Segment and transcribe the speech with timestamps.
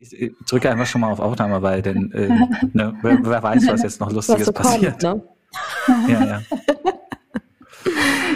[0.00, 2.28] Ich drücke einfach schon mal auf Aufnahme, weil denn, äh,
[2.72, 5.00] ne, wer, wer, weiß, was jetzt noch Lustiges so passiert.
[5.00, 5.22] Kommt, ne?
[6.08, 6.40] Ja, ja.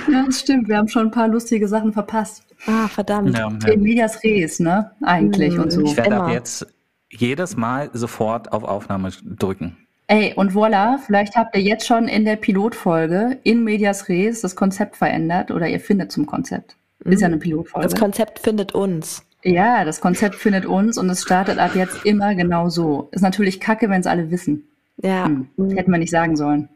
[0.12, 0.68] ja, das stimmt.
[0.68, 2.44] Wir haben schon ein paar lustige Sachen verpasst.
[2.66, 3.36] Ah, verdammt.
[3.36, 3.68] Ja, ja.
[3.72, 4.90] In Medias Res, ne?
[5.02, 5.82] Eigentlich mhm, und so.
[5.82, 6.66] Ich werde ab jetzt
[7.10, 9.76] jedes Mal sofort auf Aufnahme drücken.
[10.08, 14.56] Ey, und voilà, vielleicht habt ihr jetzt schon in der Pilotfolge in Medias Res das
[14.56, 16.76] Konzept verändert oder ihr findet zum Konzept.
[17.04, 17.88] Ist ja eine Pilotfolge.
[17.88, 19.24] Das Konzept findet uns.
[19.44, 23.08] Ja, das Konzept findet uns und es startet ab jetzt immer genau so.
[23.12, 24.68] Ist natürlich kacke, wenn es alle wissen.
[24.98, 25.26] Ja.
[25.26, 26.68] Hm, hätten wir nicht sagen sollen.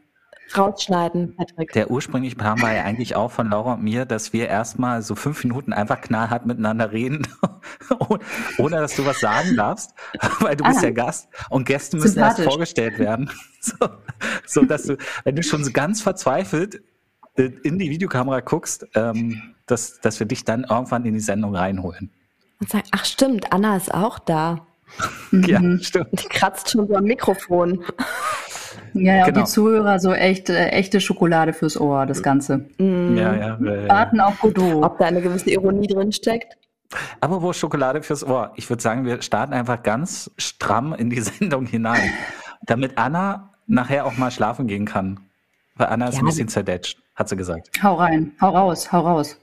[0.55, 1.73] Rausschneiden, Patrick.
[1.73, 5.15] Der ursprüngliche Plan war ja eigentlich auch von Laura und mir, dass wir erstmal so
[5.15, 7.27] fünf Minuten einfach knallhart miteinander reden,
[8.57, 9.93] ohne dass du was sagen darfst,
[10.39, 13.29] weil du ah, bist ja Gast und Gäste müssen erst vorgestellt werden.
[13.59, 13.89] So,
[14.45, 16.81] so dass du, wenn du schon so ganz verzweifelt
[17.35, 21.53] äh, in die Videokamera guckst, ähm, dass, dass wir dich dann irgendwann in die Sendung
[21.53, 22.11] reinholen.
[22.59, 24.65] Und sagen, ach stimmt, Anna ist auch da.
[25.31, 25.79] ja, mhm.
[25.79, 26.09] stimmt.
[26.13, 27.83] Die kratzt schon so am Mikrofon.
[28.93, 29.41] Ja, ja genau.
[29.41, 32.65] die Zuhörer so echt, äh, echte Schokolade fürs Ohr, das Ganze.
[32.77, 33.17] Mhm.
[33.17, 33.55] Ja, ja.
[33.57, 34.83] Äh, Warten auf Godot.
[34.83, 36.57] Ob da eine gewisse Ironie drin steckt?
[37.19, 38.53] Aber wo Schokolade fürs Ohr?
[38.55, 42.11] Ich würde sagen, wir starten einfach ganz stramm in die Sendung hinein,
[42.63, 45.19] damit Anna nachher auch mal schlafen gehen kann.
[45.75, 46.21] Weil Anna ist ja.
[46.21, 47.69] ein bisschen zerdetscht, hat sie gesagt.
[47.83, 49.37] Hau rein, hau raus, hau raus.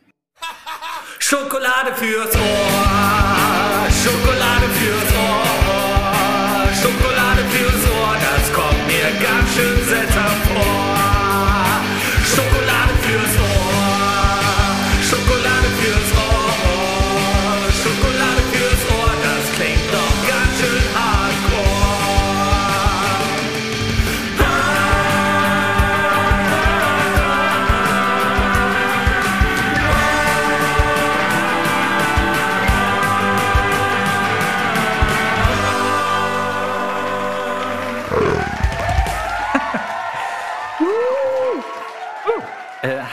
[1.35, 10.44] Schokolade fürs Ohr, Schokolade fürs Ohr, Schokolade fürs Ohr, das kommt mir ganz schön seltsam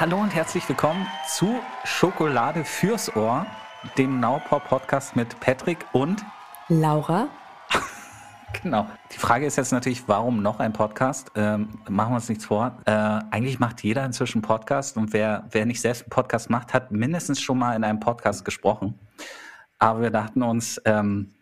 [0.02, 3.46] hallo und herzlich willkommen zu Schokolade fürs Ohr,
[4.00, 6.26] dem Naupop Podcast mit Patrick und
[6.70, 7.28] Laura.
[8.64, 8.88] genau.
[9.12, 11.32] Die Frage ist jetzt natürlich, warum noch ein Podcast?
[11.36, 12.80] Ähm, machen wir uns nichts vor.
[12.86, 16.92] Äh, eigentlich macht jeder inzwischen Podcast und wer, wer nicht selbst einen Podcast macht, hat
[16.92, 18.98] mindestens schon mal in einem Podcast gesprochen.
[19.78, 21.36] Aber wir dachten uns, ähm,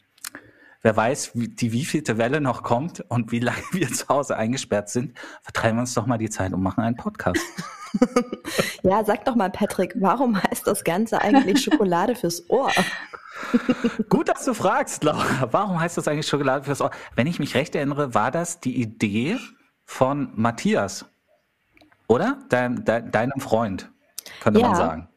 [0.82, 4.90] wer weiß, wie, die wievielte Welle noch kommt und wie lange wir zu Hause eingesperrt
[4.90, 7.40] sind, vertreiben wir uns doch mal die Zeit und machen einen Podcast.
[8.84, 12.72] ja, sag doch mal, Patrick, warum heißt das Ganze eigentlich Schokolade fürs Ohr?
[14.10, 15.48] Gut, dass du fragst, Laura.
[15.52, 16.92] Warum heißt das eigentlich Schokolade fürs Ohr?
[17.16, 19.38] Wenn ich mich recht erinnere, war das die Idee
[19.86, 21.06] von Matthias,
[22.08, 22.40] oder?
[22.50, 23.90] Dein, dein, deinem Freund,
[24.42, 24.68] könnte ja.
[24.68, 25.10] man sagen.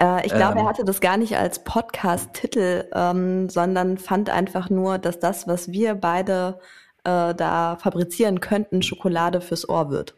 [0.00, 4.70] Äh, ich glaube, ähm, er hatte das gar nicht als Podcast-Titel, ähm, sondern fand einfach
[4.70, 6.58] nur, dass das, was wir beide
[7.04, 10.14] äh, da fabrizieren könnten, Schokolade fürs Ohr wird.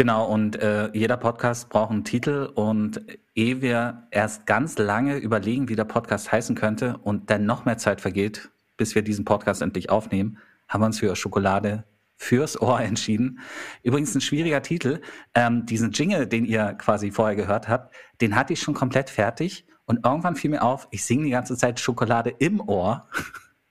[0.00, 3.02] Genau, und äh, jeder Podcast braucht einen Titel und
[3.34, 7.76] ehe wir erst ganz lange überlegen, wie der Podcast heißen könnte und dann noch mehr
[7.76, 11.84] Zeit vergeht, bis wir diesen Podcast endlich aufnehmen, haben wir uns für Schokolade
[12.16, 13.40] fürs Ohr entschieden.
[13.82, 15.02] Übrigens ein schwieriger Titel.
[15.34, 19.66] Ähm, diesen Jingle, den ihr quasi vorher gehört habt, den hatte ich schon komplett fertig
[19.84, 23.06] und irgendwann fiel mir auf, ich singe die ganze Zeit Schokolade im Ohr.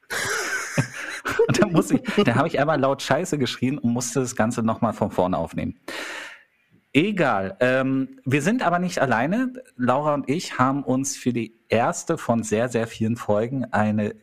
[1.48, 4.64] Und dann muss ich, da habe ich einmal laut Scheiße geschrien und musste das Ganze
[4.64, 5.80] nochmal von vorne aufnehmen.
[6.94, 7.56] Egal.
[7.60, 9.54] Ähm, wir sind aber nicht alleine.
[9.76, 14.16] Laura und ich haben uns für die erste von sehr, sehr vielen Folgen eine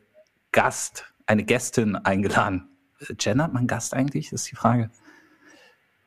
[0.50, 2.68] Gast, eine Gästin eingeladen.
[3.18, 4.90] Gendert man Gast eigentlich, ist die Frage.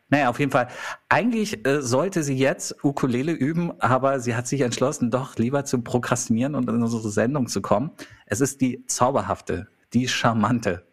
[0.09, 0.67] Naja, auf jeden Fall.
[1.07, 5.81] Eigentlich äh, sollte sie jetzt Ukulele üben, aber sie hat sich entschlossen, doch lieber zu
[5.81, 7.91] prokrastinieren und in unsere Sendung zu kommen.
[8.25, 10.83] Es ist die zauberhafte, die charmante,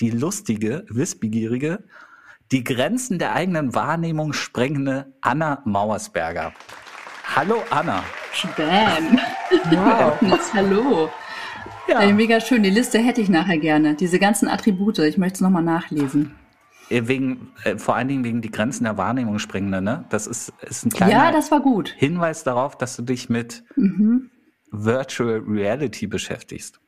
[0.00, 1.84] die lustige, wissbegierige,
[2.52, 6.52] die Grenzen der eigenen Wahrnehmung sprengende Anna Mauersberger.
[7.34, 8.04] Hallo Anna.
[8.56, 9.18] Bam.
[9.70, 10.50] Wow.
[10.52, 11.10] Hallo.
[11.88, 12.00] Ja.
[12.00, 12.62] Ey, mega schön.
[12.62, 13.94] Die Liste hätte ich nachher gerne.
[13.94, 14.98] Diese ganzen Attribute.
[15.00, 16.34] Ich möchte es nochmal nachlesen.
[16.90, 20.04] Äh, wegen, äh, vor allen Dingen wegen die Grenzen der Wahrnehmung sprengende, ne?
[20.10, 21.94] Das ist, ist ein kleiner ja, das war gut.
[21.96, 24.30] Hinweis darauf, dass du dich mit mhm.
[24.70, 26.80] Virtual Reality beschäftigst.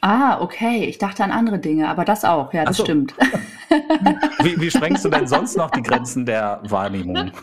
[0.00, 0.84] Ah, okay.
[0.84, 2.52] Ich dachte an andere Dinge, aber das auch.
[2.52, 2.84] Ja, das so.
[2.84, 3.14] stimmt.
[4.42, 7.32] Wie, wie sprengst du denn sonst noch die Grenzen der Wahrnehmung?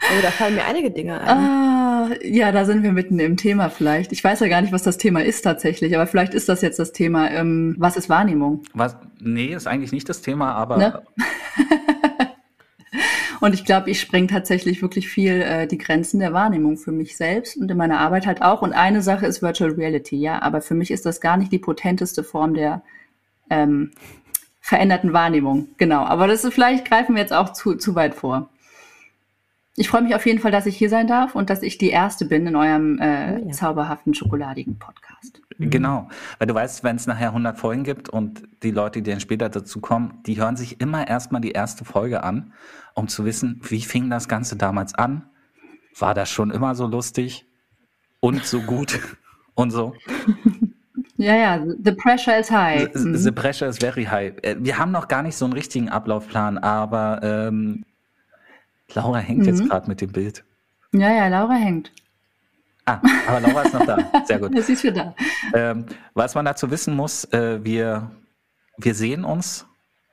[0.00, 1.28] Oh, da fallen mir einige Dinge ein.
[1.28, 4.12] Ah, ja, da sind wir mitten im Thema vielleicht.
[4.12, 6.78] Ich weiß ja gar nicht, was das Thema ist tatsächlich, aber vielleicht ist das jetzt
[6.78, 7.28] das Thema.
[7.32, 8.62] Ähm, was ist Wahrnehmung?
[8.74, 8.96] Was?
[9.18, 10.76] Nee, ist eigentlich nicht das Thema, aber.
[10.76, 11.02] Ne?
[13.40, 17.16] Und ich glaube, ich spreng tatsächlich wirklich viel äh, die Grenzen der Wahrnehmung für mich
[17.16, 18.62] selbst und in meiner Arbeit halt auch.
[18.62, 21.58] Und eine Sache ist Virtual Reality, ja, aber für mich ist das gar nicht die
[21.58, 22.82] potenteste Form der
[23.50, 23.92] ähm,
[24.60, 25.68] veränderten Wahrnehmung.
[25.78, 26.02] Genau.
[26.02, 28.50] Aber das ist vielleicht greifen wir jetzt auch zu, zu weit vor.
[29.78, 31.90] Ich freue mich auf jeden Fall, dass ich hier sein darf und dass ich die
[31.90, 33.52] Erste bin in eurem äh, oh ja.
[33.52, 35.40] zauberhaften, schokoladigen Podcast.
[35.56, 35.70] Mhm.
[35.70, 36.08] Genau,
[36.38, 39.48] weil du weißt, wenn es nachher 100 Folgen gibt und die Leute, die dann später
[39.48, 42.52] dazu kommen, die hören sich immer erstmal die erste Folge an,
[42.94, 45.28] um zu wissen, wie fing das Ganze damals an?
[45.96, 47.46] War das schon immer so lustig
[48.20, 48.98] und so gut
[49.54, 49.94] und so?
[51.16, 52.88] Ja, ja, the pressure is high.
[52.94, 53.34] The, the, mhm.
[53.34, 54.34] pressure is very high.
[54.42, 57.84] Äh, wir haben noch gar nicht so einen richtigen Ablaufplan, aber ähm,
[58.94, 59.46] Laura hängt mhm.
[59.46, 60.44] jetzt gerade mit dem Bild.
[60.92, 61.92] Ja, ja, Laura hängt.
[62.86, 63.98] Ah, aber Laura ist noch da.
[64.24, 64.52] Sehr gut.
[64.62, 65.14] Sie ist wieder
[65.52, 65.60] da.
[65.70, 68.10] Ähm, was man dazu wissen muss, äh, wir,
[68.78, 69.66] wir sehen uns,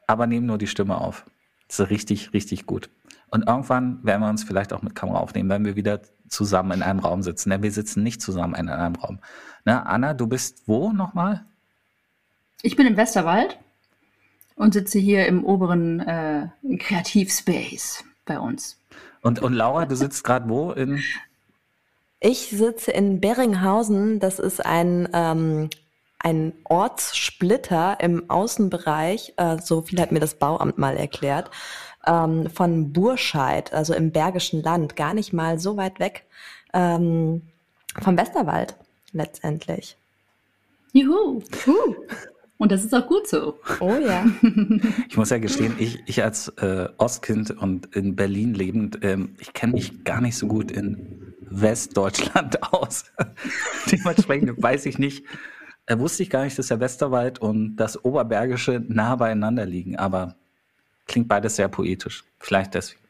[0.07, 1.25] aber nehmen nur die Stimme auf.
[1.67, 2.89] Das ist richtig, richtig gut.
[3.31, 6.83] Und irgendwann werden wir uns vielleicht auch mit Kamera aufnehmen, wenn wir wieder zusammen in
[6.83, 7.49] einem Raum sitzen.
[7.49, 9.19] Denn wir sitzen nicht zusammen in einem Raum.
[9.63, 11.45] Na, Anna, du bist wo nochmal?
[12.61, 13.57] Ich bin im Westerwald
[14.55, 18.77] und sitze hier im oberen äh, Kreativspace bei uns.
[19.21, 20.71] Und, und Laura, du sitzt gerade wo?
[20.71, 21.01] In
[22.19, 24.19] ich sitze in Beringhausen.
[24.19, 25.69] Das ist ein, ähm,
[26.19, 29.33] ein Ortssplitter im Außenbereich.
[29.37, 31.51] Äh, so viel hat mir das Bauamt mal erklärt.
[32.07, 34.95] Ähm, von Burscheid, also im Bergischen Land.
[34.95, 36.25] Gar nicht mal so weit weg
[36.73, 37.43] ähm,
[38.01, 38.75] vom Westerwald
[39.11, 39.97] letztendlich.
[40.93, 41.41] Juhu.
[41.67, 41.95] Uh.
[42.57, 43.59] Und das ist auch gut so.
[43.79, 44.25] Oh ja.
[45.09, 49.53] ich muss ja gestehen, ich, ich als äh, Ostkind und in Berlin lebend, ähm, ich
[49.53, 53.05] kenne mich gar nicht so gut in Westdeutschland aus.
[53.91, 55.25] Dementsprechend weiß ich nicht,
[55.85, 60.35] äh, wusste ich gar nicht, dass der Westerwald und das Oberbergische nah beieinander liegen, aber
[61.07, 62.23] klingt beides sehr poetisch.
[62.39, 63.01] Vielleicht deswegen.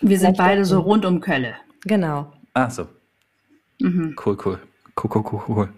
[0.00, 1.54] Wir sind beide so rund um Kölle.
[1.82, 2.32] Genau.
[2.54, 2.88] Ach so.
[3.80, 4.16] Mhm.
[4.24, 4.58] Cool, cool.
[4.96, 5.68] Cool, cool, cool, cool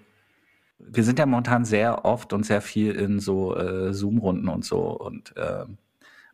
[0.90, 4.81] wir sind ja momentan sehr oft und sehr viel in so äh, Zoom-Runden und so.
[4.81, 5.64] Und äh,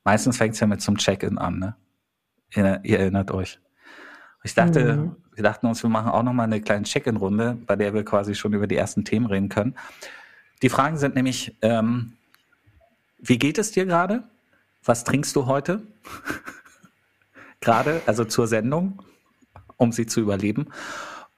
[0.05, 1.77] meistens fängt es ja mit zum Check-in an, ne?
[2.55, 3.61] Ihr, ihr, erinnert euch.
[4.43, 5.17] Ich dachte, mhm.
[5.35, 8.55] wir dachten uns, wir machen auch nochmal eine kleine Check-in-Runde, bei der wir quasi schon
[8.55, 9.75] über die ersten Themen reden können.
[10.62, 12.15] Die Fragen sind nämlich, ähm,
[13.19, 14.25] wie geht es dir gerade?
[14.83, 15.83] Was trinkst du heute?
[17.61, 19.03] gerade, also zur Sendung,
[19.77, 20.69] um sie zu überleben.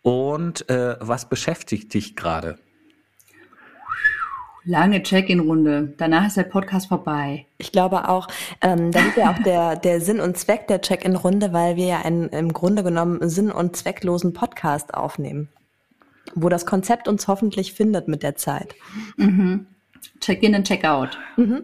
[0.02, 2.58] Und äh, was beschäftigt dich gerade?
[4.64, 5.94] Lange Check-in-Runde.
[5.96, 7.46] Danach ist der Podcast vorbei.
[7.58, 8.28] Ich glaube auch,
[8.60, 12.00] ähm, das ist ja auch der, der Sinn und Zweck der Check-in-Runde, weil wir ja
[12.02, 15.48] einen im Grunde genommen sinn- und zwecklosen Podcast aufnehmen,
[16.34, 18.74] wo das Konzept uns hoffentlich findet mit der Zeit.
[19.16, 19.66] Mhm.
[20.20, 21.18] Check-in und Check-out.
[21.36, 21.62] Mhm.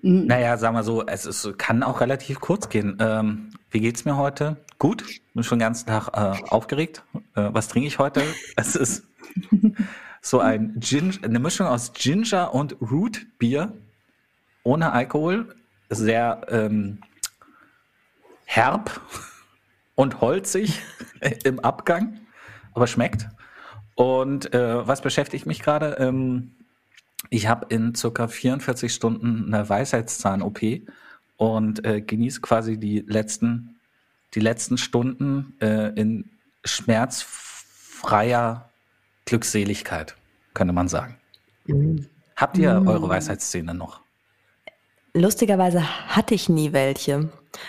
[0.00, 0.26] mhm.
[0.26, 2.96] Naja, sagen wir so, es ist, kann auch relativ kurz gehen.
[3.00, 4.56] Ähm, wie geht's mir heute?
[4.80, 7.04] Gut, bin schon den ganzen Tag äh, aufgeregt.
[7.36, 8.22] Äh, was trinke ich heute?
[8.56, 9.06] Es ist
[10.22, 13.76] so ein Gin eine Mischung aus Ginger und Root Bier
[14.62, 15.54] ohne Alkohol,
[15.90, 17.02] sehr ähm,
[18.44, 19.00] herb
[19.96, 20.80] und holzig
[21.44, 22.20] im Abgang,
[22.72, 23.26] aber schmeckt.
[23.96, 25.96] Und äh, was beschäftigt mich gerade?
[25.98, 26.52] Ähm,
[27.28, 30.60] ich habe in circa 44 Stunden eine Weisheitszahn-OP
[31.36, 33.76] und äh, genieße quasi die letzten,
[34.34, 36.30] die letzten Stunden äh, in
[36.64, 38.71] schmerzfreier
[39.24, 40.16] Glückseligkeit,
[40.54, 41.16] könnte man sagen.
[41.66, 42.06] Mhm.
[42.36, 42.88] Habt ihr mhm.
[42.88, 44.00] eure Weisheitsszene noch?
[45.14, 47.28] Lustigerweise hatte ich nie welche.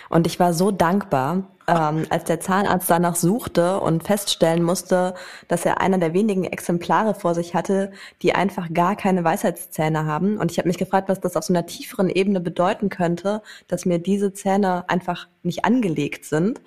[0.10, 5.14] Und ich war so dankbar, ähm, als der Zahnarzt danach suchte und feststellen musste,
[5.48, 10.38] dass er einer der wenigen Exemplare vor sich hatte, die einfach gar keine Weisheitszähne haben.
[10.38, 13.86] Und ich habe mich gefragt, was das auf so einer tieferen Ebene bedeuten könnte, dass
[13.86, 16.62] mir diese Zähne einfach nicht angelegt sind.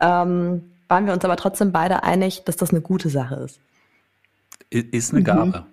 [0.00, 3.60] Ähm, waren wir uns aber trotzdem beide einig, dass das eine gute Sache ist.
[4.72, 5.64] Ist eine Gabe.
[5.66, 5.72] Mhm.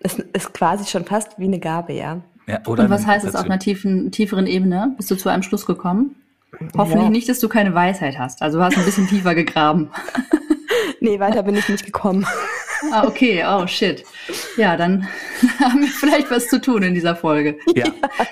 [0.00, 2.20] Ist, ist quasi schon fast wie eine Gabe, ja.
[2.46, 4.94] ja Und was heißt es auf einer tiefen, tieferen Ebene?
[4.96, 6.16] Bist du zu einem Schluss gekommen?
[6.76, 7.10] Hoffentlich ja.
[7.10, 8.42] nicht, dass du keine Weisheit hast.
[8.42, 9.90] Also du hast ein bisschen tiefer gegraben.
[11.00, 12.26] nee, weiter bin ich nicht gekommen.
[12.92, 14.04] Ah, okay, oh shit.
[14.56, 15.08] Ja, dann
[15.58, 17.58] haben wir vielleicht was zu tun in dieser Folge.
[17.74, 17.86] Ja.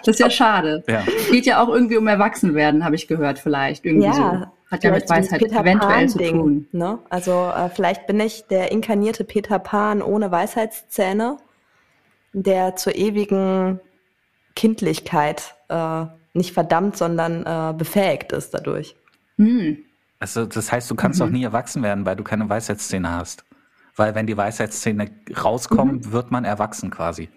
[0.04, 0.84] Das ist ja schade.
[0.86, 1.04] Ja.
[1.30, 3.84] Geht ja auch irgendwie um Erwachsenwerden, habe ich gehört, vielleicht.
[3.84, 4.46] Irgendwie ja, so.
[4.72, 6.66] Hat ja mit Weisheit Peter eventuell zu tun.
[6.72, 6.98] Ne?
[7.10, 11.36] Also äh, vielleicht bin ich der inkarnierte Peter Pan ohne Weisheitszähne,
[12.32, 13.80] der zur ewigen
[14.56, 18.96] Kindlichkeit äh, nicht verdammt, sondern äh, befähigt ist dadurch.
[19.36, 19.76] Hm.
[20.18, 21.26] Also das heißt, du kannst mhm.
[21.26, 23.44] auch nie erwachsen werden, weil du keine Weisheitszähne hast.
[23.94, 25.10] Weil wenn die Weisheitszähne
[25.44, 26.12] rauskommen, mhm.
[26.12, 27.28] wird man erwachsen quasi.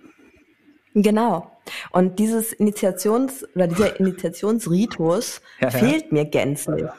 [0.96, 1.52] Genau.
[1.92, 5.78] Und dieses Initiations- oder dieser Initiationsritus Ja, ja.
[5.78, 6.90] fehlt mir gänzlich.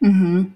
[0.00, 0.52] Mhm.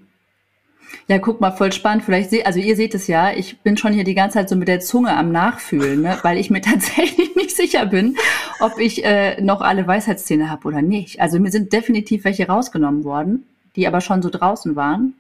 [1.09, 2.05] Ja, guck mal, voll spannend.
[2.05, 4.57] Vielleicht seht, also ihr seht es ja, ich bin schon hier die ganze Zeit so
[4.57, 6.19] mit der Zunge am Nachfühlen, ne?
[6.23, 8.17] weil ich mir tatsächlich nicht sicher bin,
[8.59, 11.21] ob ich äh, noch alle Weisheitszähne habe oder nicht.
[11.21, 15.15] Also mir sind definitiv welche rausgenommen worden, die aber schon so draußen waren.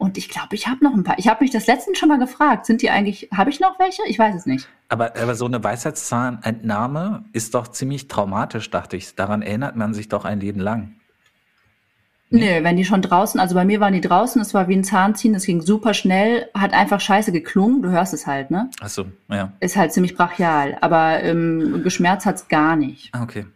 [0.00, 1.18] Und ich glaube, ich habe noch ein paar.
[1.18, 4.00] Ich habe mich das letztens schon mal gefragt, sind die eigentlich, habe ich noch welche?
[4.06, 4.66] Ich weiß es nicht.
[4.88, 9.14] Aber, aber so eine Weisheitszahnentnahme ist doch ziemlich traumatisch, dachte ich.
[9.14, 10.94] Daran erinnert man sich doch ein Leben lang.
[12.30, 14.84] Nee, wenn die schon draußen, also bei mir waren die draußen, es war wie ein
[14.84, 18.70] Zahnziehen, es ging super schnell, hat einfach scheiße geklungen, du hörst es halt, ne?
[18.80, 19.52] Ach so, ja.
[19.60, 23.10] Ist halt ziemlich brachial, aber ähm, geschmerzt hat's gar nicht.
[23.12, 23.46] Ah, Okay.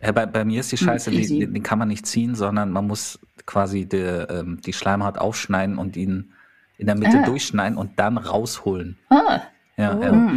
[0.00, 2.34] Ja, bei, bei mir ist die Hm, Scheiße, die, die, die kann man nicht ziehen,
[2.34, 6.32] sondern man muss quasi die, ähm, die Schleimhaut aufschneiden und ihn
[6.78, 7.24] in der Mitte Ah.
[7.24, 8.98] durchschneiden und dann rausholen.
[9.10, 9.40] Ah,
[9.76, 10.02] Ja, Oh.
[10.02, 10.30] ja.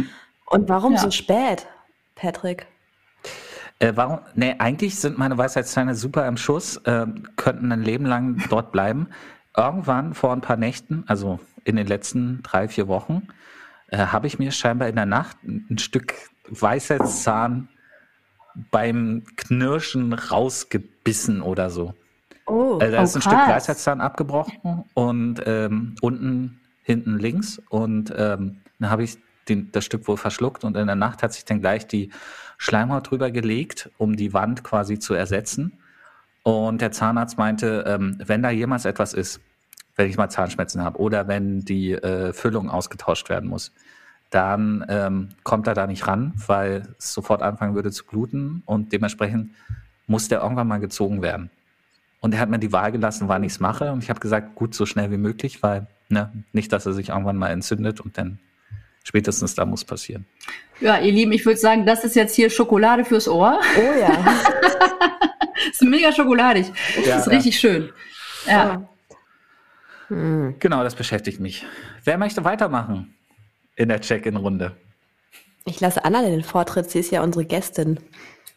[0.46, 0.98] Und warum Ja.
[1.00, 1.66] so spät,
[2.14, 2.66] Patrick?
[3.78, 4.20] Äh, warum?
[4.34, 9.08] Nee, eigentlich sind meine Weisheitszähne super im Schuss, äh, könnten ein Leben lang dort bleiben.
[9.56, 13.28] Irgendwann vor ein paar Nächten, also in den letzten drei, vier Wochen,
[13.88, 16.14] äh, habe ich mir scheinbar in der Nacht ein ein Stück
[16.48, 17.68] Weisheitszahn
[18.70, 21.94] beim Knirschen rausgebissen oder so.
[22.46, 23.32] Oh, Also da Oh, ist ein Stück.
[23.32, 27.60] Weisheitszahn abgebrochen und ähm, unten, hinten links.
[27.68, 31.32] Und ähm, dann habe ich den, das Stück wohl verschluckt und in der Nacht hat
[31.32, 32.10] sich dann gleich die
[32.58, 35.78] Schleimhaut drüber gelegt, um die Wand quasi zu ersetzen.
[36.42, 39.40] Und der Zahnarzt meinte, ähm, wenn da jemals etwas ist,
[39.96, 43.72] wenn ich mal Zahnschmerzen habe oder wenn die äh, Füllung ausgetauscht werden muss,
[44.30, 48.92] dann ähm, kommt er da nicht ran, weil es sofort anfangen würde zu bluten und
[48.92, 49.52] dementsprechend
[50.06, 51.50] muss der irgendwann mal gezogen werden.
[52.26, 53.92] Und er hat mir die Wahl gelassen, wann ich es mache.
[53.92, 57.10] Und ich habe gesagt, gut, so schnell wie möglich, weil ne, nicht, dass er sich
[57.10, 58.40] irgendwann mal entzündet und dann
[59.04, 60.26] spätestens da muss passieren.
[60.80, 63.60] Ja, ihr Lieben, ich würde sagen, das ist jetzt hier Schokolade fürs Ohr.
[63.78, 64.10] oh ja.
[65.70, 66.66] ist mega schokoladig.
[67.04, 67.32] Ja, ist ja.
[67.32, 67.90] richtig schön.
[68.44, 68.88] Ja.
[70.08, 70.56] Hm.
[70.58, 71.64] Genau, das beschäftigt mich.
[72.02, 73.14] Wer möchte weitermachen
[73.76, 74.76] in der Check-in-Runde?
[75.64, 78.00] Ich lasse Anna den Vortritt, sie ist ja unsere Gästin.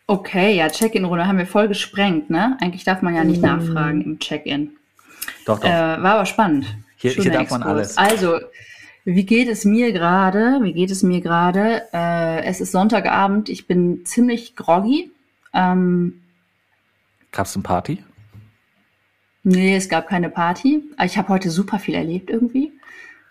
[0.10, 2.58] Okay, ja, Check-in-Runde haben wir voll gesprengt, ne?
[2.62, 4.72] Eigentlich darf man ja nicht nachfragen im Check-in.
[5.46, 5.70] Doch, doch.
[5.70, 6.66] Äh, war aber spannend.
[6.98, 7.96] Hier- hier darf man alles.
[7.96, 8.40] Also,
[9.06, 10.60] wie geht es mir gerade?
[10.64, 11.84] Wie geht es mir gerade?
[11.94, 13.50] Äh, es ist Sonntagabend.
[13.50, 15.12] Ich bin ziemlich groggy.
[15.54, 16.22] Ähm,
[17.32, 18.04] Gab's eine Party?
[19.44, 20.84] nee, es gab keine Party.
[21.06, 22.72] Ich habe heute super viel erlebt irgendwie.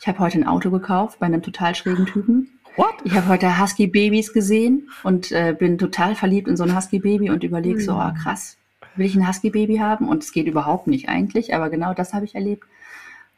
[0.01, 2.58] Ich habe heute ein Auto gekauft bei einem total schrägen Typen.
[2.79, 2.95] What?
[3.03, 7.43] Ich habe heute Husky-Babys gesehen und äh, bin total verliebt in so ein Husky-Baby und
[7.43, 8.57] überlege so, oh, krass,
[8.95, 10.09] will ich ein Husky-Baby haben?
[10.09, 12.63] Und es geht überhaupt nicht eigentlich, aber genau das habe ich erlebt.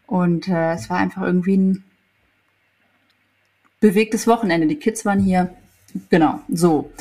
[0.06, 1.85] Und äh, es war einfach irgendwie ein
[3.80, 4.66] bewegtes Wochenende.
[4.66, 5.54] Die Kids waren hier.
[6.11, 6.92] Genau, so.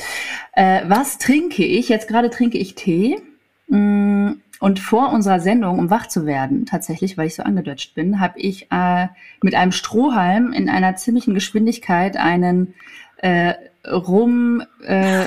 [0.53, 1.89] Äh, was trinke ich?
[1.89, 3.21] Jetzt gerade trinke ich Tee.
[3.67, 8.19] Mm, Und vor unserer Sendung, um wach zu werden, tatsächlich, weil ich so angedutscht bin,
[8.19, 9.07] habe ich äh,
[9.41, 12.73] mit einem Strohhalm in einer ziemlichen Geschwindigkeit einen
[13.17, 13.53] äh,
[13.89, 15.25] Rum äh,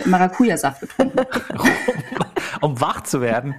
[0.80, 1.20] getrunken.
[2.60, 3.54] um wach zu werden.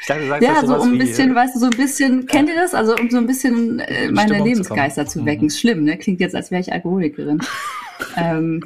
[0.00, 2.48] Ich dachte, du sagst Ja, so um ein bisschen, weißt du, so ein bisschen, kennt
[2.48, 2.74] ihr das?
[2.74, 5.10] Also um so ein bisschen äh, meine Stimmung zu Lebensgeister kommen.
[5.10, 5.46] zu wecken.
[5.46, 5.96] Ist schlimm, ne?
[5.96, 7.40] Klingt jetzt, als wäre ich Alkoholikerin.
[8.16, 8.64] ähm,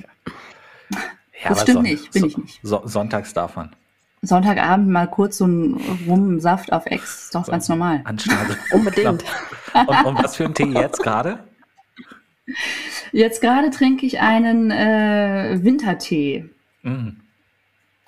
[1.42, 2.60] ja, das stimmt nicht, bin ich nicht.
[2.62, 3.70] So, sonntags darf man.
[4.26, 5.74] Sonntagabend mal kurz so ein
[6.06, 8.00] Rumsaft auf Ex, ist doch ganz normal.
[8.04, 8.56] Anschnallen.
[8.72, 9.06] Unbedingt.
[9.08, 11.38] und, und was für ein Tee jetzt gerade?
[13.12, 16.48] Jetzt gerade trinke ich einen äh, Wintertee.
[16.82, 17.08] Mm.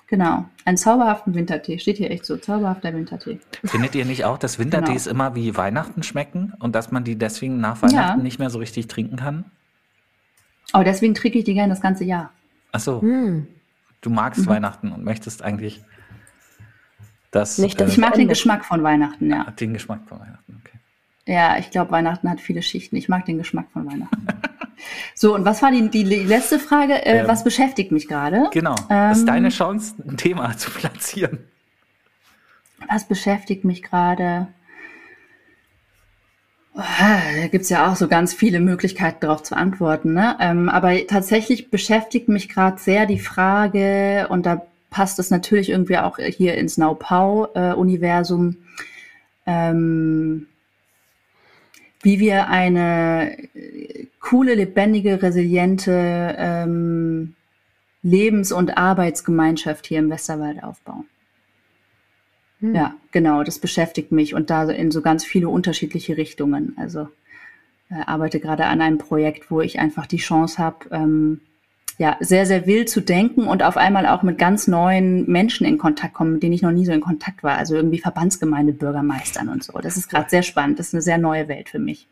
[0.09, 1.79] Genau, einen zauberhaften Wintertee.
[1.79, 3.39] Steht hier echt so, zauberhafter Wintertee.
[3.65, 5.15] Findet ihr nicht auch, dass Wintertees Genau.
[5.15, 8.23] immer wie Weihnachten schmecken und dass man die deswegen nach Weihnachten Ja.
[8.23, 9.45] nicht mehr so richtig trinken kann?
[10.71, 12.31] Aber deswegen trinke ich die gerne das ganze Jahr.
[12.71, 13.47] Achso, Hm.
[14.01, 14.47] du magst Mhm.
[14.47, 15.83] Weihnachten und möchtest eigentlich
[17.39, 18.27] das, Nicht, dass äh, Ich mag den.
[18.27, 19.45] Geschmack von Weihnachten, ja.
[19.59, 20.61] den Geschmack von Weihnachten.
[20.65, 20.77] Okay.
[21.25, 22.95] Ja, ich glaube, Weihnachten hat viele Schichten.
[22.95, 24.27] Ich mag den Geschmack von Weihnachten.
[25.15, 27.05] so, und was war die, die letzte Frage?
[27.05, 28.49] Äh, Ähm, was beschäftigt mich gerade?
[28.51, 31.39] Genau, das ist Ähm, deine Chance, ein Thema zu platzieren.
[32.89, 34.47] Was beschäftigt mich gerade?
[36.75, 40.13] Ah, Da gibt's ja auch so ganz viele Möglichkeiten darauf zu antworten.
[40.13, 40.37] Ne?
[40.39, 45.97] Ähm, aber tatsächlich beschäftigt mich gerade sehr die Frage, und da passt es natürlich irgendwie
[45.97, 48.57] auch hier ins Naupau-Universum,
[49.45, 50.47] ähm,
[52.01, 57.35] wie wir eine äh, coole, lebendige, resiliente ähm,
[58.03, 61.05] Lebens- und Arbeitsgemeinschaft hier im Westerwald aufbauen.
[62.59, 62.75] Hm.
[62.75, 66.75] Ja, genau, das beschäftigt mich und da in so ganz viele unterschiedliche Richtungen.
[66.77, 67.09] Also
[67.89, 71.41] äh, arbeite gerade an einem Projekt, wo ich einfach die Chance habe, ähm,
[71.99, 75.77] ja, sehr, sehr wild zu denken und auf einmal auch mit ganz neuen Menschen in
[75.79, 77.57] Kontakt kommen, mit denen ich noch nie so in Kontakt war.
[77.57, 79.73] Also irgendwie Verbandsgemeindebürgermeistern und so.
[79.79, 80.79] Das ist gerade sehr spannend.
[80.79, 82.07] Das ist eine sehr neue Welt für mich.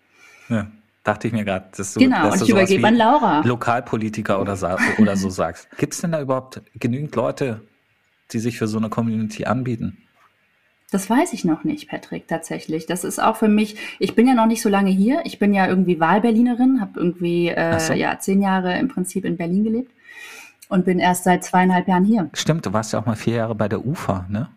[0.50, 0.68] Ja,
[1.04, 1.66] dachte ich mir gerade.
[1.76, 3.42] dass du- Genau, dass und ich übergebe an Laura.
[3.46, 4.58] Lokalpolitiker oder,
[4.98, 5.68] oder so sagst.
[5.78, 7.62] Gibt es denn da überhaupt genügend Leute,
[8.32, 9.98] die sich für so eine Community anbieten?
[10.92, 12.86] Das weiß ich noch nicht, Patrick, tatsächlich.
[12.86, 15.22] Das ist auch für mich, ich bin ja noch nicht so lange hier.
[15.26, 17.94] Ich bin ja irgendwie Wahlberlinerin, habe irgendwie Ach so.
[17.94, 19.92] äh, ja, zehn Jahre im Prinzip in Berlin gelebt
[20.70, 22.30] und bin erst seit zweieinhalb Jahren hier.
[22.34, 24.50] Stimmt, du warst ja auch mal vier Jahre bei der UFA, ne?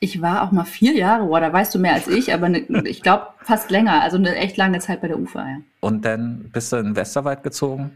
[0.00, 2.66] Ich war auch mal vier Jahre, boah, da weißt du mehr als ich, aber ne,
[2.84, 5.48] ich glaube fast länger, also eine echt lange Zeit bei der UFA.
[5.48, 5.56] Ja.
[5.80, 7.92] Und dann bist du in Westerwald gezogen.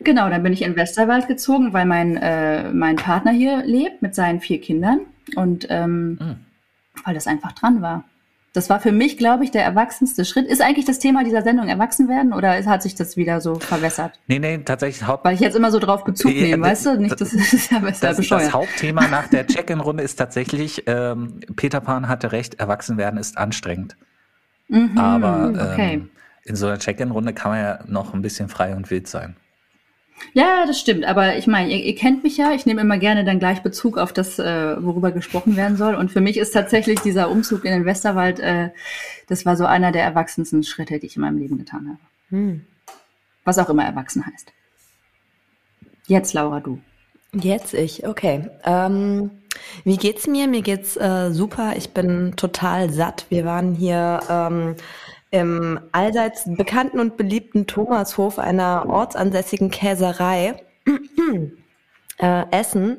[0.00, 4.14] Genau, dann bin ich in Westerwald gezogen, weil mein, äh, mein Partner hier lebt mit
[4.14, 5.00] seinen vier Kindern
[5.36, 6.36] und ähm, Hm.
[7.04, 8.04] weil das einfach dran war.
[8.54, 10.46] Das war für mich, glaube ich, der erwachsenste Schritt.
[10.46, 14.20] Ist eigentlich das Thema dieser Sendung erwachsen werden oder hat sich das wieder so verwässert?
[14.26, 17.00] Nee, nee, tatsächlich Haupt Weil ich jetzt immer so drauf Bezug nehme, das- weißt du?
[17.00, 18.42] Nicht, das ist ja besser das, bescheuert.
[18.42, 23.38] das Hauptthema nach der Check-in-Runde ist tatsächlich, ähm, Peter Pan hatte recht, erwachsen werden ist
[23.38, 23.96] anstrengend.
[24.68, 25.94] Mhm, Aber okay.
[25.94, 26.10] ähm,
[26.44, 29.36] in so einer Check-in-Runde kann man ja noch ein bisschen frei und wild sein.
[30.32, 31.04] Ja, das stimmt.
[31.04, 32.52] Aber ich meine, ihr, ihr kennt mich ja.
[32.52, 35.94] Ich nehme immer gerne dann gleich Bezug auf das, äh, worüber gesprochen werden soll.
[35.94, 38.70] Und für mich ist tatsächlich dieser Umzug in den Westerwald, äh,
[39.28, 41.98] das war so einer der erwachsensten Schritte, die ich in meinem Leben getan habe.
[42.30, 42.64] Hm.
[43.44, 44.52] Was auch immer erwachsen heißt.
[46.06, 46.80] Jetzt, Laura, du.
[47.34, 48.50] Jetzt ich, okay.
[48.64, 49.30] Ähm,
[49.84, 50.48] wie geht's mir?
[50.48, 51.74] Mir geht's äh, super.
[51.76, 53.26] Ich bin total satt.
[53.30, 54.76] Wir waren hier ähm,
[55.32, 60.54] im allseits bekannten und beliebten Thomashof einer ortsansässigen Käserei
[62.18, 62.98] äh, essen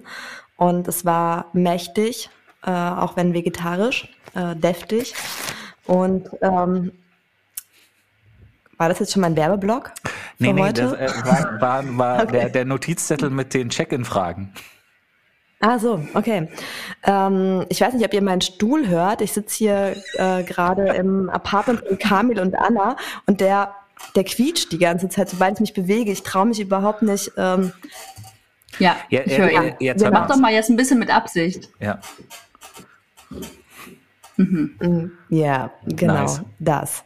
[0.57, 2.29] und es war mächtig,
[2.65, 5.13] äh, auch wenn vegetarisch, äh, deftig.
[5.85, 6.91] Und ähm,
[8.77, 9.91] war das jetzt schon mein Werbeblock?
[10.39, 10.81] Nee, nee, heute?
[10.81, 12.31] das äh, war, war, war Okay.
[12.31, 14.53] der, der Notizzettel mit den Check-in-Fragen.
[15.65, 16.50] Ah, so, okay.
[17.03, 19.22] Ähm, ich weiß nicht, ob ihr meinen Stuhl hört.
[19.22, 23.74] Ich sitze hier äh, gerade im Apartment von Kamil und Anna und der,
[24.13, 26.12] der quietscht die ganze Zeit, sobald ich mich bewege.
[26.12, 27.32] Ich traue mich überhaupt nicht.
[27.38, 27.72] Ähm,
[28.77, 31.69] Ja, Ja, ich höre ja, Ja, Mach doch mal jetzt ein bisschen mit Absicht.
[31.80, 31.99] Ja.
[34.36, 36.41] mm, ja, genau, Nice.
[36.60, 37.04] das.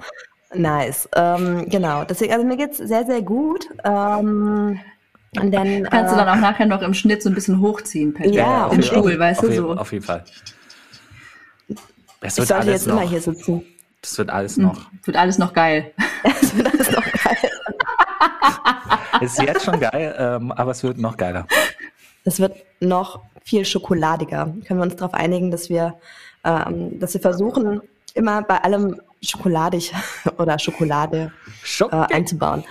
[0.56, 1.08] Nice.
[1.15, 2.06] Ähm, genau.
[2.06, 3.67] Deswegen, also mir geht's sehr, sehr gut.
[3.84, 4.80] Ähm,
[5.39, 8.13] und dann, Kannst du äh, dann auch nachher noch im Schnitt so ein bisschen hochziehen,
[8.13, 8.36] Patrick.
[8.36, 9.76] Ja, auf im jeden- Stuhl, auf, weißt auf, du, so.
[9.76, 10.23] Auf jeden Fall.
[12.19, 13.10] Das ich wird sollte alles jetzt immer noch.
[13.10, 13.63] hier sitzen.
[14.02, 14.82] Das wird alles Hm, noch.
[15.04, 15.91] Wird alles noch geil.
[16.23, 17.38] Das wird alles noch geil.
[19.21, 21.47] Ist jetzt schon geil, ähm, aber es wird noch geiler.
[22.23, 24.54] Es wird noch viel schokoladiger.
[24.67, 25.95] Können wir uns darauf einigen, dass wir,
[26.43, 27.82] ähm, dass wir versuchen,
[28.13, 29.93] immer bei allem schokoladig
[30.38, 31.32] oder Schokolade
[31.63, 31.93] Schock.
[31.93, 32.63] äh, einzubauen.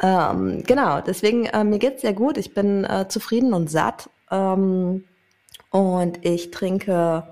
[0.00, 2.38] Ähm, genau, deswegen, äh, mir geht's sehr gut.
[2.38, 4.10] Ich bin äh, zufrieden und satt.
[4.30, 5.04] Ähm,
[5.70, 7.24] und ich trinke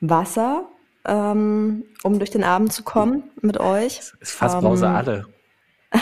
[0.00, 0.64] Wasser,
[1.04, 3.98] ähm, um durch den Abend zu kommen mit euch.
[4.20, 5.26] ist fast ähm, Brause alle.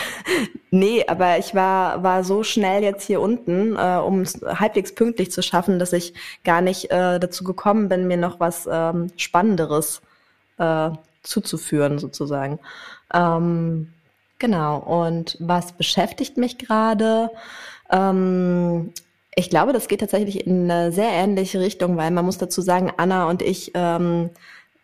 [0.73, 5.29] Nee, aber ich war, war so schnell jetzt hier unten, äh, um es halbwegs pünktlich
[5.29, 6.13] zu schaffen, dass ich
[6.45, 10.01] gar nicht äh, dazu gekommen bin, mir noch was ähm, Spannenderes
[10.57, 10.91] äh,
[11.23, 12.59] zuzuführen, sozusagen.
[13.13, 13.91] Ähm,
[14.41, 14.79] genau.
[14.79, 17.29] Und was beschäftigt mich gerade?
[17.89, 18.91] Ähm,
[19.33, 22.91] ich glaube, das geht tatsächlich in eine sehr ähnliche Richtung, weil man muss dazu sagen,
[22.97, 24.31] Anna und ich ähm,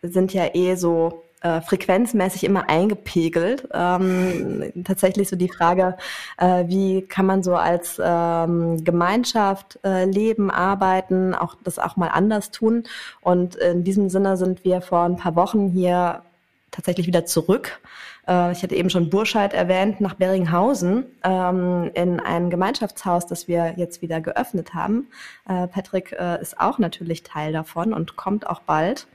[0.00, 3.68] sind ja eh so äh, frequenzmäßig immer eingepegelt.
[3.72, 5.96] Ähm, tatsächlich so die Frage,
[6.38, 12.08] äh, wie kann man so als ähm, Gemeinschaft äh, leben, arbeiten, auch das auch mal
[12.08, 12.84] anders tun.
[13.20, 16.22] Und in diesem Sinne sind wir vor ein paar Wochen hier
[16.70, 17.80] tatsächlich wieder zurück.
[18.28, 23.74] Äh, ich hatte eben schon Burscheid erwähnt, nach Beringhausen ähm, in ein Gemeinschaftshaus, das wir
[23.76, 25.08] jetzt wieder geöffnet haben.
[25.48, 29.08] Äh, Patrick äh, ist auch natürlich Teil davon und kommt auch bald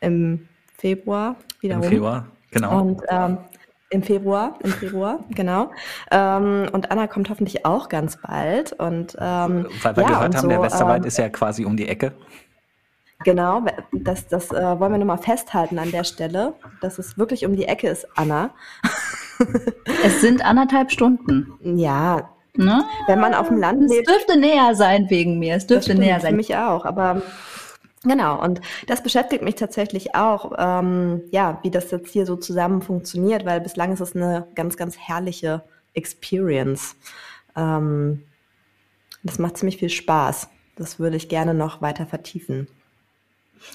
[0.00, 1.82] im Februar wieder Im.
[1.82, 2.80] Februar, genau.
[2.80, 3.38] Und ähm,
[3.90, 5.70] im Februar, im Februar, genau.
[6.10, 8.72] Ähm, und Anna kommt hoffentlich auch ganz bald.
[8.72, 11.76] Und ähm, Weil wir ja, gehört haben, so, der Westerwald ähm, ist ja quasi um
[11.76, 12.12] die Ecke.
[13.24, 17.54] Genau, das, das äh, wollen wir nochmal festhalten an der Stelle, dass es wirklich um
[17.54, 18.50] die Ecke ist, Anna.
[20.04, 21.54] Es sind anderthalb Stunden.
[21.78, 22.84] Ja, Ne?
[23.06, 25.54] wenn man auf dem Land Es lebt, dürfte näher sein wegen mir.
[25.54, 26.36] Es dürfte näher für sein.
[26.36, 27.22] mich auch, aber
[28.02, 32.82] genau, und das beschäftigt mich tatsächlich auch, ähm, ja, wie das jetzt hier so zusammen
[32.82, 35.62] funktioniert, weil bislang ist es eine ganz, ganz herrliche
[35.94, 36.96] Experience.
[37.56, 38.24] Ähm,
[39.22, 40.48] das macht ziemlich viel Spaß.
[40.76, 42.66] Das würde ich gerne noch weiter vertiefen.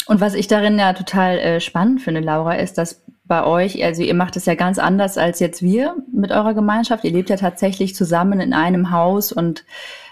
[0.08, 4.04] Und was ich darin ja total äh, spannend finde, Laura, ist, dass bei euch, also
[4.04, 7.04] ihr macht es ja ganz anders als jetzt wir mit eurer Gemeinschaft.
[7.04, 9.66] Ihr lebt ja tatsächlich zusammen in einem Haus und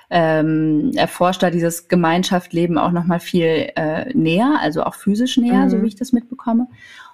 [0.10, 5.70] ähm, erforscht da dieses Gemeinschaftsleben auch nochmal viel äh, näher, also auch physisch näher, Mhm.
[5.70, 6.68] so wie ich das mitbekomme.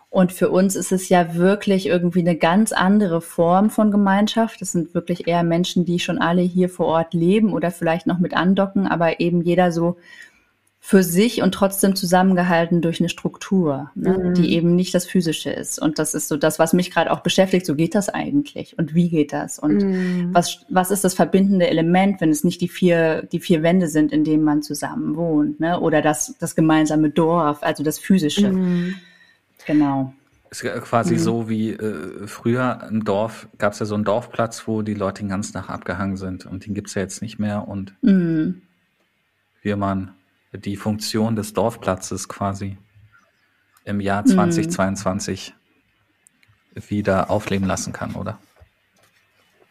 [0.09, 4.59] Und für uns ist es ja wirklich irgendwie eine ganz andere Form von Gemeinschaft.
[4.59, 8.17] Das sind wirklich eher Menschen, die schon alle hier vor Ort leben oder vielleicht noch
[8.17, 9.97] mit andocken, aber eben jeder so
[10.81, 14.33] für sich und trotzdem zusammengehalten durch eine Struktur, ne, Mhm.
[14.33, 15.77] die eben nicht das Physische ist.
[15.79, 17.65] Und das ist so das, was mich gerade auch beschäftigt.
[17.65, 20.29] So geht das eigentlich und wie geht das und Mhm.
[20.33, 24.13] was, was ist das verbindende Element, wenn es nicht die vier, die vier Wände sind,
[24.13, 25.79] in denen man zusammen wohnt, ne?
[25.79, 28.49] Oder das, das gemeinsame Dorf, also das Physische.
[28.53, 28.95] Mhm.
[29.67, 30.13] Genau.
[30.49, 34.81] Ist quasi so wie äh, früher im Dorf gab es ja so einen Dorfplatz, wo
[34.81, 37.93] die Leute den ganzen Tag abgehangen sind und den gibt's ja jetzt nicht mehr und
[38.01, 38.61] Mhm.
[39.61, 40.11] wie man
[40.53, 42.77] die Funktion des Dorfplatzes quasi
[43.85, 45.53] im Jahr 2022
[46.73, 48.39] wieder aufleben lassen kann, oder?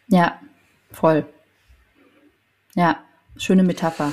[0.09, 0.41] Ja,
[0.91, 1.27] voll.
[2.75, 2.99] Ja,
[3.37, 4.13] schöne Metapher.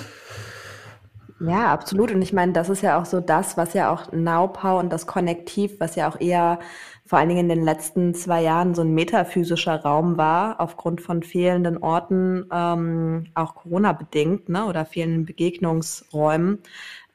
[1.39, 2.11] Ja, absolut.
[2.11, 5.05] Und ich meine, das ist ja auch so das, was ja auch Naupau und das
[5.05, 6.59] Konnektiv, was ja auch eher
[7.05, 11.21] vor allen Dingen in den letzten zwei Jahren so ein metaphysischer Raum war, aufgrund von
[11.21, 16.59] fehlenden Orten, ähm, auch Corona-bedingt, ne, oder fehlenden Begegnungsräumen.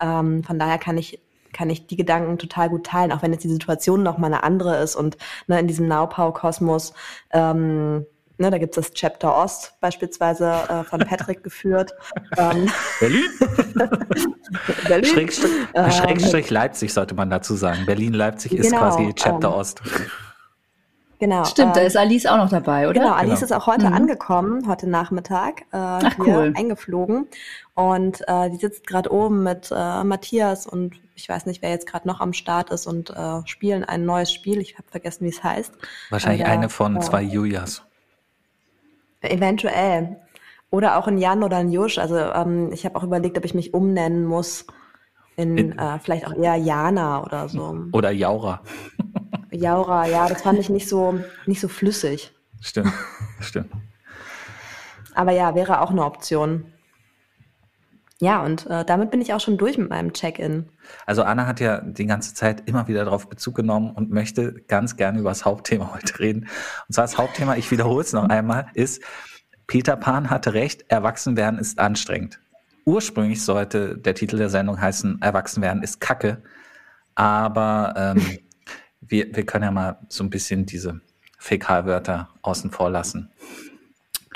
[0.00, 1.20] Ähm, von daher kann ich
[1.52, 4.44] kann ich die Gedanken total gut teilen, auch wenn jetzt die Situation noch mal eine
[4.44, 5.16] andere ist und
[5.48, 6.94] ne, in diesem Naupau-Kosmos
[7.32, 8.06] ähm,
[8.40, 11.92] Ne, da gibt es das Chapter Ost beispielsweise äh, von Patrick geführt.
[12.38, 13.24] Ähm, Berlin?
[14.88, 15.04] Berlin.
[15.04, 17.84] Schrägstrich, Ähm, Schrägstrich Leipzig sollte man dazu sagen.
[17.84, 19.82] Berlin-Leipzig ist Genau, quasi Chapter ähm, Ost.
[21.18, 21.44] Genau.
[21.44, 22.98] Stimmt, da ähm, ist Alice auch noch dabei, oder?
[22.98, 23.44] Genau, Alice Genau.
[23.44, 23.92] ist auch heute Mhm.
[23.92, 26.54] angekommen, heute Nachmittag, äh, Ach, hier cool.
[26.56, 27.28] eingeflogen.
[27.74, 31.86] Und äh, die sitzt gerade oben mit äh, Matthias und ich weiß nicht, wer jetzt
[31.86, 34.60] gerade noch am Start ist und äh, spielen ein neues Spiel.
[34.60, 35.74] Ich habe vergessen, wie es heißt.
[36.08, 37.82] Wahrscheinlich Aber, eine von äh, zwei Julias.
[39.22, 40.16] Eventuell.
[40.70, 41.98] Oder auch ein Jan oder ein Jusch.
[41.98, 44.66] Also ähm, ich habe auch überlegt, ob ich mich umnennen muss
[45.36, 47.76] in, In- äh, vielleicht auch eher Jana oder so.
[47.92, 48.60] Oder Jaura.
[49.50, 52.32] Jaura, ja, das fand ich nicht so nicht so flüssig.
[52.60, 52.92] Stimmt,
[53.40, 53.70] stimmt.
[55.14, 56.72] Aber ja, wäre auch eine Option.
[58.20, 60.68] Ja, und äh, damit bin ich auch schon durch mit meinem Check-in.
[61.06, 64.96] Also Anna hat ja die ganze Zeit immer wieder darauf Bezug genommen und möchte ganz
[64.96, 66.46] gerne über das Hauptthema heute reden.
[66.86, 69.02] Und zwar das Hauptthema, ich wiederhole es noch einmal, ist,
[69.66, 72.40] Peter Pan hatte recht, Erwachsenwerden ist anstrengend.
[72.84, 76.42] Ursprünglich sollte der Titel der Sendung heißen, Erwachsenwerden ist Kacke.
[77.14, 78.38] Aber ähm,
[79.00, 81.00] wir, wir können ja mal so ein bisschen diese
[81.38, 83.30] Fäkalwörter außen vor lassen.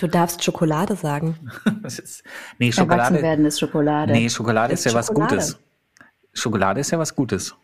[0.04, 1.38] Du darfst Schokolade sagen.
[1.82, 2.24] Das ist,
[2.58, 4.12] nee, Erwachsen Schokolade, werden ist Schokolade.
[4.12, 5.34] nee, Schokolade ist, Ist ja was Schokolade.
[5.36, 5.58] Gutes.
[6.34, 7.54] Schokolade ist ja was Gutes.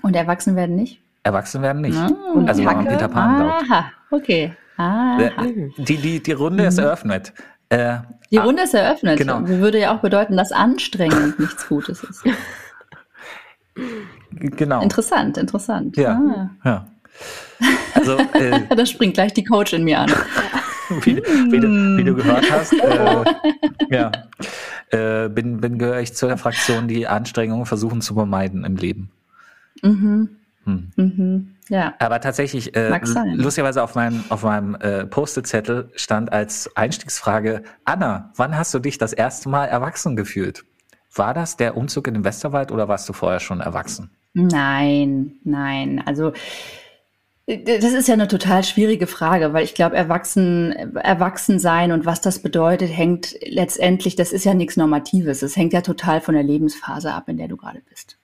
[0.00, 1.02] Und erwachsen werden nicht?
[1.22, 1.98] Erwachsen werden nicht.
[1.98, 2.08] Ah.
[2.46, 2.88] also wenn man Kacke?
[2.96, 3.62] Peter Pan glaubt.
[3.70, 4.56] Aha, okay.
[4.78, 5.30] Ah, Äh,
[5.76, 7.34] Die, die, die Runde ist eröffnet.
[7.68, 7.98] Äh,
[8.30, 9.18] die ah, Runde ist eröffnet.
[9.18, 9.46] genau.
[9.46, 12.24] Würde ja auch bedeuten, dass anstrengend nichts Gutes ist.
[14.30, 14.80] genau.
[14.82, 15.94] Interessant, interessant.
[15.98, 16.48] Ja.
[16.64, 16.86] ja.
[17.94, 20.10] Also, äh, Ah, da springt gleich die Coach in mir an.
[20.88, 23.24] Wie, wie, du, wie du gehört hast, äh,
[23.90, 24.12] ja,
[24.90, 29.10] äh, bin, bin gehöre ich zu der Fraktion, die Anstrengungen versuchen zu vermeiden im Leben.
[29.82, 30.28] Mhm.
[30.64, 30.92] Hm.
[30.96, 31.56] Mhm.
[31.68, 31.94] Ja.
[31.98, 32.88] Aber tatsächlich, äh,
[33.34, 38.98] lustigerweise auf meinem, auf meinem äh, Post-it-Zettel stand als Einstiegsfrage, Anna, wann hast du dich
[38.98, 40.64] das erste Mal erwachsen gefühlt?
[41.14, 44.10] War das der Umzug in den Westerwald oder warst du vorher schon erwachsen?
[44.34, 46.02] Nein, nein.
[46.06, 46.32] Also
[47.46, 52.20] das ist ja eine total schwierige Frage, weil ich glaube, erwachsen, erwachsen sein und was
[52.20, 55.42] das bedeutet, hängt letztendlich, das ist ja nichts Normatives.
[55.42, 58.16] Es hängt ja total von der Lebensphase ab, in der du gerade bist.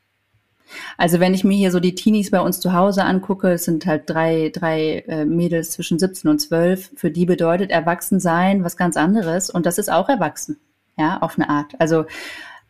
[0.97, 3.87] Also wenn ich mir hier so die Teenies bei uns zu Hause angucke, es sind
[3.87, 8.77] halt drei, drei äh, Mädels zwischen 17 und 12, für die bedeutet erwachsen sein was
[8.77, 10.59] ganz anderes und das ist auch erwachsen,
[10.97, 11.73] ja, auf eine Art.
[11.79, 12.05] Also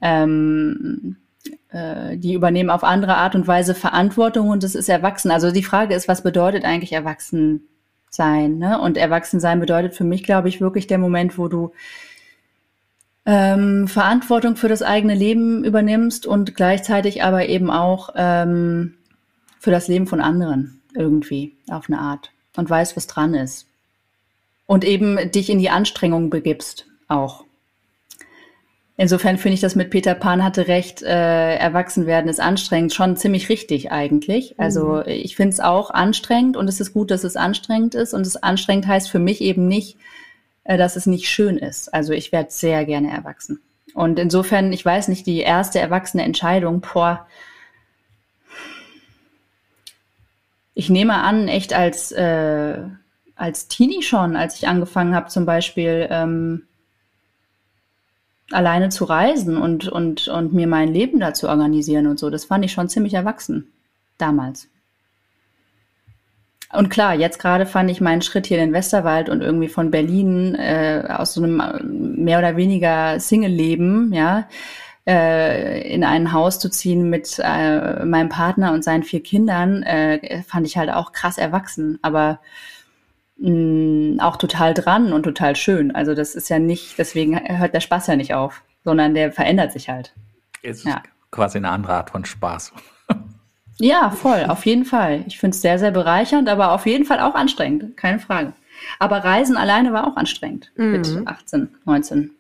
[0.01, 1.28] ähm, äh,
[1.73, 5.31] die übernehmen auf andere Art und Weise Verantwortung und das ist erwachsen.
[5.31, 7.69] Also die Frage ist, was bedeutet eigentlich erwachsen
[8.11, 8.59] sein?
[8.59, 8.81] Ne?
[8.81, 11.73] Und erwachsen sein bedeutet für mich, glaube ich, wirklich der Moment, wo du
[13.27, 18.95] ähm, Verantwortung für das eigene Leben übernimmst und gleichzeitig aber eben auch ähm,
[19.59, 23.67] für das Leben von anderen irgendwie auf eine Art und weißt, was dran ist.
[24.67, 27.45] Und eben dich in die Anstrengung begibst auch.
[29.01, 33.17] Insofern finde ich das mit Peter Pan hatte recht, äh, erwachsen werden ist anstrengend, schon
[33.17, 34.59] ziemlich richtig eigentlich.
[34.59, 38.13] Also ich finde es auch anstrengend und es ist gut, dass es anstrengend ist.
[38.13, 39.99] Und es anstrengend heißt für mich eben nicht,
[40.65, 41.95] äh, dass es nicht schön ist.
[41.95, 43.61] Also ich werde sehr gerne erwachsen.
[43.95, 47.29] Und insofern, ich weiß nicht, die erste erwachsene Entscheidung, boah,
[50.75, 52.79] ich nehme an, echt als, äh,
[53.37, 56.68] als Teenie schon, als ich angefangen habe, zum Beispiel ähm,
[58.51, 62.31] alleine zu reisen und, und, und mir mein Leben da zu organisieren und so.
[62.31, 63.71] Das fand ich schon ziemlich erwachsen
[64.17, 64.69] damals.
[66.73, 69.91] Und klar, jetzt gerade fand ich meinen Schritt hier in den Westerwald und irgendwie von
[69.91, 74.49] Berlin äh, aus so einem äh, mehr oder weniger Single-Leben, ja,
[75.07, 80.43] äh, in ein Haus zu ziehen mit äh, meinem Partner und seinen vier Kindern, äh,
[80.43, 82.41] fand ich halt auch krass erwachsen, aber
[83.39, 85.95] mh, auch total dran und total schön.
[85.95, 89.73] Also das ist ja nicht, deswegen hört der Spaß ja nicht auf, sondern der verändert
[89.73, 90.15] sich halt.
[90.63, 91.03] Ist ja.
[91.31, 92.73] quasi eine andere Art von Spaß.
[93.81, 95.25] Ja, voll, auf jeden Fall.
[95.29, 98.53] Ich finde es sehr, sehr bereichernd, aber auf jeden Fall auch anstrengend, keine Frage.
[98.99, 100.91] Aber Reisen alleine war auch anstrengend mhm.
[100.91, 102.31] mit 18, 19,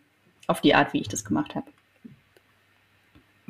[0.48, 1.66] auf die Art, wie ich das gemacht habe.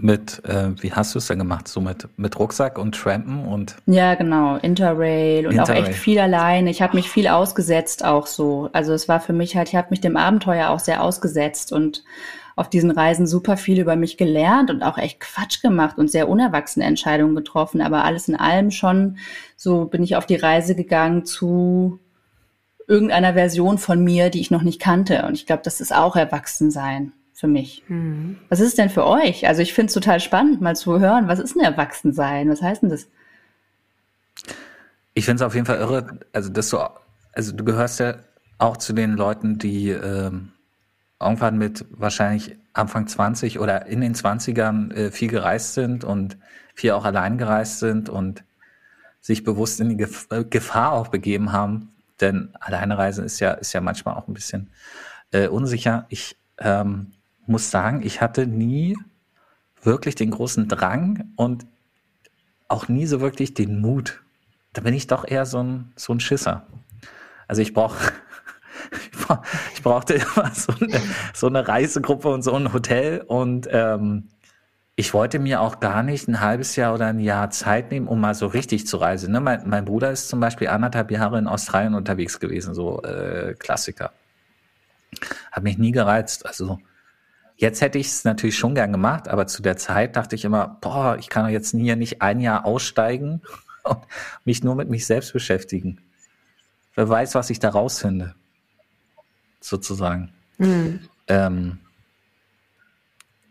[0.00, 1.66] Mit, äh, wie hast du es denn gemacht?
[1.66, 3.74] So mit, mit Rucksack und Trampen und?
[3.86, 5.82] Ja, genau, Interrail und Interrail.
[5.82, 6.70] auch echt viel alleine.
[6.70, 8.70] Ich habe mich viel ausgesetzt auch so.
[8.72, 12.04] Also es war für mich halt, ich habe mich dem Abenteuer auch sehr ausgesetzt und
[12.54, 16.28] auf diesen Reisen super viel über mich gelernt und auch echt Quatsch gemacht und sehr
[16.28, 17.80] unerwachsene Entscheidungen getroffen.
[17.80, 19.18] Aber alles in allem schon,
[19.56, 21.98] so bin ich auf die Reise gegangen zu
[22.86, 25.24] irgendeiner Version von mir, die ich noch nicht kannte.
[25.26, 27.84] Und ich glaube, das ist auch Erwachsensein für mich.
[27.86, 28.36] Mhm.
[28.48, 29.46] Was ist es denn für euch?
[29.46, 32.50] Also ich finde es total spannend, mal zu hören, was ist ein Erwachsensein?
[32.50, 33.06] Was heißt denn das?
[35.14, 36.78] Ich finde es auf jeden Fall irre, also dass du,
[37.32, 38.16] also du gehörst ja
[38.58, 40.50] auch zu den Leuten, die ähm,
[41.20, 46.36] irgendwann mit wahrscheinlich Anfang 20 oder in den 20ern äh, viel gereist sind und
[46.74, 48.42] viel auch allein gereist sind und
[49.20, 51.94] sich bewusst in die Gef äh, Gefahr auch begeben haben.
[52.20, 54.70] Denn alleine reisen ist ja, ist ja manchmal auch ein bisschen
[55.30, 56.06] äh, unsicher.
[56.08, 57.12] Ich ähm,
[57.48, 58.96] muss sagen, ich hatte nie
[59.82, 61.66] wirklich den großen Drang und
[62.68, 64.22] auch nie so wirklich den Mut.
[64.72, 66.66] Da bin ich doch eher so ein, so ein Schisser.
[67.46, 68.12] Also ich brauche
[69.74, 71.00] ich brauchte immer so eine,
[71.34, 74.28] so eine Reisegruppe und so ein Hotel und ähm,
[74.98, 78.20] ich wollte mir auch gar nicht ein halbes Jahr oder ein Jahr Zeit nehmen, um
[78.20, 79.30] mal so richtig zu reisen.
[79.30, 79.40] Ne?
[79.40, 84.12] Mein, mein Bruder ist zum Beispiel anderthalb Jahre in Australien unterwegs gewesen, so äh, Klassiker.
[85.52, 86.46] Hat mich nie gereizt.
[86.46, 86.80] Also
[87.58, 90.78] jetzt hätte ich es natürlich schon gern gemacht, aber zu der Zeit dachte ich immer,
[90.80, 93.42] boah, ich kann doch jetzt hier nicht ein Jahr aussteigen
[93.84, 93.98] und
[94.44, 96.00] mich nur mit mich selbst beschäftigen.
[96.94, 98.34] Wer weiß, was ich da rausfinde
[99.60, 100.32] sozusagen.
[100.58, 101.00] Mhm.
[101.26, 101.78] Ähm,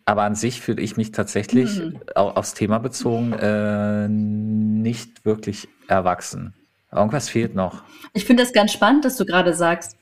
[0.05, 1.99] aber an sich fühle ich mich tatsächlich, mhm.
[2.15, 6.53] auch aufs Thema bezogen, äh, nicht wirklich erwachsen.
[6.93, 7.83] Irgendwas fehlt noch.
[8.13, 9.97] Ich finde das ganz spannend, dass du gerade sagst,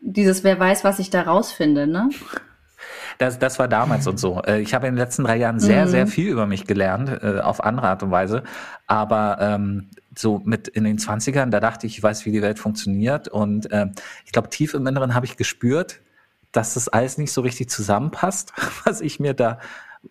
[0.00, 2.08] dieses Wer weiß, was ich da rausfinde, ne?
[3.22, 4.42] Das, das war damals und so.
[4.42, 5.90] Äh, ich habe in den letzten drei Jahren sehr, mhm.
[5.90, 8.42] sehr viel über mich gelernt, äh, auf andere Art und Weise.
[8.88, 12.58] Aber ähm, so mit in den 20ern, da dachte ich, ich weiß, wie die Welt
[12.58, 13.28] funktioniert.
[13.28, 13.86] Und äh,
[14.24, 16.00] ich glaube, tief im Inneren habe ich gespürt,
[16.50, 18.52] dass das alles nicht so richtig zusammenpasst,
[18.84, 19.60] was ich mir da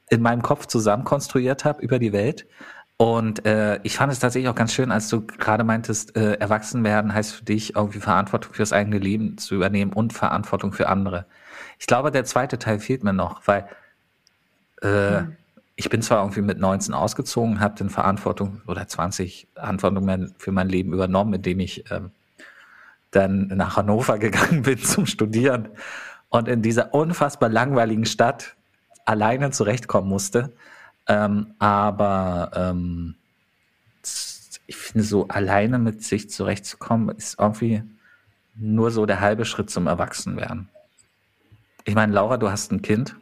[0.10, 2.48] in meinem Kopf zusammen konstruiert habe über die Welt.
[2.96, 6.86] Und äh, ich fand es tatsächlich auch ganz schön, als du gerade meintest, äh, erwachsen
[6.86, 11.26] werden heißt für dich irgendwie Verantwortung fürs eigene Leben zu übernehmen und Verantwortung für andere.
[11.82, 13.68] Ich glaube, der zweite Teil fehlt mir noch, weil
[14.82, 15.38] äh, mhm
[15.82, 20.70] ich bin zwar irgendwie mit 19 ausgezogen, habe dann Verantwortung oder 20 Verantwortung für mein
[20.70, 22.12] Leben übernommen, indem ich ähm,
[23.10, 25.70] dann nach Hannover gegangen bin zum Studieren
[26.30, 28.56] und in dieser unfassbar langweiligen Stadt
[29.06, 30.52] alleine zurechtkommen musste.
[31.08, 33.16] Ähm, aber ähm,
[34.68, 37.82] ich finde, so alleine mit sich zurechtzukommen, ist irgendwie
[38.56, 40.70] nur so der halbe Schritt zum Erwachsenwerden.
[41.86, 43.16] Ich meine, Laura, du hast ein Kind.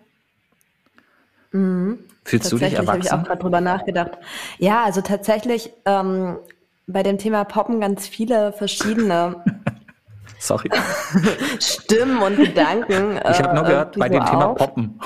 [1.52, 2.00] Mhm.
[2.24, 2.88] Fühlst du dich erwachsen?
[2.88, 4.12] habe ich auch gerade drüber nachgedacht.
[4.58, 6.38] Ja, also tatsächlich ähm,
[6.86, 9.44] bei dem Thema Poppen ganz viele verschiedene
[10.40, 10.70] Sorry.
[11.60, 13.20] Stimmen und Gedanken.
[13.30, 14.30] Ich habe nur äh, gehört, bei dem auch.
[14.30, 15.00] Thema Poppen.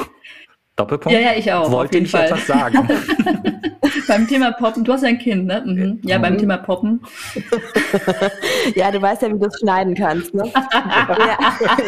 [0.76, 1.18] Doppelpunkt?
[1.18, 1.72] Ja, ja, ich auch.
[1.72, 2.26] Wollte ich Fall.
[2.26, 2.88] etwas sagen?
[4.08, 5.62] beim Thema Poppen, du hast ja ein Kind, ne?
[5.66, 6.00] Mhm.
[6.04, 6.22] Ja, mhm.
[6.22, 7.02] beim Thema Poppen.
[8.76, 10.52] ja, du weißt ja, wie du es schneiden kannst, ne?
[10.54, 11.38] ja,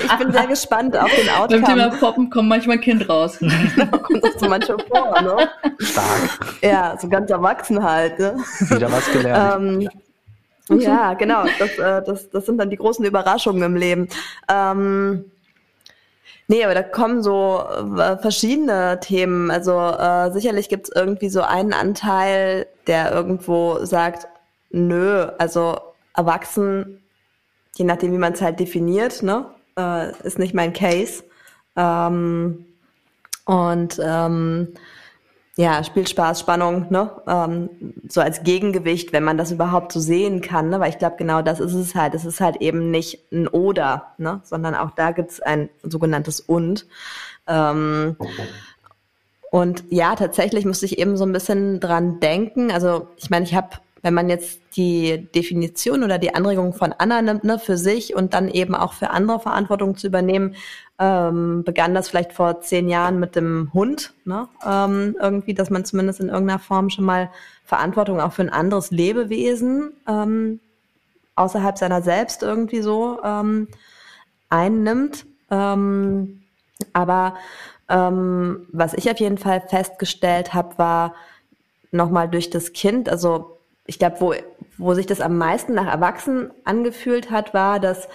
[0.03, 1.61] ich bin sehr gespannt auf den Outcome.
[1.61, 3.39] Beim Thema Poppen kommt manchmal ein Kind raus.
[3.39, 5.49] kommt das so manchmal vor, ne?
[5.79, 6.57] Stark.
[6.61, 8.35] Ja, so ganz erwachsen halt, ne?
[8.69, 9.89] Wieder was gelernt.
[10.69, 11.45] Ähm, ja, genau.
[11.59, 14.07] Das, äh, das, das sind dann die großen Überraschungen im Leben.
[14.47, 15.25] Ähm,
[16.47, 17.63] Nee, aber da kommen so
[17.97, 19.49] äh, verschiedene Themen.
[19.49, 24.27] Also äh, sicherlich gibt es irgendwie so einen Anteil, der irgendwo sagt,
[24.69, 25.77] nö, also
[26.15, 27.01] erwachsen,
[27.75, 29.45] je nachdem, wie man es halt definiert, ne,
[29.77, 31.23] äh, ist nicht mein Case.
[31.75, 32.65] Ähm,
[33.45, 34.73] und ähm,
[35.57, 37.11] Ja, Spielspaß, Spannung, ne?
[37.27, 37.69] Ähm,
[38.09, 40.81] so als Gegengewicht, wenn man das überhaupt so sehen kann, ne?
[40.81, 42.13] Weil ich glaube, genau das ist es halt.
[42.13, 44.41] Es ist halt eben nicht ein Oder, ne?
[44.43, 46.87] Sondern auch da gibt's ein sogenanntes Und.
[47.47, 48.17] Ähm,
[49.49, 52.69] und ja, tatsächlich musste ich eben so ein bisschen dran denken.
[52.69, 53.69] Also ich meine, ich habe,
[54.01, 58.33] wenn man jetzt die Definition oder die Anregung von Anna nimmt, ne, für sich und
[58.33, 60.55] dann eben auch für andere Verantwortung zu übernehmen,
[60.97, 64.47] ähm, begann das vielleicht vor zehn Jahren mit dem Hund, ne?
[64.65, 67.29] ähm, irgendwie, dass man zumindest in irgendeiner Form schon mal
[67.65, 70.59] Verantwortung auch für ein anderes Lebewesen ähm,
[71.35, 73.67] außerhalb seiner selbst irgendwie so ähm,
[74.49, 75.25] einnimmt.
[75.51, 76.43] Ähm,
[76.93, 77.35] aber
[77.89, 81.15] ähm, was ich auf jeden Fall festgestellt habe, war
[81.91, 84.33] nochmal durch das Kind, also ich glaube, wo,
[84.77, 88.07] wo sich das am meisten nach Erwachsenen angefühlt hat, war, dass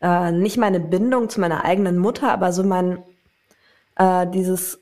[0.00, 3.02] äh, nicht meine Bindung zu meiner eigenen Mutter, aber so mein
[3.96, 4.78] äh, dieses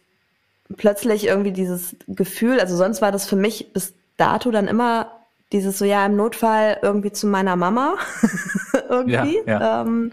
[0.76, 5.12] plötzlich irgendwie dieses Gefühl, also sonst war das für mich bis dato dann immer
[5.50, 7.94] dieses so ja im Notfall irgendwie zu meiner Mama
[8.90, 9.80] irgendwie ja, ja.
[9.82, 10.12] Ähm,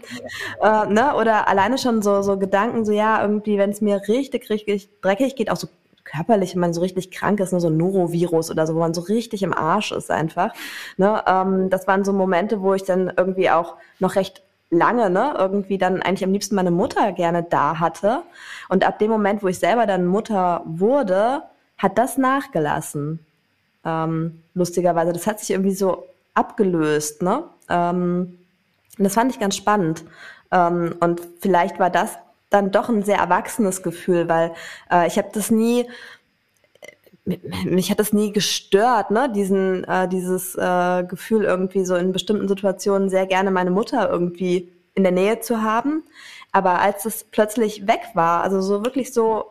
[0.62, 4.48] äh, ne oder alleine schon so so Gedanken so ja irgendwie wenn es mir richtig
[4.48, 5.68] richtig dreckig geht auch so
[6.06, 8.94] körperlich, wenn man so richtig krank ist, nur so ein Norovirus oder so, wo man
[8.94, 10.54] so richtig im Arsch ist einfach.
[10.96, 11.22] Ne?
[11.26, 15.78] Ähm, das waren so Momente, wo ich dann irgendwie auch noch recht lange, ne, irgendwie
[15.78, 18.22] dann eigentlich am liebsten meine Mutter gerne da hatte.
[18.68, 21.42] Und ab dem Moment, wo ich selber dann Mutter wurde,
[21.78, 23.20] hat das nachgelassen.
[23.84, 27.44] Ähm, lustigerweise, das hat sich irgendwie so abgelöst, ne?
[27.68, 28.38] Ähm,
[28.98, 30.04] und das fand ich ganz spannend.
[30.50, 32.18] Ähm, und vielleicht war das
[32.50, 34.52] dann doch ein sehr erwachsenes Gefühl, weil
[34.90, 35.88] äh, ich habe das nie,
[37.64, 39.30] mich hat das nie gestört, ne?
[39.34, 44.72] Diesen, äh, dieses äh, Gefühl irgendwie so in bestimmten Situationen sehr gerne meine Mutter irgendwie
[44.94, 46.04] in der Nähe zu haben.
[46.52, 49.46] Aber als es plötzlich weg war, also so wirklich so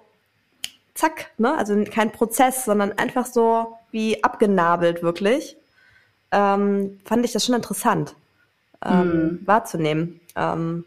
[0.93, 1.55] zack, ne?
[1.57, 5.57] Also kein Prozess, sondern einfach so wie abgenabelt wirklich,
[6.31, 8.15] ähm, fand ich das schon interessant
[8.83, 9.39] ähm, mhm.
[9.45, 10.21] wahrzunehmen.
[10.35, 10.85] Ähm,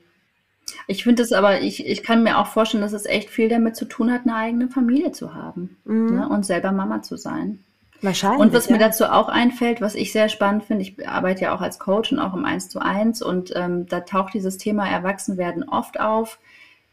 [0.87, 3.77] ich finde es aber, ich, ich kann mir auch vorstellen, dass es echt viel damit
[3.77, 6.17] zu tun hat, eine eigene Familie zu haben mhm.
[6.17, 6.29] ne?
[6.29, 7.61] und selber Mama zu sein.
[8.01, 8.41] Wahrscheinlich.
[8.41, 8.75] Und was ja.
[8.75, 12.13] mir dazu auch einfällt, was ich sehr spannend finde, ich arbeite ja auch als Coach
[12.13, 16.39] und auch im 1 zu 1 und ähm, da taucht dieses Thema Erwachsenwerden oft auf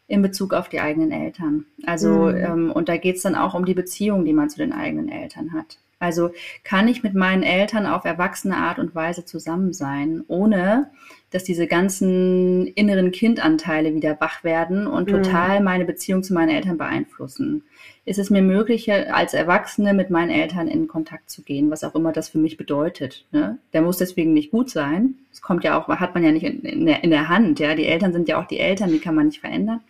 [0.07, 1.65] in Bezug auf die eigenen Eltern.
[1.85, 2.37] Also, mhm.
[2.37, 5.09] ähm, und da geht es dann auch um die Beziehung, die man zu den eigenen
[5.09, 5.77] Eltern hat.
[5.99, 6.31] Also
[6.63, 10.91] kann ich mit meinen Eltern auf erwachsene Art und Weise zusammen sein, ohne
[11.31, 15.23] dass diese ganzen inneren Kindanteile wieder wach werden und mhm.
[15.23, 17.63] total meine Beziehung zu meinen Eltern beeinflussen.
[18.05, 21.95] Ist es mir möglich, als Erwachsene mit meinen Eltern in Kontakt zu gehen, was auch
[21.95, 23.25] immer das für mich bedeutet.
[23.31, 23.57] Ne?
[23.73, 25.15] Der muss deswegen nicht gut sein.
[25.31, 27.59] Das kommt ja auch, hat man ja nicht in, der, in der Hand.
[27.59, 29.81] Ja, die Eltern sind ja auch die Eltern, die kann man nicht verändern.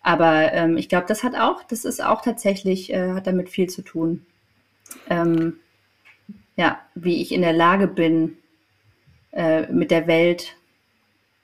[0.00, 3.68] Aber ähm, ich glaube, das hat auch, das ist auch tatsächlich, äh, hat damit viel
[3.68, 4.24] zu tun
[5.08, 5.54] ähm,
[6.56, 8.36] ja, wie ich in der Lage bin,
[9.32, 10.56] äh, mit der Welt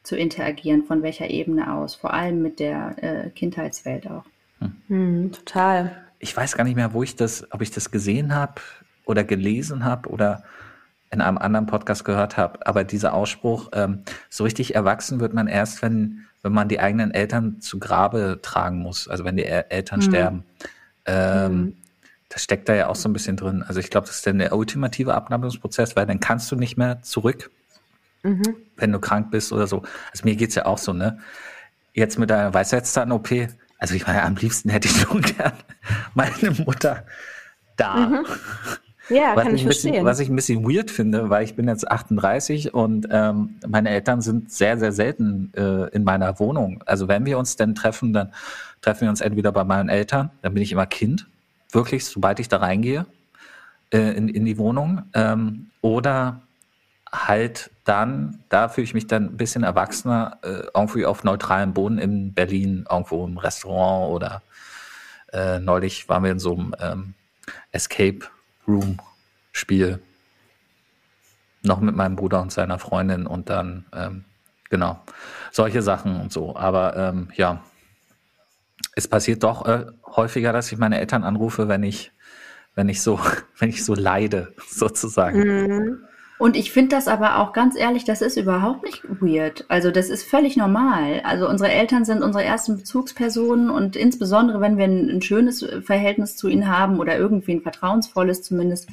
[0.03, 4.25] zu interagieren, von welcher Ebene aus, vor allem mit der äh, Kindheitswelt auch.
[4.59, 4.77] Hm.
[4.89, 6.05] Hm, total.
[6.19, 8.61] Ich weiß gar nicht mehr, wo ich das, ob ich das gesehen habe
[9.05, 10.45] oder gelesen habe oder
[11.11, 15.49] in einem anderen Podcast gehört habe, aber dieser Ausspruch, ähm, so richtig erwachsen wird man
[15.49, 20.01] erst, wenn, wenn man die eigenen Eltern zu Grabe tragen muss, also wenn die Eltern
[20.01, 20.09] hm.
[20.09, 20.45] sterben.
[21.07, 21.77] Ähm, hm
[22.31, 23.65] das steckt da ja auch so ein bisschen drin.
[23.67, 27.03] Also ich glaube, das ist dann der ultimative Abnabelungsprozess, weil dann kannst du nicht mehr
[27.03, 27.51] zurück,
[28.23, 28.43] mhm.
[28.77, 29.83] wenn du krank bist oder so.
[30.13, 31.19] Also mir geht's ja auch so, ne?
[31.93, 33.31] Jetzt mit der Weisheitszahn-OP,
[33.79, 35.53] also ich meine, am liebsten hätte ich schon gern
[36.15, 37.05] meine Mutter
[37.77, 37.95] da.
[37.97, 38.27] Mhm.
[39.09, 40.07] Ja, was kann ich, ich bisschen, verstehen.
[40.07, 44.21] Was ich ein bisschen weird finde, weil ich bin jetzt 38 und ähm, meine Eltern
[44.21, 46.85] sind sehr, sehr selten äh, in meiner Wohnung.
[46.87, 48.33] Also wenn wir uns denn treffen, dann
[48.83, 51.27] treffen wir uns entweder bei meinen Eltern, dann bin ich immer Kind
[51.75, 53.07] wirklich, sobald ich da reingehe
[53.93, 55.03] äh, in, in die Wohnung.
[55.15, 56.43] Ähm, oder
[57.13, 61.99] halt dann, da fühle ich mich dann ein bisschen erwachsener, äh, irgendwie auf neutralem Boden
[61.99, 64.43] in Berlin, irgendwo im Restaurant oder
[65.33, 67.15] äh, neulich waren wir in so einem ähm,
[67.73, 68.21] Escape
[68.67, 68.99] Room
[69.53, 70.01] Spiel.
[71.63, 74.25] Noch mit meinem Bruder und seiner Freundin und dann, ähm,
[74.71, 75.01] genau,
[75.51, 76.57] solche Sachen und so.
[76.57, 77.63] Aber ähm, ja,
[78.95, 82.13] es passiert doch äh, häufiger, dass ich meine Eltern anrufe, wenn ich,
[82.75, 83.21] wenn ich so,
[83.59, 85.41] wenn ich so leide, sozusagen.
[85.41, 85.99] Mhm.
[86.39, 89.67] Und ich finde das aber auch ganz ehrlich, das ist überhaupt nicht weird.
[89.69, 91.21] Also das ist völlig normal.
[91.23, 96.37] Also unsere Eltern sind unsere ersten Bezugspersonen und insbesondere, wenn wir ein, ein schönes Verhältnis
[96.37, 98.89] zu ihnen haben oder irgendwie ein vertrauensvolles zumindest,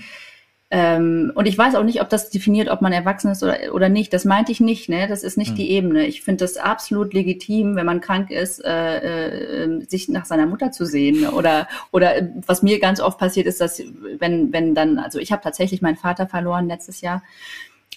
[0.70, 3.88] Ähm, und ich weiß auch nicht, ob das definiert, ob man erwachsen ist oder, oder
[3.88, 4.12] nicht.
[4.12, 5.08] Das meinte ich nicht, ne?
[5.08, 5.56] Das ist nicht Hm.
[5.56, 6.06] die Ebene.
[6.06, 10.72] Ich finde das absolut legitim, wenn man krank ist, äh, äh, sich nach seiner Mutter
[10.72, 11.26] zu sehen.
[11.30, 13.82] Oder, oder äh, was mir ganz oft passiert ist, dass
[14.20, 17.24] wenn, wenn dann, also ich habe tatsächlich meinen Vater verloren letztes Jahr.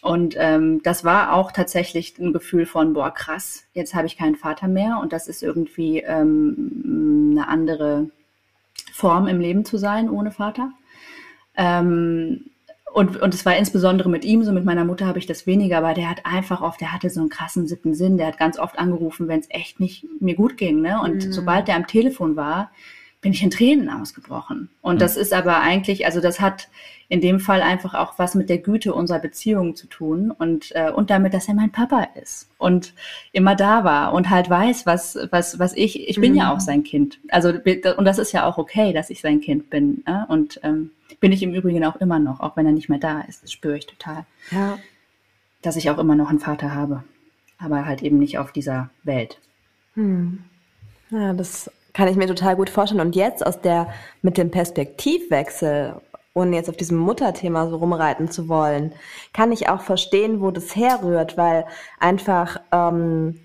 [0.02, 4.36] Und ähm, das war auch tatsächlich ein Gefühl von, boah, krass, jetzt habe ich keinen
[4.36, 8.10] Vater mehr und das ist irgendwie ähm, eine andere
[8.92, 10.70] Form im Leben zu sein ohne Vater.
[11.56, 12.49] Ähm,
[12.92, 15.78] und, und es war insbesondere mit ihm, so mit meiner Mutter habe ich das weniger,
[15.78, 18.58] aber der hat einfach oft, der hatte so einen krassen siebten Sinn, der hat ganz
[18.58, 20.80] oft angerufen, wenn es echt nicht mir gut ging.
[20.80, 21.00] Ne?
[21.00, 21.32] Und Mhm.
[21.32, 22.70] sobald der am Telefon war,
[23.22, 24.70] bin ich in Tränen ausgebrochen.
[24.80, 24.98] Und Mhm.
[25.00, 26.68] das ist aber eigentlich, also das hat
[27.08, 30.90] in dem Fall einfach auch was mit der Güte unserer Beziehung zu tun und, äh,
[30.90, 32.94] und damit, dass er mein Papa ist und
[33.32, 36.50] immer da war und halt weiß, was, was, was ich, ich bin ja Mhm.
[36.52, 37.18] auch sein Kind.
[37.28, 40.02] Also, und das ist ja auch okay, dass ich sein Kind bin.
[40.06, 40.24] Ne?
[40.28, 40.90] Und ähm,
[41.20, 43.42] bin ich im Übrigen auch immer noch, auch wenn er nicht mehr da ist.
[43.42, 44.24] Das spüre ich total.
[44.50, 44.78] Ja.
[45.62, 47.04] Dass ich auch immer noch einen Vater habe.
[47.58, 49.38] Aber halt eben nicht auf dieser Welt.
[49.94, 50.42] Hm.
[51.10, 53.02] Ja, das kann ich mir total gut vorstellen.
[53.02, 53.92] Und jetzt aus der,
[54.22, 56.00] mit dem Perspektivwechsel,
[56.32, 58.92] ohne jetzt auf diesem Mutterthema so rumreiten zu wollen,
[59.32, 61.66] kann ich auch verstehen, wo das herrührt, weil
[61.98, 63.40] einfach, ähm,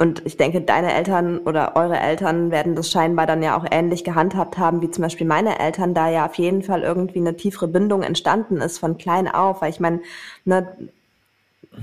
[0.00, 4.04] und ich denke, deine Eltern oder eure Eltern werden das scheinbar dann ja auch ähnlich
[4.04, 7.66] gehandhabt haben, wie zum Beispiel meine Eltern, da ja auf jeden Fall irgendwie eine tiefere
[7.66, 10.00] Bindung entstanden ist von klein auf, weil ich meine,
[10.44, 10.68] ne,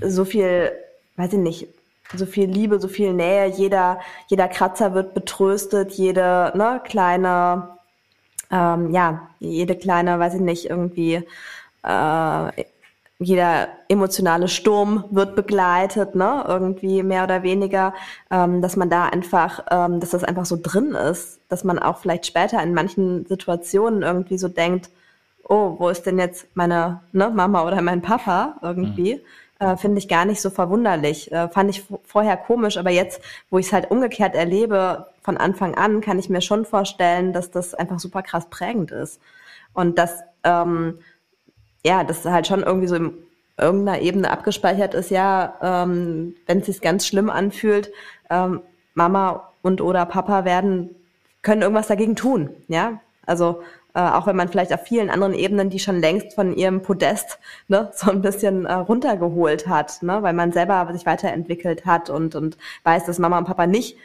[0.02, 0.72] so viel,
[1.18, 1.68] weiß ich nicht,
[2.16, 7.78] so viel Liebe, so viel Nähe, jeder, jeder Kratzer wird betröstet, jede ne, kleine,
[8.50, 11.16] ähm, ja, jede kleine, weiß ich nicht, irgendwie,
[11.84, 12.64] äh,
[13.20, 17.94] jeder emotionale Sturm wird begleitet, ne, irgendwie mehr oder weniger,
[18.30, 21.98] ähm, dass man da einfach, ähm, dass das einfach so drin ist, dass man auch
[22.00, 24.90] vielleicht später in manchen Situationen irgendwie so denkt,
[25.48, 29.22] oh, wo ist denn jetzt meine ne, Mama oder mein Papa irgendwie?
[29.60, 31.32] Äh, Finde ich gar nicht so verwunderlich.
[31.32, 35.76] Äh, fand ich vorher komisch, aber jetzt, wo ich es halt umgekehrt erlebe, von Anfang
[35.76, 39.22] an, kann ich mir schon vorstellen, dass das einfach super krass prägend ist.
[39.74, 41.00] Und dass, ähm,
[41.86, 43.14] ja, das halt schon irgendwie so in
[43.58, 47.92] irgendeiner Ebene abgespeichert ist, ja, ähm, wenn es sich ganz schlimm anfühlt,
[48.32, 48.62] ähm,
[48.96, 50.96] Mama und oder Papa werden,
[51.44, 53.00] können irgendwas dagegen tun, ja.
[53.28, 53.62] Also
[53.94, 57.38] äh, auch wenn man vielleicht auf vielen anderen Ebenen die schon längst von ihrem Podest
[57.68, 62.34] ne, so ein bisschen äh, runtergeholt hat, ne, weil man selber sich weiterentwickelt hat und,
[62.34, 63.96] und weiß, dass Mama und Papa nicht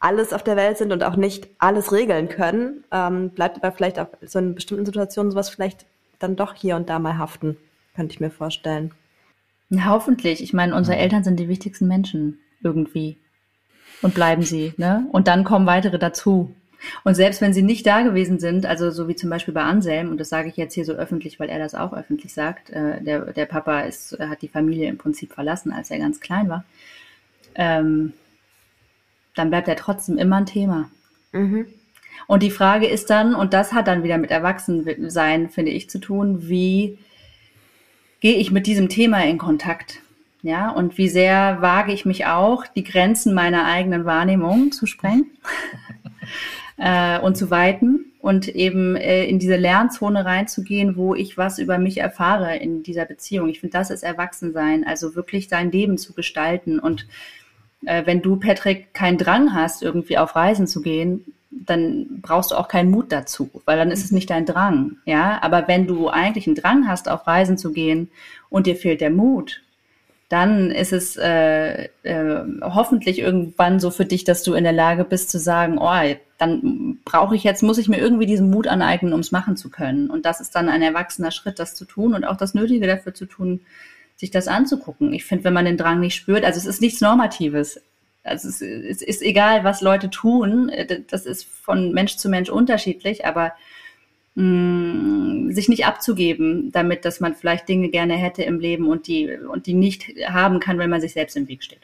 [0.00, 4.00] alles auf der Welt sind und auch nicht alles regeln können, ähm, bleibt aber vielleicht
[4.00, 5.86] auch so in bestimmten Situationen sowas vielleicht
[6.18, 7.56] dann doch hier und da mal haften,
[7.94, 8.92] könnte ich mir vorstellen.
[9.70, 10.42] Ja, hoffentlich.
[10.42, 10.96] Ich meine, unsere.
[10.96, 13.18] Eltern sind die wichtigsten Menschen irgendwie.
[14.00, 15.06] Und bleiben sie, ne?
[15.12, 16.54] Und dann kommen weitere dazu.
[17.02, 20.10] Und selbst wenn sie nicht da gewesen sind, also so wie zum Beispiel bei Anselm,
[20.10, 23.02] und das sage ich jetzt hier so öffentlich, weil er das auch öffentlich sagt, äh,
[23.02, 26.64] der, der Papa ist, hat die Familie im Prinzip verlassen, als er ganz klein war,
[27.56, 28.12] ähm,
[29.34, 30.88] dann bleibt er trotzdem immer ein Thema.
[31.32, 31.66] Mhm.
[32.26, 35.98] Und die Frage ist dann, und das hat dann wieder mit Erwachsensein, finde ich, zu
[35.98, 36.98] tun, wie
[38.20, 40.00] gehe ich mit diesem Thema in Kontakt?
[40.42, 45.26] Ja, und wie sehr wage ich mich auch, die Grenzen meiner eigenen Wahrnehmung zu sprengen
[46.76, 51.78] äh, und zu weiten und eben äh, in diese Lernzone reinzugehen, wo ich was über
[51.78, 53.48] mich erfahre in dieser Beziehung.
[53.48, 56.78] Ich finde, das ist Erwachsensein, also wirklich sein Leben zu gestalten.
[56.78, 57.06] Und
[57.84, 62.56] äh, wenn du, Patrick, keinen Drang hast, irgendwie auf Reisen zu gehen, dann brauchst du
[62.56, 65.38] auch keinen Mut dazu, weil dann ist es nicht dein Drang, ja.
[65.42, 68.10] Aber wenn du eigentlich einen Drang hast, auf Reisen zu gehen
[68.50, 69.62] und dir fehlt der Mut,
[70.28, 75.04] dann ist es äh, äh, hoffentlich irgendwann so für dich, dass du in der Lage
[75.04, 79.14] bist zu sagen, oh, dann brauche ich jetzt, muss ich mir irgendwie diesen Mut aneignen,
[79.14, 80.10] um es machen zu können.
[80.10, 83.14] Und das ist dann ein erwachsener Schritt, das zu tun und auch das Nötige dafür
[83.14, 83.60] zu tun,
[84.16, 85.14] sich das anzugucken.
[85.14, 87.80] Ich finde, wenn man den Drang nicht spürt, also es ist nichts Normatives.
[88.28, 90.70] Also es, es ist egal, was Leute tun.
[91.10, 93.52] Das ist von Mensch zu Mensch unterschiedlich, aber
[94.34, 99.30] mh, sich nicht abzugeben, damit, dass man vielleicht Dinge gerne hätte im Leben und die,
[99.30, 101.80] und die nicht haben kann, wenn man sich selbst im Weg steht.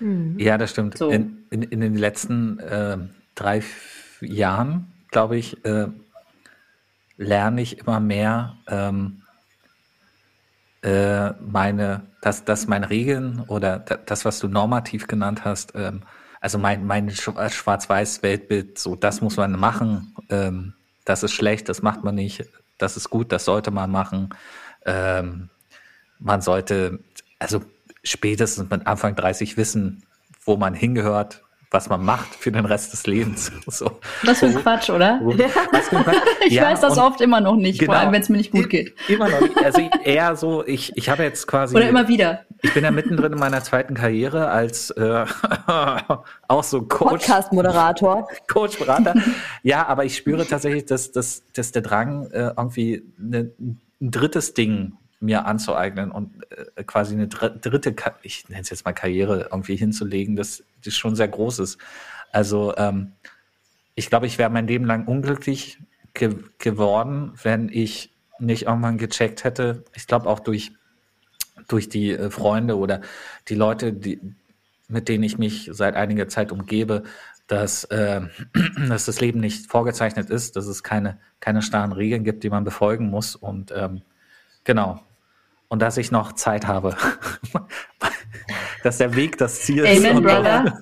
[0.00, 0.38] Mhm.
[0.38, 0.96] Ja, das stimmt.
[0.96, 1.10] So.
[1.10, 2.98] In, in, in den letzten äh,
[3.34, 3.62] drei
[4.20, 5.88] Jahren, glaube ich, äh,
[7.16, 9.22] lerne ich immer mehr ähm,
[10.82, 16.02] äh, meine, dass, dass meine Regeln oder da- das, was du normativ genannt hast, ähm,
[16.40, 20.74] also mein, mein Sch- Schwarz-Weiß-Weltbild, so das muss man machen, ähm,
[21.04, 22.44] das ist schlecht, das macht man nicht,
[22.78, 24.30] das ist gut, das sollte man machen.
[24.86, 25.50] Ähm,
[26.18, 27.00] man sollte,
[27.38, 27.62] also
[28.02, 30.04] spätestens mit Anfang 30 wissen,
[30.44, 33.52] wo man hingehört, was man macht für den Rest des Lebens.
[33.70, 34.00] So.
[34.24, 35.20] Was für ein Quatsch, oder?
[35.20, 36.16] Ein Quatsch.
[36.46, 37.92] Ich Ja, weiß das oft immer noch nicht, genau.
[37.92, 38.94] vor allem wenn es mir nicht gut geht.
[39.08, 39.40] Immer noch.
[39.42, 39.56] nicht.
[39.62, 41.76] Also eher so, ich, ich habe jetzt quasi.
[41.76, 42.46] Oder immer wieder.
[42.62, 45.26] Ich bin ja mittendrin in meiner zweiten Karriere als äh,
[46.48, 48.28] auch so Coach, Podcast-Moderator.
[48.50, 49.14] Coach, Berater.
[49.62, 54.54] ja, aber ich spüre tatsächlich, dass, dass, dass der Drang, äh, irgendwie eine, ein drittes
[54.54, 56.30] Ding mir anzueignen und
[56.76, 60.94] äh, quasi eine dr dritte, ich nenne es jetzt mal Karriere, irgendwie hinzulegen, das, das
[60.94, 61.78] schon sehr groß ist.
[62.32, 63.12] Also ähm,
[63.94, 65.78] ich glaube, ich wäre mein Leben lang unglücklich
[66.14, 69.84] ge geworden, wenn ich nicht irgendwann gecheckt hätte.
[69.94, 70.72] Ich glaube auch durch,
[71.66, 73.00] durch die äh, Freunde oder
[73.48, 74.20] die Leute, die,
[74.88, 77.02] mit denen ich mich seit einiger Zeit umgebe,
[77.46, 78.20] dass, äh,
[78.88, 82.64] dass das Leben nicht vorgezeichnet ist, dass es keine, keine starren Regeln gibt, die man
[82.64, 83.34] befolgen muss.
[83.34, 84.02] Und ähm,
[84.64, 85.00] genau.
[85.68, 86.96] Und dass ich noch Zeit habe.
[88.82, 90.04] dass der Weg das Ziel ist.
[90.04, 90.80] Amen, Brother.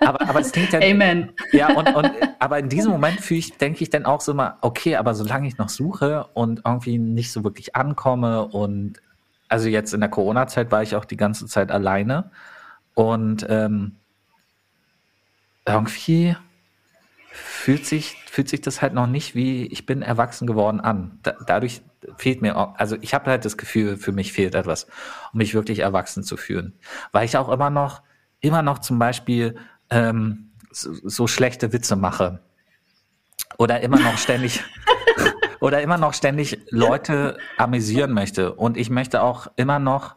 [0.00, 1.32] Aber, aber es klingt ja, Amen.
[1.52, 4.56] ja, und, und aber in diesem Moment fühle ich, denke ich dann auch so mal,
[4.62, 9.02] okay, aber solange ich noch suche und irgendwie nicht so wirklich ankomme und
[9.48, 12.30] also jetzt in der Corona-Zeit war ich auch die ganze Zeit alleine
[12.94, 13.96] und ähm,
[15.66, 16.36] irgendwie
[17.44, 21.18] fühlt sich, fühlt sich das halt noch nicht wie ich bin erwachsen geworden an.
[21.22, 21.82] Da, dadurch
[22.16, 24.86] fehlt mir, auch, also ich habe halt das Gefühl, für mich fehlt etwas,
[25.32, 26.74] um mich wirklich erwachsen zu fühlen.
[27.12, 28.02] Weil ich auch immer noch,
[28.40, 29.56] immer noch zum Beispiel
[29.90, 32.40] ähm, so, so schlechte Witze mache.
[33.56, 34.62] Oder immer noch ständig,
[35.60, 38.54] oder immer noch ständig Leute amüsieren möchte.
[38.54, 40.16] Und ich möchte auch immer noch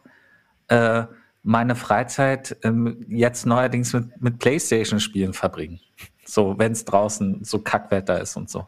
[0.68, 1.04] äh,
[1.42, 5.80] meine Freizeit ähm, jetzt neuerdings mit, mit Playstation-Spielen verbringen.
[6.24, 8.66] So, wenn es draußen so Kackwetter ist und so.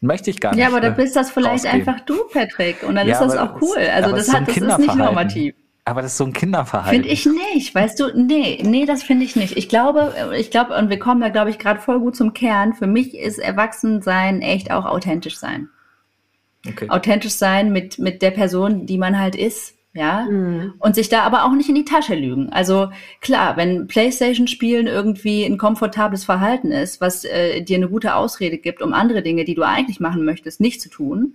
[0.00, 0.60] Möchte ich gar nicht.
[0.60, 1.88] Ja, aber äh, dann bist das vielleicht rausgehen.
[1.88, 2.82] einfach du, Patrick.
[2.82, 3.78] Und dann Ja, ist das auch cool.
[3.92, 5.54] Also das, hat, so ein das ist nicht normativ.
[5.84, 7.02] Aber das ist so ein Kinderverhalten.
[7.02, 8.08] Finde ich nicht, weißt du?
[8.14, 9.56] Nee, nee, das finde ich nicht.
[9.56, 12.74] Ich glaube, ich glaube, und wir kommen da, glaube ich, gerade voll gut zum Kern.
[12.74, 15.70] Für mich ist Erwachsensein echt auch authentisch sein.
[16.66, 16.90] Okay.
[16.90, 19.77] Authentisch sein mit, mit der Person, die man halt ist.
[19.98, 20.74] Ja, Mhm.
[20.78, 22.50] und sich da aber auch nicht in die Tasche lügen.
[22.52, 22.90] Also
[23.20, 28.80] klar, wenn Playstation-Spielen irgendwie ein komfortables Verhalten ist, was äh, dir eine gute Ausrede gibt,
[28.80, 31.34] um andere Dinge, die du eigentlich machen möchtest, nicht zu tun,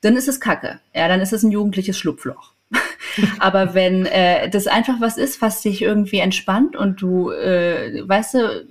[0.00, 0.80] dann ist es Kacke.
[0.94, 2.52] Ja, dann ist es ein jugendliches Schlupfloch.
[3.40, 8.34] Aber wenn äh, das einfach was ist, was dich irgendwie entspannt und du, äh, weißt
[8.34, 8.66] du,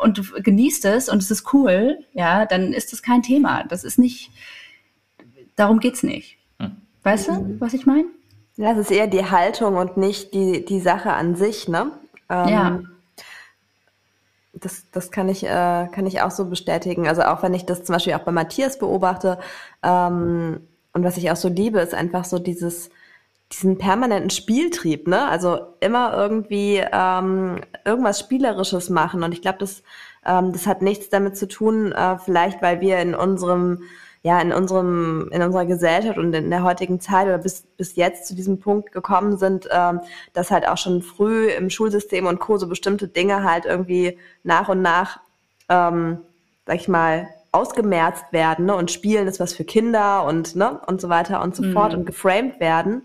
[0.00, 3.64] und du genießt es und es ist cool, ja, dann ist das kein Thema.
[3.64, 4.30] Das ist nicht,
[5.56, 6.36] darum geht's nicht.
[6.60, 6.76] Hm.
[7.02, 8.04] Weißt du, was ich meine?
[8.60, 11.92] Ja, es ist eher die Haltung und nicht die, die Sache an sich, ne?
[12.28, 12.80] Ähm, Ja.
[14.52, 17.08] Das, das kann ich, äh, kann ich auch so bestätigen.
[17.08, 19.38] Also auch wenn ich das zum Beispiel auch bei Matthias beobachte,
[19.82, 20.60] ähm,
[20.92, 22.90] und was ich auch so liebe, ist einfach so dieses,
[23.50, 25.26] diesen permanenten Spieltrieb, ne?
[25.26, 29.22] Also immer irgendwie ähm, irgendwas Spielerisches machen.
[29.22, 29.82] Und ich glaube, das,
[30.26, 33.84] ähm, das hat nichts damit zu tun, äh, vielleicht weil wir in unserem,
[34.22, 38.26] ja, in unserem, in unserer Gesellschaft und in der heutigen Zeit oder bis, bis jetzt
[38.26, 40.00] zu diesem Punkt gekommen sind, ähm,
[40.34, 42.58] dass halt auch schon früh im Schulsystem und Co.
[42.58, 45.20] so bestimmte Dinge halt irgendwie nach und nach,
[45.70, 46.18] ähm,
[46.66, 48.76] sag ich mal, ausgemerzt werden, ne?
[48.76, 50.80] Und Spielen ist was für Kinder und, ne?
[50.86, 53.02] Und so weiter und so fort und geframed werden.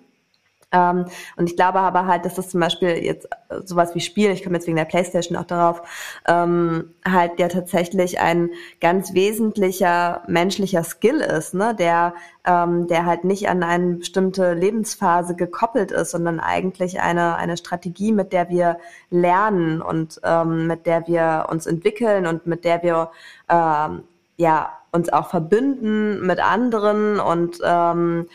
[0.75, 1.05] Ähm,
[1.37, 4.43] und ich glaube aber halt, dass das zum Beispiel jetzt äh, sowas wie Spielen, ich
[4.43, 5.81] komme jetzt wegen der Playstation auch darauf,
[6.27, 8.49] ähm, halt ja tatsächlich ein
[8.81, 11.73] ganz wesentlicher menschlicher Skill ist, ne?
[11.75, 12.13] der,
[12.45, 18.11] ähm, der halt nicht an eine bestimmte Lebensphase gekoppelt ist, sondern eigentlich eine, eine Strategie,
[18.11, 18.77] mit der wir
[19.09, 23.11] lernen und ähm, mit der wir uns entwickeln und mit der wir
[23.49, 24.03] ähm,
[24.37, 28.27] ja uns auch verbünden mit anderen und ähm,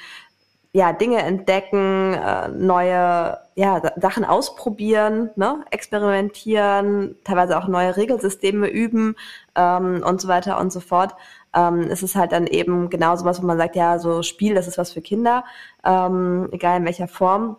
[0.72, 5.64] ja, Dinge entdecken, äh, neue ja, Sa- Sachen ausprobieren, ne?
[5.70, 9.16] experimentieren, teilweise auch neue Regelsysteme üben
[9.56, 11.14] ähm, und so weiter und so fort.
[11.54, 14.68] Ähm, es ist halt dann eben genau sowas, wo man sagt, ja, so Spiel, das
[14.68, 15.44] ist was für Kinder,
[15.84, 17.56] ähm, egal in welcher Form.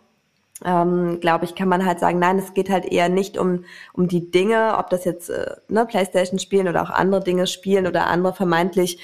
[0.64, 4.08] Ähm, glaube ich, kann man halt sagen, nein, es geht halt eher nicht um, um
[4.08, 8.06] die Dinge, ob das jetzt äh, ne, Playstation spielen oder auch andere Dinge spielen oder
[8.08, 9.00] andere vermeintlich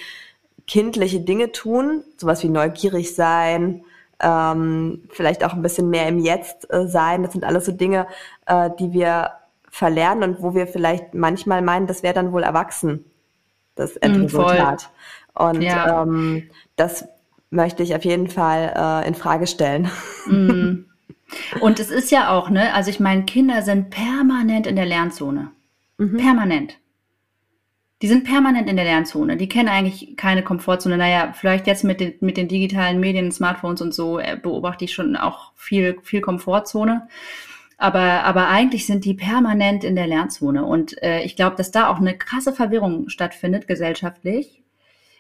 [0.68, 3.84] kindliche Dinge tun, sowas wie neugierig sein,
[4.20, 7.24] ähm, vielleicht auch ein bisschen mehr im Jetzt äh, sein.
[7.24, 8.08] Das sind alles so Dinge,
[8.46, 9.32] äh, die wir
[9.70, 13.06] verlernen und wo wir vielleicht manchmal meinen, das wäre dann wohl erwachsen,
[13.76, 14.90] das Endresultat.
[15.34, 16.02] und Ja.
[16.02, 17.08] ähm, das
[17.50, 19.90] möchte ich auf jeden Fall äh, in Frage stellen.
[20.26, 20.86] Mm.
[21.60, 25.52] Und es ist ja auch, ne, also ich meine, Kinder sind permanent in der Lernzone.
[25.98, 26.78] Permanent.
[28.02, 29.38] Die sind permanent in der Lernzone.
[29.38, 30.98] Die kennen eigentlich keine Komfortzone.
[30.98, 34.94] Naja, vielleicht jetzt mit den, mit den digitalen Medien, Smartphones und so äh, beobachte ich
[34.94, 37.08] schon auch viel, viel Komfortzone.
[37.78, 40.64] Aber, aber eigentlich sind die permanent in der Lernzone.
[40.66, 44.64] Und äh, ich glaube, dass da auch eine krasse Verwirrung stattfindet gesellschaftlich,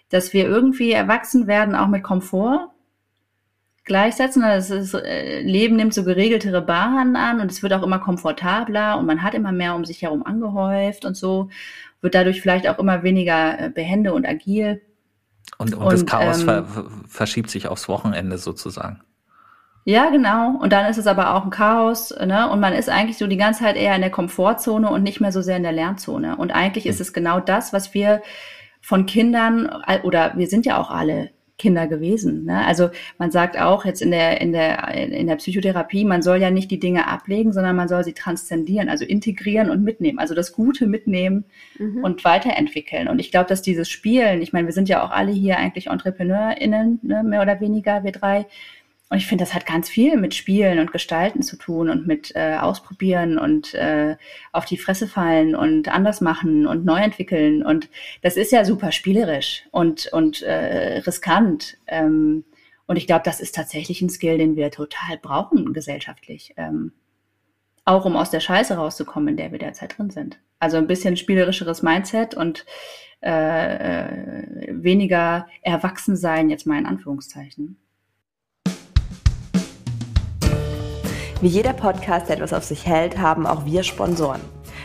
[0.09, 2.71] dass wir irgendwie erwachsen werden, auch mit Komfort
[3.87, 4.43] gleichsetzen.
[4.43, 8.99] Das ist, äh, Leben nimmt so geregeltere Bahnen an und es wird auch immer komfortabler
[8.99, 11.49] und man hat immer mehr um sich herum angehäuft und so,
[12.01, 14.81] wird dadurch vielleicht auch immer weniger äh, behende und agil.
[15.57, 16.65] Und, und, das Chaos ähm, ver
[17.07, 19.01] verschiebt sich aufs Wochenende sozusagen.
[19.85, 20.57] Ja, genau.
[20.57, 22.49] Und dann ist es aber auch ein Chaos, ne?
[22.49, 25.31] Und man ist eigentlich so die ganze Zeit eher in der Komfortzone und nicht mehr
[25.31, 26.35] so sehr in der Lernzone.
[26.35, 28.21] Und eigentlich ist es genau das, was wir
[28.81, 29.69] von Kindern
[30.03, 32.45] oder wir sind ja auch alle Kinder gewesen.
[32.45, 32.65] Ne?
[32.65, 36.51] Also man sagt auch jetzt in der, in, der, in der Psychotherapie, man soll ja
[36.51, 40.19] nicht die Dinge ablegen, sondern man soll sie transzendieren, also integrieren und mitnehmen.
[40.19, 41.45] Also das Gute mitnehmen
[41.79, 42.03] mhm.
[42.03, 43.07] und weiterentwickeln.
[43.07, 45.87] Und ich glaube, dass dieses Spielen, ich meine, wir sind ja auch alle hier eigentlich
[45.87, 48.45] EntrepreneurInnen, ne, mehr oder weniger, wir drei,
[49.09, 52.35] und ich finde, das hat ganz viel mit Spielen und Gestalten zu tun und mit
[52.35, 54.17] äh, Ausprobieren und äh,
[54.51, 57.63] auf die Fresse fallen und anders machen und neu entwickeln.
[57.63, 57.89] Und
[58.21, 61.77] das ist ja super spielerisch und, und äh, riskant.
[61.87, 62.43] Ähm,
[62.85, 66.53] und ich glaube, das ist tatsächlich ein Skill, den wir total brauchen gesellschaftlich.
[66.57, 66.91] Ähm,
[67.85, 70.39] auch um aus der Scheiße rauszukommen, in der wir derzeit drin sind.
[70.59, 72.65] Also ein bisschen spielerischeres Mindset und
[73.23, 77.77] äh, äh, weniger erwachsen sein, jetzt mal in Anführungszeichen.
[81.39, 84.41] Wie jeder Podcast, der etwas auf sich hält, haben auch wir Sponsoren.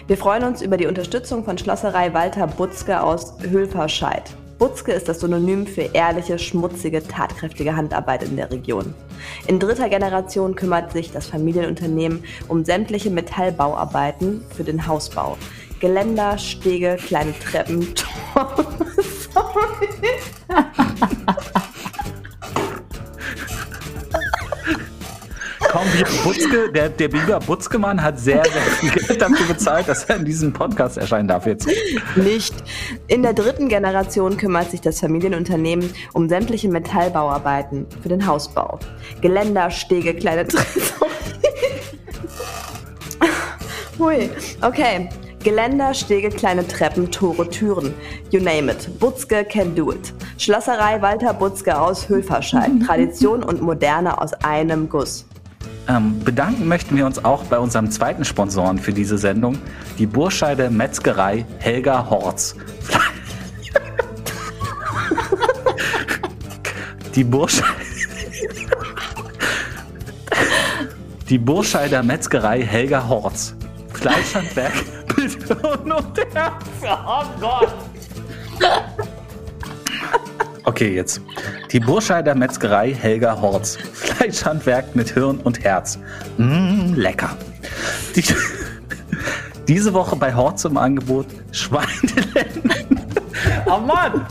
[0.07, 4.25] Wir freuen uns über die Unterstützung von Schlosserei Walter Butzke aus Hülferscheid.
[4.59, 8.93] Butzke ist das Synonym für ehrliche, schmutzige, tatkräftige Handarbeit in der Region.
[9.47, 15.39] In dritter Generation kümmert sich das Familienunternehmen um sämtliche Metallbauarbeiten für den Hausbau.
[15.81, 17.95] Geländer, Stege, kleine Treppen,
[19.33, 19.89] Sorry.
[25.75, 30.17] wie Butzke, der, der Biber Butzkemann hat sehr, sehr viel Geld dafür bezahlt, dass er
[30.17, 31.67] in diesem Podcast erscheinen darf jetzt.
[32.17, 32.55] Nicht.
[33.09, 38.79] In der dritten Generation kümmert sich das Familienunternehmen um sämtliche Metallbauarbeiten für den Hausbau.
[39.21, 40.83] Geländer, Stege, kleine Treppen.
[43.99, 44.31] Hui,
[44.63, 45.09] okay.
[45.43, 47.95] Geländer, Stege, kleine Treppen, Tore, Türen.
[48.31, 48.89] You name it.
[49.01, 50.13] Butzke can do it.
[50.39, 52.71] Schlosserei Walter Butzke aus Hülferscheid.
[52.87, 55.25] Tradition und Moderne aus einem Guss.
[55.89, 59.59] Ähm, bedanken möchten wir uns auch bei unserem zweiten Sponsoren für diese Sendung,
[59.99, 62.55] die Burscheide Metzgerei Helga Horz.
[67.15, 67.73] die Burscheide.
[71.29, 73.55] Die Burscheider Metzgerei Helga Horz.
[73.95, 74.73] Fleischhandwerk
[75.17, 76.65] Hirn und Herz.
[76.85, 77.75] Oh Gott.
[80.73, 81.21] Okay, jetzt.
[81.71, 83.77] Die Burscheider Metzgerei Helga Horz.
[83.93, 85.99] Fleischhandwerk mit Hirn und Herz.
[86.39, 87.37] Mmh, lecker.
[88.17, 88.25] Die,
[89.69, 92.73] diese Woche bei Horz im Angebot Schweinelenden.
[93.67, 94.27] Oh Mann!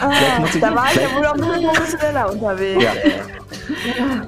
[0.00, 0.10] Ah,
[0.58, 2.82] da war ich ja wohl noch ein bisschen professioneller unterwegs.
[2.82, 2.92] Ja.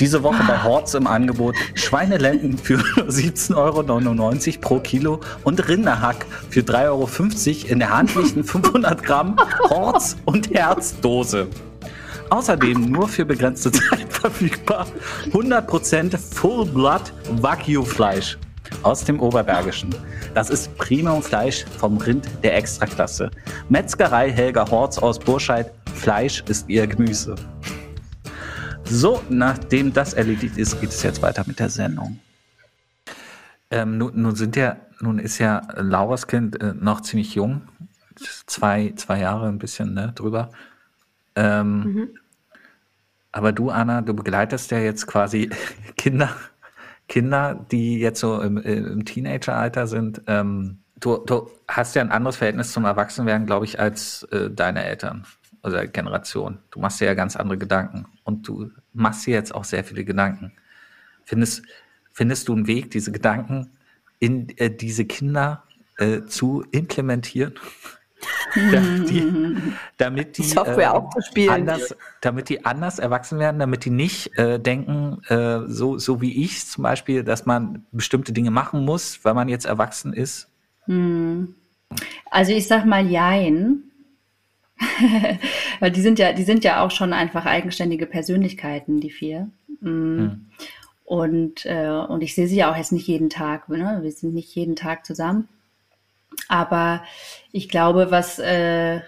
[0.00, 6.60] Diese Woche bei Horz im Angebot Schweinelenden für 17,99 Euro pro Kilo und Rinderhack für
[6.60, 9.36] 3,50 Euro in der handlichen 500 Gramm
[9.68, 11.48] Horz- und Herzdose.
[12.30, 14.86] Außerdem nur für begrenzte Zeit verfügbar
[15.32, 18.38] 100% Full Blood Wagyu Fleisch
[18.82, 19.94] aus dem Oberbergischen.
[20.34, 23.30] Das ist Premium-Fleisch vom Rind der Extraklasse.
[23.68, 25.72] Metzgerei Helga Horz aus Burscheid.
[25.94, 27.34] Fleisch ist ihr Gemüse.
[28.90, 32.20] So, nachdem das erledigt ist, geht es jetzt weiter mit der Sendung.
[33.70, 37.62] Ähm, nun, nun, sind ja, nun ist ja Lauras Kind äh, noch ziemlich jung,
[38.46, 40.50] zwei, zwei Jahre ein bisschen ne, drüber.
[41.36, 42.08] Ähm, mhm.
[43.30, 45.50] Aber du, Anna, du begleitest ja jetzt quasi
[45.98, 46.30] Kinder,
[47.08, 50.22] Kinder, die jetzt so im, im Teenageralter sind.
[50.26, 54.84] Ähm, du, du, hast ja ein anderes Verhältnis zum Erwachsenwerden, glaube ich, als äh, deine
[54.84, 55.26] Eltern
[55.62, 56.58] oder Generation.
[56.70, 60.04] Du machst dir ja ganz andere Gedanken und du machst dir jetzt auch sehr viele
[60.04, 60.52] Gedanken.
[61.24, 61.62] Findest,
[62.12, 63.70] findest du einen Weg, diese Gedanken
[64.18, 65.64] in äh, diese Kinder
[65.96, 67.54] äh, zu implementieren?
[68.72, 69.56] damit die,
[69.96, 75.22] damit die Software äh, anders, damit die anders erwachsen werden, damit die nicht äh, denken,
[75.28, 79.48] äh, so, so wie ich zum Beispiel, dass man bestimmte Dinge machen muss, weil man
[79.48, 80.48] jetzt erwachsen ist?
[80.84, 81.54] Hm.
[82.30, 83.84] Also ich sag mal Jein.
[85.80, 89.50] Weil die sind ja, die sind ja auch schon einfach eigenständige Persönlichkeiten, die vier.
[89.80, 90.18] Mhm.
[90.18, 90.46] Hm.
[91.04, 93.68] Und, äh, und ich sehe sie ja auch jetzt nicht jeden Tag.
[93.68, 94.00] Ne?
[94.02, 95.48] Wir sind nicht jeden Tag zusammen.
[96.48, 97.02] Aber
[97.50, 99.00] ich glaube, was, äh,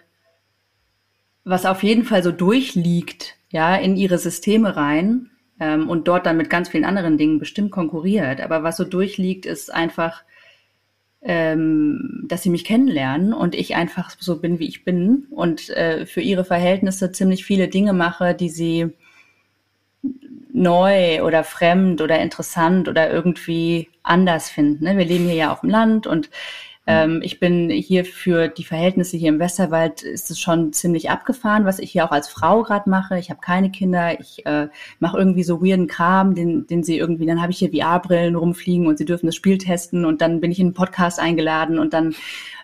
[1.44, 6.38] was auf jeden Fall so durchliegt, ja, in ihre Systeme rein, ähm, und dort dann
[6.38, 8.40] mit ganz vielen anderen Dingen bestimmt konkurriert.
[8.40, 10.22] Aber was so durchliegt, ist einfach,
[11.22, 16.06] ähm, dass sie mich kennenlernen und ich einfach so bin, wie ich bin und äh,
[16.06, 18.90] für ihre Verhältnisse ziemlich viele Dinge mache, die sie
[20.52, 24.84] neu oder fremd oder interessant oder irgendwie anders finden.
[24.84, 24.96] Ne?
[24.96, 26.30] Wir leben hier ja auf dem Land und
[26.90, 31.64] ähm, ich bin hier für die Verhältnisse hier im Westerwald ist es schon ziemlich abgefahren,
[31.64, 33.18] was ich hier auch als Frau gerade mache.
[33.18, 34.68] Ich habe keine Kinder, ich äh,
[34.98, 38.86] mache irgendwie so weirden Kram, den, den sie irgendwie, dann habe ich hier VR-Brillen rumfliegen
[38.86, 41.94] und sie dürfen das Spiel testen und dann bin ich in einen Podcast eingeladen und
[41.94, 42.14] dann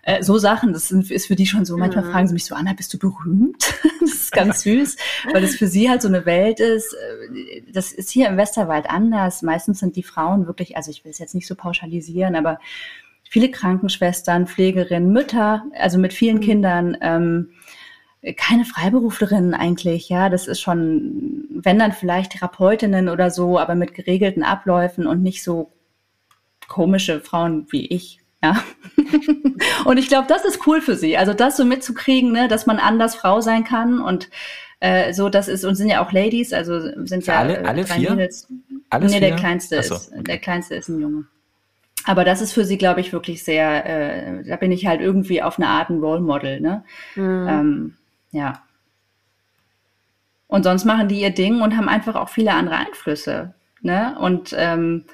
[0.02, 2.10] äh, so Sachen, das ist für die schon so, manchmal mhm.
[2.10, 3.74] fragen sie mich so, Anna, bist du berühmt?
[4.00, 4.96] das ist ganz süß,
[5.32, 6.94] weil das für sie halt so eine Welt ist.
[6.94, 9.42] Äh, das ist hier im Westerwald anders.
[9.42, 12.58] Meistens sind die Frauen wirklich, also ich will es jetzt nicht so pauschalisieren, aber
[13.28, 16.42] viele Krankenschwestern, Pflegerinnen, Mütter, also mit vielen mhm.
[16.42, 17.50] Kindern, ähm,
[18.36, 20.28] keine Freiberuflerinnen eigentlich, ja.
[20.28, 25.42] Das ist schon, wenn dann vielleicht Therapeutinnen oder so, aber mit geregelten Abläufen und nicht
[25.42, 25.72] so
[26.68, 28.20] komische Frauen wie ich.
[28.42, 28.62] Ja.
[29.84, 31.16] und ich glaube, das ist cool für sie.
[31.16, 34.28] Also das so mitzukriegen, ne, dass man anders Frau sein kann und
[34.80, 37.94] äh, so, das ist, und sind ja auch Ladies, also sind ja alle, alle drei
[37.94, 38.10] vier?
[38.10, 38.48] Mädels.
[38.90, 39.28] Alles nee, vier?
[39.28, 40.22] der kleinste so, ist, okay.
[40.24, 41.24] der kleinste ist ein Junge.
[42.06, 45.42] Aber das ist für sie, glaube ich, wirklich sehr, äh, da bin ich halt irgendwie
[45.42, 46.84] auf eine Art ein Role Model, ne?
[47.16, 47.46] Mhm.
[47.48, 47.94] Ähm,
[48.30, 48.62] ja.
[50.46, 54.16] Und sonst machen die ihr Ding und haben einfach auch viele andere Einflüsse, ne?
[54.20, 55.04] Und ähm,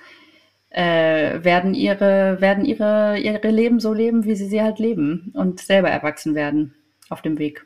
[0.69, 5.61] äh, werden ihre, werden ihre, ihre Leben so leben, wie sie sie halt leben und
[5.61, 6.75] selber erwachsen werden
[7.09, 7.65] auf dem Weg.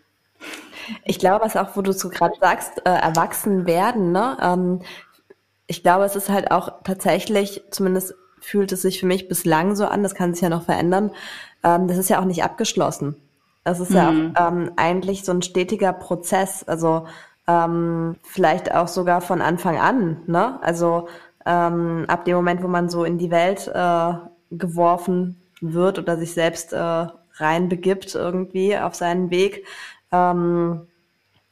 [1.04, 4.36] Ich glaube, was auch, wo du so gerade sagst, äh, erwachsen werden, ne?
[4.40, 4.82] Ähm,
[5.66, 8.14] ich glaube, es ist halt auch tatsächlich, zumindest
[8.47, 11.11] fühlt es sich für mich bislang so an, das kann sich ja noch verändern,
[11.64, 13.16] ähm, das ist ja auch nicht abgeschlossen.
[13.64, 14.36] Das ist ja Mhm.
[14.36, 17.07] auch ähm, eigentlich so ein stetiger Prozess, also
[17.49, 20.59] ähm, vielleicht auch sogar von Anfang an, ne?
[20.62, 21.09] Also
[21.44, 24.12] ähm, ab dem Moment, wo man so in die Welt äh,
[24.53, 27.07] geworfen wird oder sich selbst äh,
[27.38, 29.64] reinbegibt irgendwie auf seinen Weg,
[30.12, 30.86] ähm,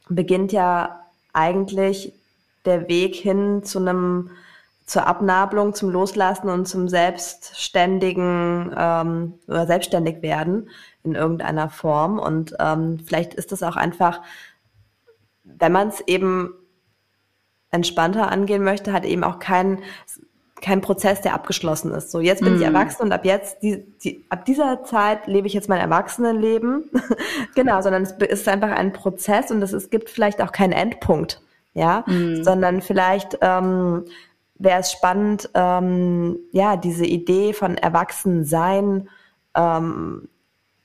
[0.09, 1.01] beginnt ja
[1.33, 2.13] eigentlich
[2.65, 4.31] der Weg hin zu einem
[4.85, 10.69] zur Abnabelung, zum Loslassen und zum selbstständigen ähm, oder selbstständig werden
[11.03, 12.19] in irgendeiner Form.
[12.19, 14.21] Und ähm, vielleicht ist das auch einfach,
[15.43, 16.53] wenn man es eben
[17.71, 19.79] entspannter angehen möchte, hat eben auch kein
[20.61, 22.11] kein Prozess, der abgeschlossen ist.
[22.11, 22.73] So, jetzt bin ich Mhm.
[22.73, 26.89] erwachsen und ab jetzt, die, die, ab dieser Zeit lebe ich jetzt mein Erwachsenenleben.
[27.55, 31.41] genau, sondern es ist einfach ein Prozess und es, es gibt vielleicht auch keinen Endpunkt,
[31.73, 32.43] ja, Mhm.
[32.43, 34.05] sondern vielleicht ähm,
[34.57, 39.09] wäre es spannend, ähm, ja, diese Idee von Erwachsensein
[39.55, 40.27] ähm,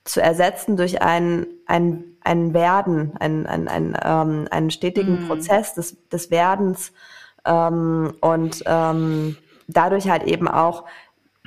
[0.03, 5.27] zu ersetzen durch ein, ein, ein Werden, ein, ein, ein, ähm, einen stetigen Mhm.
[5.27, 6.91] Prozess des, des Werdens
[7.45, 10.85] ähm, und ähm, dadurch halt eben auch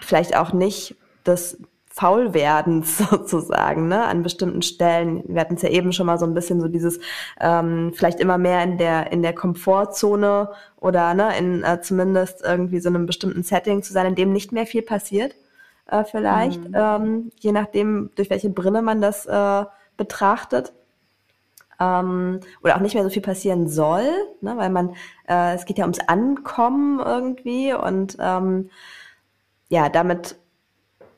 [0.01, 0.97] vielleicht auch nicht
[1.27, 1.59] des
[1.95, 5.23] Faulwerdens sozusagen, ne, an bestimmten Stellen.
[5.29, 6.99] Wir hatten es ja eben schon mal so ein bisschen so dieses,
[7.41, 12.81] ähm, vielleicht immer mehr in der, in der Komfortzone oder ne, in äh, zumindest irgendwie
[12.81, 15.37] so einem bestimmten Setting zu sein, in dem nicht mehr viel passiert,
[15.87, 19.65] äh, vielleicht, ähm, je nachdem, durch welche Brille man das äh,
[19.97, 20.73] betrachtet
[21.79, 24.97] ähm, oder auch nicht mehr so viel passieren soll, ne, weil man,
[25.29, 28.69] äh, es geht ja ums Ankommen irgendwie und ähm,
[29.69, 30.35] ja, damit,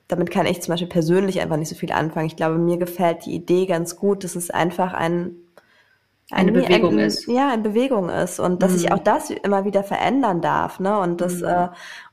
[0.08, 2.26] damit kann ich zum Beispiel persönlich einfach nicht so viel anfangen.
[2.26, 5.36] Ich glaube, mir gefällt die Idee ganz gut, dass es einfach ein
[6.30, 7.26] Eine ein- Bewegung ein, ist.
[7.28, 8.92] Ja, in Bewegung ist und dass sich Mhm.
[8.92, 10.98] auch das immer wieder verändern darf, ne?
[10.98, 11.46] Und dass Mhm.
[11.46, 11.68] äh,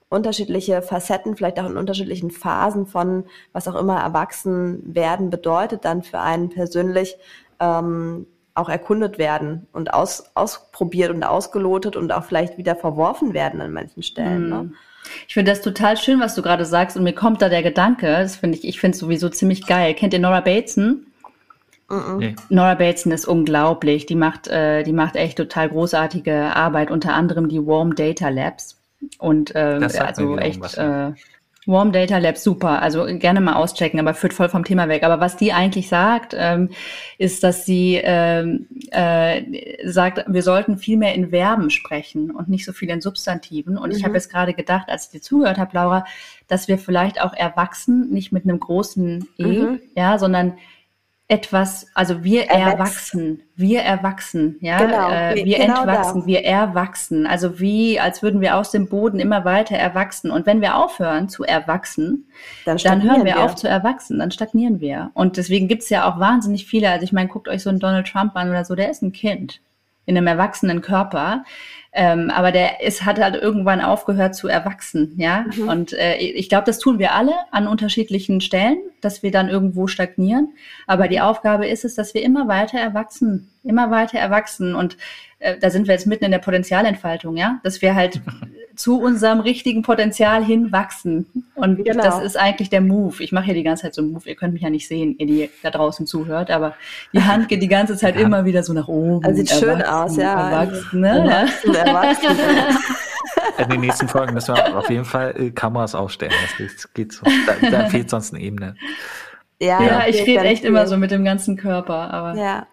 [0.09, 6.03] unterschiedliche Facetten, vielleicht auch in unterschiedlichen Phasen von was auch immer erwachsen werden bedeutet, dann
[6.03, 7.17] für einen persönlich
[7.59, 13.61] ähm, auch erkundet werden und aus, ausprobiert und ausgelotet und auch vielleicht wieder verworfen werden
[13.61, 14.47] an manchen Stellen.
[14.49, 14.71] Ne?
[15.27, 18.07] Ich finde das total schön, was du gerade sagst, und mir kommt da der Gedanke,
[18.07, 19.93] das finde ich, ich finde es sowieso ziemlich geil.
[19.93, 21.05] Kennt ihr Nora Bateson?
[22.17, 22.35] Nee.
[22.49, 24.05] Nora Bateson ist unglaublich.
[24.05, 28.79] Die macht, äh, die macht echt total großartige Arbeit, unter anderem die Warm Data Labs.
[29.19, 31.11] Und äh, Das sagt mir also echt was, äh,
[31.65, 32.81] Warm Data Labs, super.
[32.81, 35.03] Also gerne mal auschecken, aber führt voll vom Thema weg.
[35.03, 36.69] Aber was die eigentlich sagt, ähm,
[37.17, 39.41] ist, dass sie ähm, äh,
[39.89, 43.77] sagt, wir sollten viel mehr in Verben sprechen und nicht so viel in Substantiven.
[43.77, 44.05] Und ich Mhm.
[44.07, 46.05] habe jetzt gerade gedacht, als ich dir zugehört habe, Laura,
[46.47, 49.79] dass wir vielleicht auch erwachsen, nicht mit einem großen E, Mhm.
[49.95, 50.53] ja, sondern
[51.33, 53.41] etwas, also wir Erwachsen.
[53.55, 56.27] wir erwachsen, ja, Genau, äh, wir genau entwachsen, da.
[56.27, 60.29] wir erwachsen, also wie, als würden wir aus dem Boden immer weiter erwachsen.
[60.29, 62.27] Und wenn wir aufhören zu erwachsen,
[62.65, 65.09] Dann, dann hören stagnieren wir auf zu erwachsen, dann stagnieren wir.
[65.15, 68.07] Und deswegen gibt's ja auch wahnsinnig viele, also ich meine, guckt euch so einen Donald
[68.07, 69.59] Trump an oder so, der ist ein Kind.
[70.05, 71.43] in einem erwachsenen Körper.
[71.95, 75.45] Ähm, aber der ist, hat halt irgendwann aufgehört zu erwachsen, ja.
[75.55, 75.69] Mhm.
[75.69, 79.85] Und äh, ich glaube, das tun wir alle an unterschiedlichen Stellen, dass wir dann irgendwo
[79.85, 80.53] stagnieren.
[80.87, 84.73] Aber die Aufgabe ist es, dass wir immer weiter erwachsen, immer weiter erwachsen.
[84.73, 84.97] Und
[85.37, 88.21] äh, da sind wir jetzt mitten in der Potenzialentfaltung, ja, dass wir halt
[88.75, 91.25] zu unserem richtigen Potenzial hinwachsen.
[91.55, 92.03] Und genau.
[92.03, 93.21] das ist eigentlich der Move.
[93.23, 94.27] Ich mache hier die ganze Zeit so einen Move.
[94.27, 96.75] Ihr könnt mich ja nicht sehen, ihr die da draußen zuhört, aber
[97.13, 98.21] die Hand geht die ganze Zeit ja.
[98.21, 99.23] immer wieder so nach oben.
[99.25, 100.49] Also sieht schön aus, ja.
[100.49, 101.09] Erwachsen, ne?
[101.09, 102.37] erwachsen, erwachsen.
[103.57, 106.33] In den nächsten Folgen müssen wir auf jeden Fall äh, Kameras aufstellen.
[106.57, 107.25] Das geht so.
[107.45, 108.75] Da, da fehlt sonst eine Ebene.
[109.59, 110.69] Ja, ja ich rede echt viel.
[110.69, 112.13] immer so mit dem ganzen Körper.
[112.13, 112.67] Aber ja.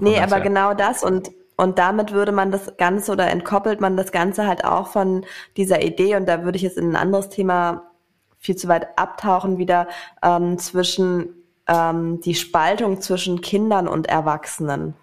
[0.00, 0.42] Nee, aber ja.
[0.42, 4.64] genau das und und damit würde man das Ganze oder entkoppelt man das Ganze halt
[4.64, 5.24] auch von
[5.56, 7.90] dieser Idee, und da würde ich jetzt in ein anderes Thema
[8.38, 9.88] viel zu weit abtauchen, wieder
[10.22, 14.94] ähm, zwischen ähm, die Spaltung zwischen Kindern und Erwachsenen.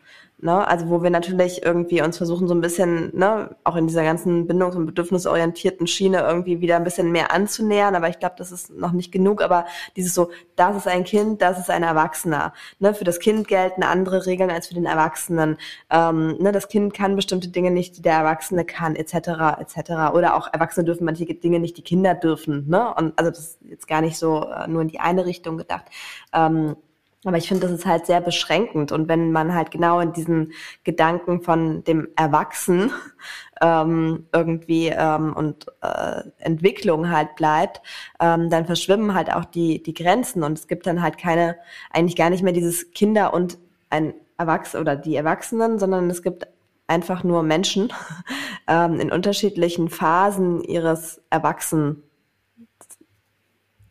[0.42, 0.66] Ne?
[0.66, 4.48] Also wo wir natürlich irgendwie uns versuchen, so ein bisschen, ne, auch in dieser ganzen
[4.48, 7.94] bindungs- und bedürfnisorientierten Schiene irgendwie wieder ein bisschen mehr anzunähern.
[7.94, 9.42] Aber ich glaube, das ist noch nicht genug.
[9.42, 9.66] Aber
[9.98, 12.54] dieses so, das ist ein Kind, das ist ein Erwachsener.
[12.80, 12.94] Ne?
[12.94, 15.58] Für das Kind gelten andere Regeln als für den Erwachsenen.
[15.90, 16.54] Ähm, ne?
[16.54, 19.60] Das Kind kann bestimmte Dinge nicht, die der Erwachsene kann, etc.
[19.60, 20.14] etc.
[20.14, 22.66] Oder auch Erwachsene dürfen manche Dinge nicht, die Kinder dürfen.
[22.70, 22.94] Ne?
[22.96, 25.86] Und also das ist jetzt gar nicht so äh, nur in die eine Richtung gedacht.
[26.34, 26.78] Ähm,
[27.26, 28.94] aber ich finde, das ist halt sehr beschränkend.
[28.94, 30.54] Und wenn man halt genau in diesen
[30.86, 32.92] Gedanken von dem Erwachsen
[33.62, 37.82] ähm, irgendwie ähm, und äh, Entwicklung halt bleibt,
[38.22, 40.44] ähm, dann verschwimmen halt auch die, die Grenzen.
[40.44, 41.58] Und es gibt dann halt keine,
[41.92, 43.58] eigentlich gar nicht mehr dieses Kinder und
[43.90, 46.48] ein Erwachsener oder die Erwachsenen, sondern es gibt
[46.88, 47.92] einfach nur Menschen
[48.68, 52.04] ähm, in unterschiedlichen Phasen ihres Erwachsen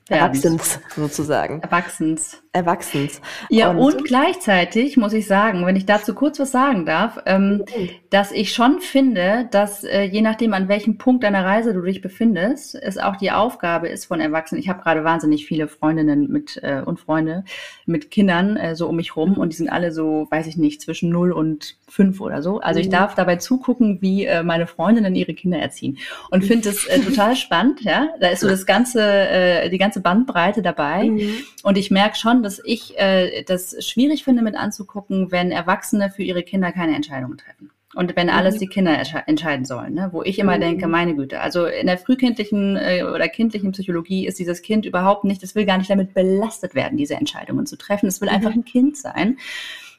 [0.08, 1.60] Erwachsens sozusagen.
[1.60, 2.42] Erwachsens.
[2.58, 3.20] Erwachsens.
[3.50, 7.58] Ja, und, und, gleichzeitig muss ich sagen, wenn ich dazu kurz was sagen darf, ähm,
[7.58, 7.90] mhm.
[8.10, 12.00] dass ich schon finde, dass äh, je nachdem, an welchem Punkt deiner Reise du dich
[12.00, 14.60] befindest, es auch die Aufgabe ist von Erwachsenen.
[14.60, 17.44] Ich habe gerade wahnsinnig viele Freundinnen mit äh, und Freunde
[17.86, 20.82] mit Kindern äh, so um mich rum und die sind alle so, weiß ich nicht,
[20.82, 22.60] zwischen null und fünf oder so.
[22.60, 22.84] Also mhm.
[22.84, 25.98] ich darf dabei zugucken, wie äh, meine Freundinnen ihre Kinder erziehen
[26.30, 27.82] und finde es äh, total spannend.
[27.82, 31.34] Ja, da ist so das ganze, äh, die ganze Bandbreite dabei mhm.
[31.62, 36.22] und ich merke schon, dass ich äh, das schwierig finde mit anzugucken, wenn Erwachsene für
[36.22, 37.70] ihre Kinder keine Entscheidungen treffen.
[37.94, 38.58] Und wenn alles mhm.
[38.60, 40.08] die Kinder entscheiden sollen, ne?
[40.12, 40.62] wo ich immer mhm.
[40.62, 45.24] denke, meine Güte, also in der frühkindlichen äh, oder kindlichen Psychologie ist dieses Kind überhaupt
[45.24, 48.06] nicht, es will gar nicht damit belastet werden, diese Entscheidungen zu treffen.
[48.06, 48.34] Es will mhm.
[48.36, 49.36] einfach ein Kind sein.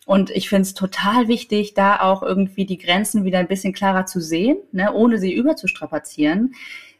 [0.07, 4.07] Und ich finde es total wichtig, da auch irgendwie die Grenzen wieder ein bisschen klarer
[4.07, 4.91] zu sehen, ne?
[4.91, 6.55] ohne sie überzustrapazieren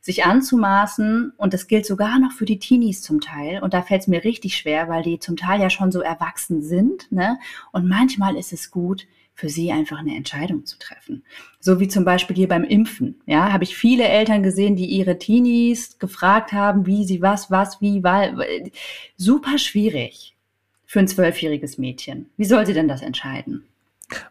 [0.10, 4.02] sich anzumaßen, und das gilt sogar noch für die Teenies zum Teil, und da fällt
[4.02, 7.38] es mir richtig schwer, weil die zum Teil ja schon so erwachsen sind, ne?
[7.72, 9.06] Und manchmal ist es gut,
[9.36, 11.24] für sie einfach eine Entscheidung zu treffen.
[11.60, 13.22] So wie zum Beispiel hier beim Impfen.
[13.28, 17.80] Ja, habe ich viele Eltern gesehen, die ihre Teenies gefragt haben, wie sie was, was,
[17.80, 18.72] wie, weil.
[19.16, 20.36] Super schwierig
[20.86, 22.30] für ein zwölfjähriges Mädchen.
[22.36, 23.64] Wie soll sie denn das entscheiden?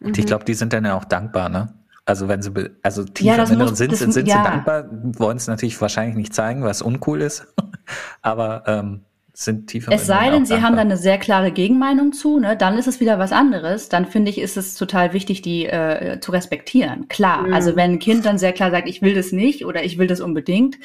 [0.01, 0.29] Und ich mhm.
[0.29, 1.73] glaube, die sind dann ja auch dankbar, ne?
[2.09, 2.51] Also wenn sie
[2.83, 4.39] also tief ja, im Inneren sind, das, sind ja.
[4.39, 7.47] sie dankbar, wollen es natürlich wahrscheinlich nicht zeigen, was uncool ist,
[8.23, 9.03] aber ähm,
[9.35, 10.71] sind tief im Es sei denn, sie dankbar.
[10.71, 12.57] haben da eine sehr klare Gegenmeinung zu, ne?
[12.57, 13.91] dann ist es wieder was anderes.
[13.91, 17.09] Dann finde ich, ist es total wichtig, die äh, zu respektieren.
[17.09, 17.53] Klar, mhm.
[17.53, 20.07] also wenn ein Kind dann sehr klar sagt, ich will das nicht oder ich will
[20.07, 20.79] das unbedingt,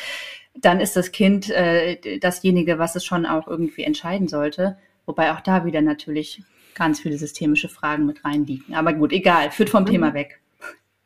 [0.55, 4.75] dann ist das Kind äh, dasjenige, was es schon auch irgendwie entscheiden sollte.
[5.05, 6.43] Wobei auch da wieder natürlich
[6.75, 8.75] ganz viele systemische Fragen mit reinliegen.
[8.75, 9.87] Aber gut, egal, führt vom mhm.
[9.87, 10.41] Thema weg.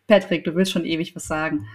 [0.08, 1.68] Patrick, du willst schon ewig was sagen.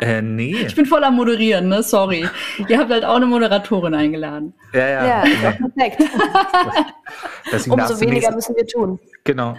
[0.00, 0.56] Äh, nee.
[0.66, 1.82] Ich bin voll am Moderieren, ne?
[1.82, 2.28] Sorry.
[2.68, 4.52] Ihr habt halt auch eine Moderatorin eingeladen.
[4.72, 5.06] Ja, ja.
[5.06, 5.50] Ja, ja.
[5.52, 6.02] perfekt.
[7.68, 8.98] Umso weniger nächste, müssen wir tun.
[9.22, 9.56] Genau.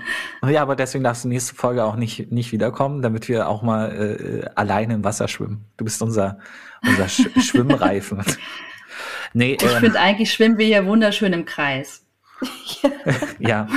[0.48, 4.44] Ja, aber deswegen darfst du nächste Folge auch nicht, nicht wiederkommen, damit wir auch mal
[4.46, 5.66] äh, alleine im Wasser schwimmen.
[5.78, 6.40] Du bist unser,
[6.84, 8.22] unser Sch Schwimmreifen.
[9.34, 12.06] Nee, ich ähm, finde eigentlich schwimmen wir hier wunderschön im Kreis.
[13.40, 13.68] ja.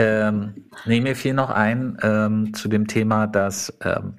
[0.00, 4.14] Ähm, nee, mir fiel noch ein ähm, zu dem Thema, dass, ähm,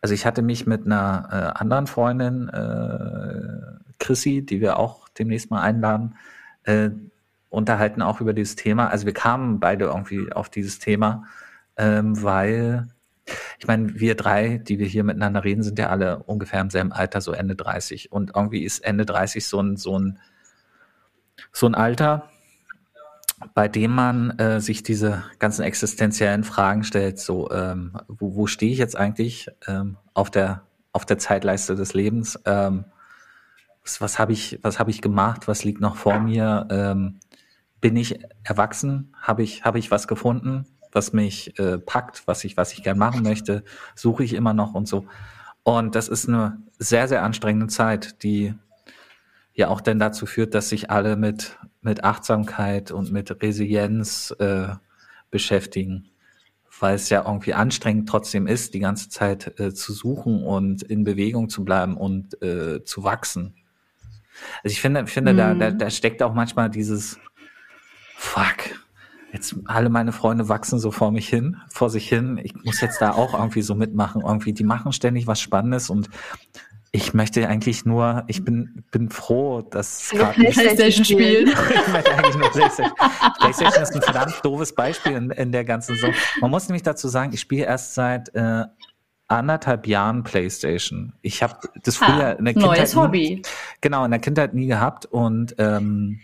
[0.00, 5.50] also ich hatte mich mit einer äh, anderen Freundin, äh, Chrissy, die wir auch demnächst
[5.50, 6.14] mal einladen,
[6.62, 6.90] äh,
[7.48, 8.86] unterhalten auch über dieses Thema.
[8.86, 11.24] Also wir kamen beide irgendwie auf dieses Thema,
[11.76, 12.86] ähm, weil
[13.58, 16.92] ich meine, wir drei, die wir hier miteinander reden, sind ja alle ungefähr im selben
[16.92, 18.12] Alter, so Ende 30.
[18.12, 20.20] Und irgendwie ist Ende 30 so ein, so ein,
[21.50, 22.30] so ein Alter,
[23.54, 28.72] bei dem man äh, sich diese ganzen existenziellen Fragen stellt, so ähm, wo, wo stehe
[28.72, 30.62] ich jetzt eigentlich ähm, auf der
[30.92, 32.38] auf der Zeitleiste des Lebens?
[32.44, 32.84] Ähm,
[33.82, 35.48] was, was habe ich was habe ich gemacht?
[35.48, 36.66] Was liegt noch vor mir?
[36.70, 37.20] Ähm,
[37.80, 39.14] bin ich erwachsen?
[39.20, 40.66] Habe ich habe ich was gefunden?
[40.92, 43.64] was mich äh, packt, was ich, was ich gern machen möchte,
[43.94, 45.06] suche ich immer noch und so.
[45.62, 48.54] Und das ist eine sehr, sehr anstrengende Zeit, die
[49.54, 54.68] ja auch dann dazu führt, dass sich alle mit, mit Achtsamkeit und mit Resilienz äh,
[55.30, 56.10] beschäftigen,
[56.78, 61.04] weil es ja irgendwie anstrengend trotzdem ist, die ganze Zeit äh, zu suchen und in
[61.04, 63.54] Bewegung zu bleiben und äh, zu wachsen.
[64.62, 65.36] Also ich finde, finde, mhm.
[65.36, 67.18] da, da, da steckt auch manchmal dieses
[68.16, 68.56] Fuck.
[69.32, 72.38] Jetzt alle meine Freunde wachsen so vor mich hin, vor sich hin.
[72.42, 74.22] Ich muss jetzt da auch irgendwie so mitmachen.
[74.22, 76.10] Irgendwie, die machen ständig was Spannendes und
[76.92, 81.48] ich möchte eigentlich nur, ich bin, bin froh, dass ja, PlayStation spielen.
[81.86, 82.92] ich möchte eigentlich nur PlayStation.
[83.38, 86.14] PlayStation ist ein verdammt doofes Beispiel in, in der ganzen Sache.
[86.40, 88.64] Man muss nämlich dazu sagen, ich spiele erst seit äh,
[89.28, 91.12] anderthalb Jahren PlayStation.
[91.22, 93.42] Ich habe das früher ah, in der Kindheit neues nie, Hobby.
[93.80, 96.18] Genau, in der Kindheit nie gehabt und ähm,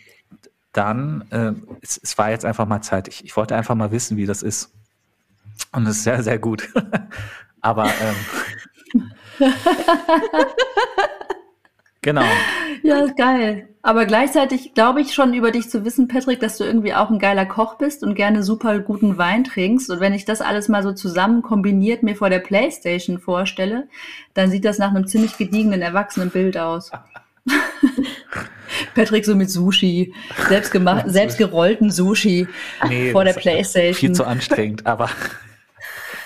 [0.73, 3.07] dann, äh, es, es war jetzt einfach mal Zeit.
[3.07, 4.73] Ich, ich wollte einfach mal wissen, wie das ist.
[5.73, 6.69] Und es ist sehr, sehr gut.
[7.61, 8.17] Aber ähm,
[12.03, 12.25] genau.
[12.83, 13.69] Ja, geil.
[13.83, 17.21] Aber gleichzeitig glaube ich schon über dich zu wissen, Patrick, dass du irgendwie auch ein
[17.21, 19.91] geiler Koch bist und gerne super guten Wein trinkst.
[19.91, 23.87] Und wenn ich das alles mal so zusammen kombiniert mir vor der Playstation vorstelle,
[24.35, 26.91] dann sieht das nach einem ziemlich gediegenen Erwachsenenbild aus.
[28.95, 30.13] Patrick so mit Sushi,
[30.49, 32.49] selbstgemachten, selbstgerollten Sushi
[32.89, 33.95] nee, vor der Playstation.
[33.95, 35.11] Viel zu anstrengend, aber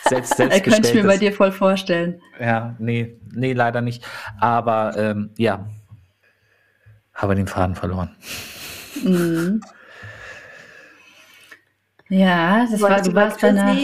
[0.08, 2.20] selbst, selbst Könnte ich mir bei dir voll vorstellen.
[2.40, 4.04] Ja, nee, nee, leider nicht.
[4.38, 5.66] Aber ähm, ja,
[7.14, 8.16] habe den Faden verloren.
[9.04, 9.60] Mhm.
[12.08, 13.76] Ja, das war, du warst bei einer...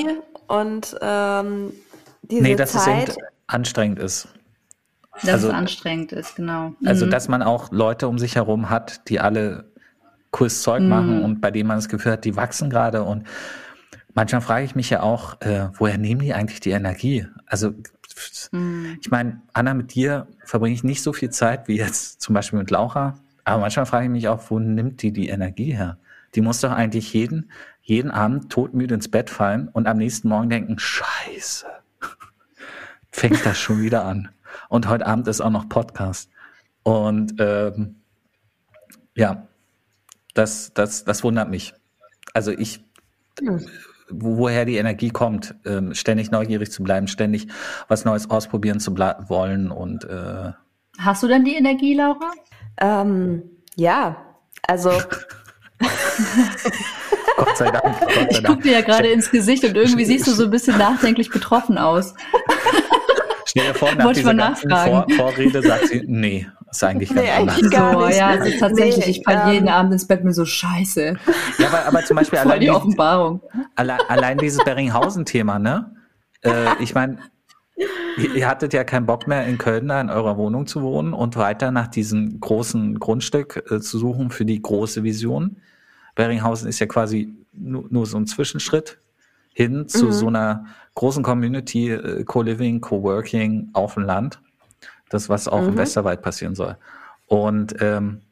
[0.49, 1.73] Und ähm,
[2.23, 3.11] diese nee, dass Zeit...
[3.11, 4.29] es anstrengend ist.
[5.23, 6.75] Dass also, es anstrengend ist, genau.
[6.85, 7.11] Also, mhm.
[7.11, 9.71] Dass man auch Leute um sich herum hat, die alle
[10.31, 10.89] cooles Zeug mhm.
[10.89, 13.27] machen und bei denen man das Gefühl hat, die wachsen gerade und
[14.17, 17.27] Manchmal frage ich mich ja auch, äh, woher nehmen die eigentlich die Energie?
[17.45, 17.75] Also
[18.51, 18.97] mhm.
[18.99, 22.59] ich meine, Anna, mit dir verbringe ich nicht so viel Zeit wie jetzt zum Beispiel
[22.59, 23.19] mit Laura.
[23.45, 25.99] Aber manchmal frage ich mich auch, wo nimmt die die Energie her?
[26.35, 27.51] Die muss doch eigentlich jeden,
[27.83, 31.67] jeden Abend todmüde ins Bett fallen und am nächsten Morgen denken, scheiße,
[33.13, 34.31] fängt das schon wieder an.
[34.71, 36.31] Und heute Abend ist auch noch Podcast.
[36.85, 37.97] Und ähm,
[39.15, 39.47] ja,
[40.33, 41.75] das, das, das wundert mich.
[42.33, 42.83] Also ich,
[44.09, 47.49] hm woher die Energie kommt, ähm, ständig neugierig zu bleiben, ständig
[47.89, 50.53] was Neues ausprobieren zu wollen und äh
[50.99, 52.33] Hast du denn die Energie, Laura?
[52.81, 53.43] Ähm,
[53.75, 54.17] ja,
[54.67, 54.91] also
[57.37, 58.01] Gott sei Dank.
[58.01, 60.51] Gott sei ich gucke dir ja gerade ins Gesicht und irgendwie siehst du so ein
[60.51, 62.15] bisschen nachdenklich betroffen aus.
[63.45, 67.31] Stell dir vor, nach dieser ganzen Vor Vorrede sagt sie, nee, ist eigentlich ganz nee,
[67.31, 67.57] anders.
[67.57, 68.19] Eigentlich gar so, nicht.
[68.19, 71.17] ja, also tatsächlich, nee, ich falle ähm, jeden Abend ins Bett mir so scheiße.
[71.59, 73.41] Ja, aber, aber zum Beispiel allein die Offenbarung.
[73.75, 75.95] Allein, allein dieses Beringhausen-Thema, ne?
[76.43, 77.19] Äh, ich meine,
[78.17, 81.37] ihr hattet ja keinen Bock mehr in Köln da in eurer Wohnung zu wohnen und
[81.37, 85.59] weiter nach diesem großen Grundstück äh, zu suchen für die große Vision.
[86.15, 88.99] Beringhausen ist ja quasi nur, nur so ein Zwischenschritt
[89.53, 90.13] hin zu mhm.
[90.13, 94.41] so einer großen Community, äh, Co-Living, Co-Working auf dem Land.
[95.09, 95.69] Das, was auch mhm.
[95.69, 96.77] im Westerwald passieren soll.
[97.27, 98.23] Und ähm,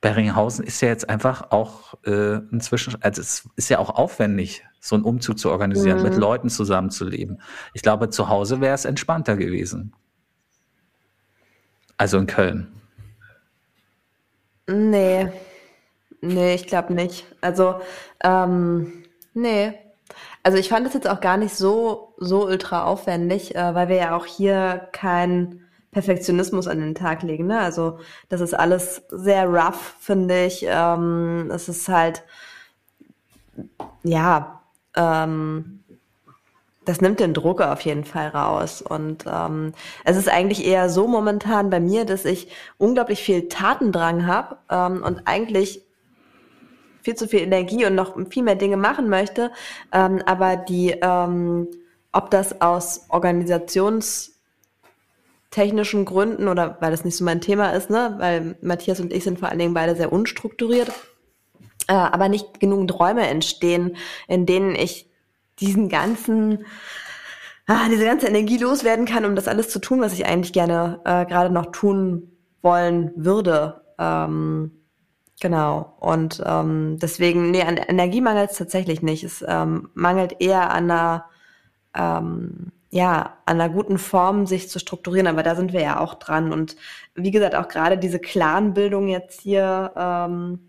[0.00, 4.94] Beringhausen ist ja jetzt einfach auch äh, inzwischen, also es ist ja auch aufwendig, so
[4.94, 6.04] einen Umzug zu organisieren, mhm.
[6.04, 7.40] mit Leuten zusammenzuleben.
[7.74, 9.94] Ich glaube, zu Hause wäre es entspannter gewesen.
[11.96, 12.68] Also in Köln.
[14.68, 15.28] Nee.
[16.20, 17.26] Nee, ich glaube nicht.
[17.40, 17.80] Also,
[18.22, 19.04] ähm,
[19.34, 19.74] nee.
[20.46, 23.96] Also ich fand es jetzt auch gar nicht so, so ultra aufwendig, äh, weil wir
[23.96, 27.48] ja auch hier keinen Perfektionismus an den Tag legen.
[27.48, 27.58] Ne?
[27.58, 30.64] Also das ist alles sehr rough, finde ich.
[30.68, 32.22] Ähm, es ist halt,
[34.04, 34.60] ja,
[34.94, 35.82] ähm,
[36.84, 38.82] das nimmt den Druck auf jeden Fall raus.
[38.82, 39.72] Und ähm,
[40.04, 45.02] es ist eigentlich eher so momentan bei mir, dass ich unglaublich viel Tatendrang habe ähm,
[45.02, 45.85] und eigentlich
[47.06, 49.52] viel zu viel Energie und noch viel mehr Dinge machen möchte.
[49.92, 51.68] Ähm, aber die, ähm,
[52.10, 58.56] ob das aus organisationstechnischen Gründen oder weil das nicht so mein Thema ist, ne, weil
[58.60, 60.90] Matthias und ich sind vor allen Dingen beide sehr unstrukturiert,
[61.86, 63.96] äh, aber nicht genug Räume entstehen,
[64.26, 65.08] in denen ich
[65.60, 66.66] diesen ganzen
[67.68, 71.02] ah, diese ganze Energie loswerden kann, um das alles zu tun, was ich eigentlich gerne
[71.04, 72.32] äh, gerade noch tun
[72.62, 73.82] wollen würde.
[73.96, 74.72] Ähm,
[75.40, 75.94] Genau.
[76.00, 79.22] Und ähm, deswegen, nee, an Energie mangelt es tatsächlich nicht.
[79.22, 81.26] Es ähm, mangelt eher an einer,
[81.94, 85.26] ähm, ja, an einer guten Form, sich zu strukturieren.
[85.28, 86.52] Aber da sind wir ja auch dran.
[86.52, 86.76] Und
[87.14, 90.60] wie gesagt, auch gerade diese Clanbildung jetzt hier, ähm,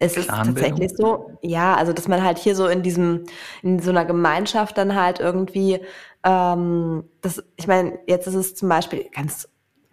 [0.00, 3.26] Es ist tatsächlich so, ja, also dass man halt hier so in diesem,
[3.62, 5.80] in so einer Gemeinschaft dann halt irgendwie,
[6.22, 9.48] ähm, das, ich meine, jetzt ist es zum Beispiel ganz,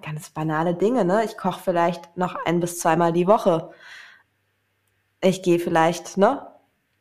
[0.06, 1.24] ganz banale Dinge, ne?
[1.26, 3.72] Ich koche vielleicht noch ein bis zweimal die Woche.
[5.22, 6.48] Ich gehe vielleicht, ne,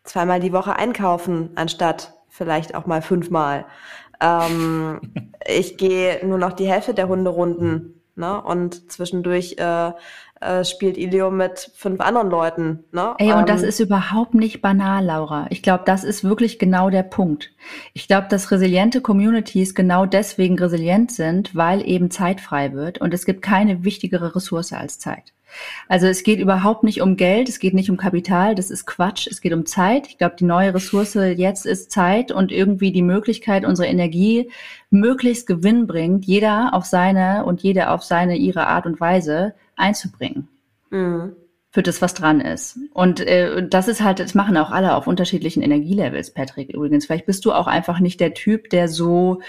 [0.04, 3.66] zweimal die Woche einkaufen, anstatt vielleicht auch mal fünfmal.
[4.20, 5.00] Ähm,
[5.46, 8.42] ich gehe nur noch die Hälfte der Hunderunden, ne?
[8.42, 9.92] Und zwischendurch äh,
[10.40, 13.14] äh, spielt Ilio mit fünf anderen Leuten, ne?
[13.18, 15.46] Ey, und das Ähm, ist überhaupt nicht banal, Laura.
[15.50, 17.52] Ich glaube, das ist wirklich genau der Punkt.
[17.92, 23.14] Ich glaube, dass resiliente Communities genau deswegen resilient sind, weil eben Zeit frei wird und
[23.14, 25.32] es gibt keine wichtigere Ressource als Zeit.
[25.88, 29.28] Also es geht überhaupt nicht um Geld, es geht nicht um Kapital, das ist Quatsch,
[29.30, 30.08] es geht um Zeit.
[30.08, 34.50] Ich glaube, die neue Ressource jetzt ist Zeit und irgendwie die Möglichkeit, unsere Energie
[34.90, 40.48] möglichst gewinnbringend, jeder auf seine und jede auf seine, ihre Art und Weise einzubringen
[40.90, 41.32] Mhm.
[41.70, 42.78] für das, was dran ist.
[42.92, 47.06] Und äh, das ist halt, das machen auch alle auf unterschiedlichen Energielevels, Patrick, übrigens.
[47.06, 49.40] Vielleicht bist du auch einfach nicht der Typ, der so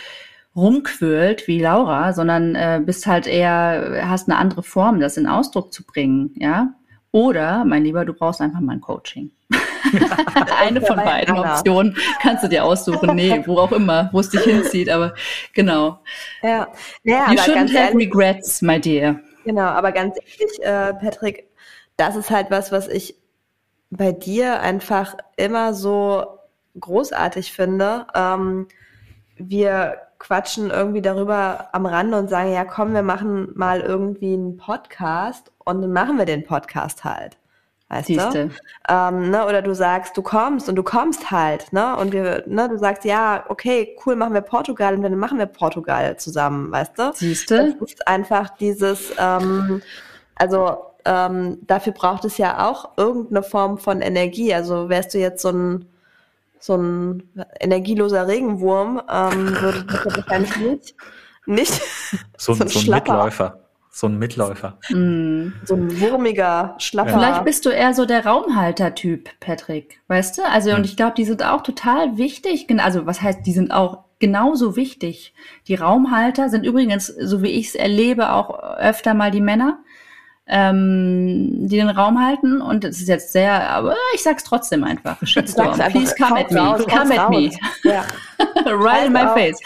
[0.56, 5.74] rumquirlt wie Laura, sondern äh, bist halt eher, hast eine andere Form, das in Ausdruck
[5.74, 6.74] zu bringen, ja.
[7.12, 9.32] Oder, mein Lieber, du brauchst einfach mal ein Coaching.
[10.60, 11.38] Eine von bei beiden.
[11.38, 13.16] Optionen kannst du dir aussuchen.
[13.16, 15.14] Nee, wo auch immer, wo es dich hinzieht, aber
[15.54, 16.00] genau.
[16.42, 16.68] Ja,
[17.04, 19.22] naja, You shouldn't have ehrlich, regrets, my dear.
[19.46, 21.50] Genau, aber ganz ehrlich, äh, Patrick,
[21.98, 23.16] das ist halt was, was ich
[23.90, 26.40] bei dir einfach immer so
[26.80, 28.08] großartig finde.
[28.14, 28.68] Ähm,
[29.38, 34.58] wir quatschen irgendwie darüber am Rande und sagen, ja komm, wir machen mal irgendwie einen
[34.58, 37.38] Podcast und dann machen wir den Podcast halt.
[37.90, 38.50] Weißt Siehste.
[38.50, 38.94] du?
[38.94, 39.46] Ähm, ne?
[39.46, 41.96] Oder du sagst, du kommst und du kommst halt, ne?
[41.98, 45.46] Und wir, ne, du sagst, ja, okay, cool, machen wir Portugal und dann machen wir
[45.46, 47.12] Portugal zusammen, weißt du?
[47.14, 47.76] Siehste?
[47.80, 49.82] Das ist einfach dieses, ähm,
[50.36, 54.54] also ähm, dafür braucht es ja auch irgendeine Form von Energie.
[54.54, 55.86] Also wärst du jetzt so ein
[56.60, 57.30] so ein
[57.60, 60.96] energieloser Regenwurm, ähm, würde das wahrscheinlich nicht,
[61.46, 61.82] nicht
[62.38, 62.90] So, ein- So ein so ein.
[62.96, 63.60] Mitläufer.
[63.98, 64.78] So ein Mitläufer.
[64.90, 65.54] Mm.
[65.64, 67.14] so ein wurmiger, schlapper.
[67.14, 70.02] Vielleicht bist du eher so der Raumhalter-Typ, Patrick.
[70.10, 70.42] Weißt du?
[70.44, 70.80] Also, Hm.
[70.80, 72.68] und ich glaube, die sind auch total wichtig.
[72.78, 75.34] Also, was heißt, die sind auch genauso wichtig.
[75.70, 79.80] Die Raumhalter sind übrigens, so wie ich es erlebe, auch öfter mal die Männer,
[80.48, 82.62] ähm, die den Raum halten.
[82.62, 85.18] Und es ist jetzt sehr, aber ich sag's trotzdem einfach.
[85.26, 85.70] Shitstorm.
[85.70, 86.60] Einfach, Please come at me.
[86.60, 87.52] raus, come at me.
[87.84, 88.04] Ja.
[88.66, 89.60] right in my face.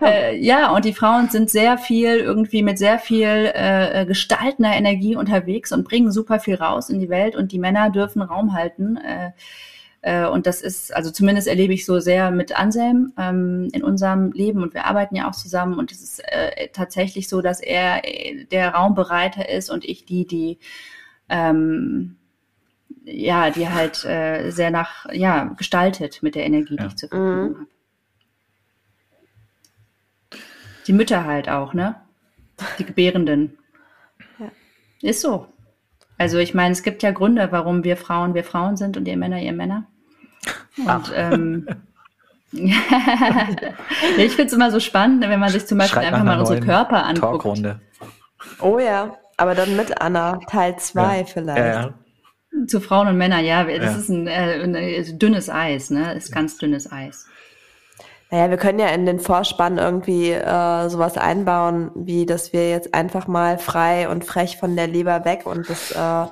[0.00, 0.06] Ja.
[0.06, 5.16] Äh, ja, und die Frauen sind sehr viel irgendwie mit sehr viel äh, gestaltender Energie
[5.16, 8.96] unterwegs und bringen super viel raus in die Welt und die Männer dürfen Raum halten.
[8.96, 9.30] Äh,
[10.06, 14.30] äh, und das ist, also zumindest erlebe ich so sehr mit Anselm ähm, in unserem
[14.30, 18.02] Leben und wir arbeiten ja auch zusammen und es ist äh, tatsächlich so, dass er
[18.04, 20.58] äh, der Raumbereiter ist und ich die, die
[21.28, 22.16] ähm,
[23.04, 26.88] ja, die halt äh, sehr nach, ja, gestaltet mit der Energie, die Ja.
[26.88, 27.54] ich zur Verfügung Mhm.
[27.56, 27.66] habe.
[30.86, 31.96] Die Mütter halt auch, ne?
[32.78, 33.58] Die Gebärenden.
[34.38, 34.50] Ja.
[35.02, 35.46] Ist so.
[36.18, 39.16] Also ich meine, es gibt ja Gründe, warum wir Frauen wir Frauen sind und ihr
[39.16, 39.86] Männer ihr Männer.
[40.78, 41.66] Und ähm,
[42.52, 46.60] ich finde es immer so spannend, wenn man sich zum Beispiel Schreit einfach mal unsere
[46.60, 47.20] Körper anguckt.
[47.42, 47.80] Talkrunde.
[48.60, 51.24] Oh ja, aber dann mit Anna, Teil 2 Ja.
[51.24, 51.58] vielleicht.
[51.58, 51.94] Ja, ja.
[52.68, 53.96] Zu Frauen und Männern, ja, das Ja.
[53.98, 56.14] ist ein, äh, ein äh, dünnes Eis, ne?
[56.14, 57.26] Ist ganz dünnes Eis.
[58.30, 62.94] Naja, wir können ja in den Vorspann irgendwie äh, sowas einbauen, wie dass wir jetzt
[62.94, 66.22] einfach mal frei und frech von der Leber weg und das, äh,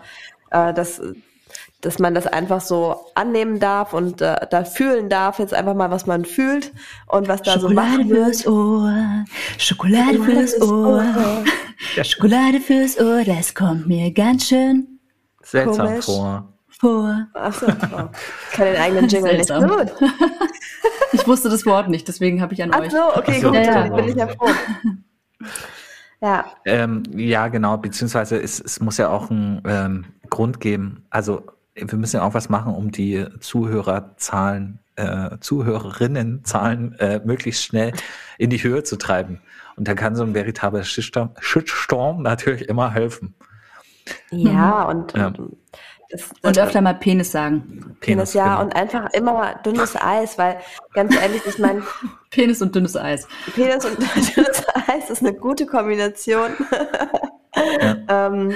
[0.51, 1.01] äh, das,
[1.85, 5.91] dass man das einfach so annehmen darf und äh, da fühlen darf, jetzt einfach mal,
[5.91, 6.73] was man fühlt
[7.07, 8.47] und was da so machen wird.
[8.47, 9.25] Ohr,
[9.59, 11.05] Schokolade fürs Ohr,
[12.03, 14.95] Schokolade fürs Ohr, das kommt mir ganz schön
[15.43, 16.05] Seltsam Komisch.
[16.07, 16.49] vor.
[16.69, 17.27] vor.
[17.35, 18.09] Ach so, oh.
[18.51, 19.49] Ich kann den eigenen Jingle nicht.
[19.49, 19.93] Gut.
[21.13, 22.91] Ich wusste das Wort nicht, deswegen habe ich an Ach euch.
[22.91, 23.89] so, okay, Ach so, gut, ja, ja.
[23.89, 24.51] dann bin ich ja froh.
[26.21, 31.05] Ja, Ähm, ja, genau, beziehungsweise es, es muss ja auch einen ähm, Grund geben.
[31.11, 31.43] Also
[31.75, 37.93] wir müssen ja auch was machen, um die Zuhörerzahlen, äh, Zuhörerinnenzahlen äh, möglichst schnell
[38.39, 39.41] in die Höhe zu treiben.
[39.77, 43.35] Und da kann so ein veritabler Shitstorm, natürlich immer helfen.
[44.31, 45.27] ja, und, Ja.
[45.29, 45.57] und
[46.11, 47.97] das, Und öfter mal Penis sagen.
[48.01, 48.63] Penis, ja, genau.
[48.63, 50.59] und einfach immer dünnes Eis, weil
[50.93, 51.83] ganz ehrlich, ich meine,
[52.31, 53.27] Penis und dünnes Eis.
[53.55, 53.99] Penis und
[54.37, 56.51] dünnes Eis ist eine gute Kombination.
[58.09, 58.55] ähm,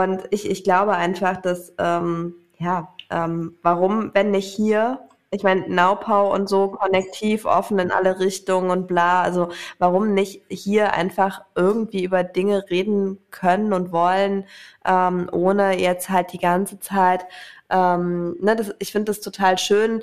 [0.00, 5.00] und ich, ich glaube einfach, dass, ähm, ja, ähm, warum, wenn nicht hier,
[5.34, 9.22] Ich meine, Naupau und so konnektiv, offen in alle Richtungen und bla.
[9.22, 9.48] Also
[9.78, 14.44] warum nicht hier einfach irgendwie über Dinge reden können und wollen,
[14.84, 17.24] ähm, ohne jetzt halt die ganze Zeit
[17.70, 20.02] ähm, ne, das, ich finde das total schön,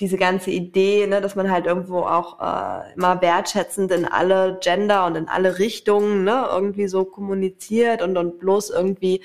[0.00, 5.06] diese ganze Idee, ne, dass man halt irgendwo auch äh, immer wertschätzend in alle Gender
[5.06, 9.22] und in alle Richtungen ne, irgendwie so kommuniziert und, und bloß irgendwie.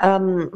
[0.00, 0.52] Ähm,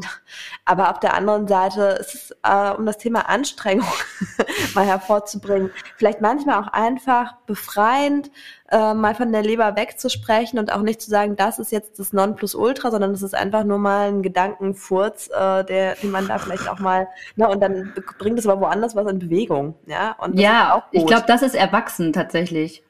[0.63, 3.87] aber auf der anderen Seite ist es, äh, um das Thema Anstrengung
[4.75, 8.31] mal hervorzubringen, vielleicht manchmal auch einfach befreiend,
[8.69, 12.13] äh, mal von der Leber wegzusprechen und auch nicht zu sagen, das ist jetzt das
[12.13, 16.69] Nonplusultra, sondern es ist einfach nur mal ein Gedankenfurz, äh, der, den man da vielleicht
[16.69, 20.15] auch mal, ne, und dann bringt es aber woanders was in Bewegung, ja.
[20.19, 22.83] Und ja, ich glaube, das ist erwachsen tatsächlich.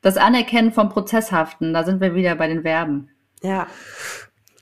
[0.00, 3.10] Das Anerkennen vom Prozesshaften, da sind wir wieder bei den Verben.
[3.42, 3.66] Ja.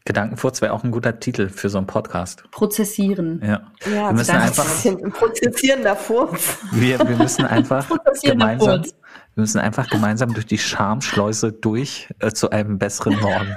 [0.07, 2.45] Gedankenfurz wäre auch ein guter Titel für so einen Podcast.
[2.53, 3.43] Prozessieren.
[3.45, 3.61] Ja.
[3.93, 4.65] Ja, wir müssen einfach,
[5.13, 6.59] prozessierender Furz.
[6.73, 7.87] wir, wir müssen einfach
[8.23, 8.95] gemeinsam, Furz.
[9.35, 13.57] wir müssen einfach gemeinsam durch die Schamschleuse durch äh, zu einem besseren Morgen.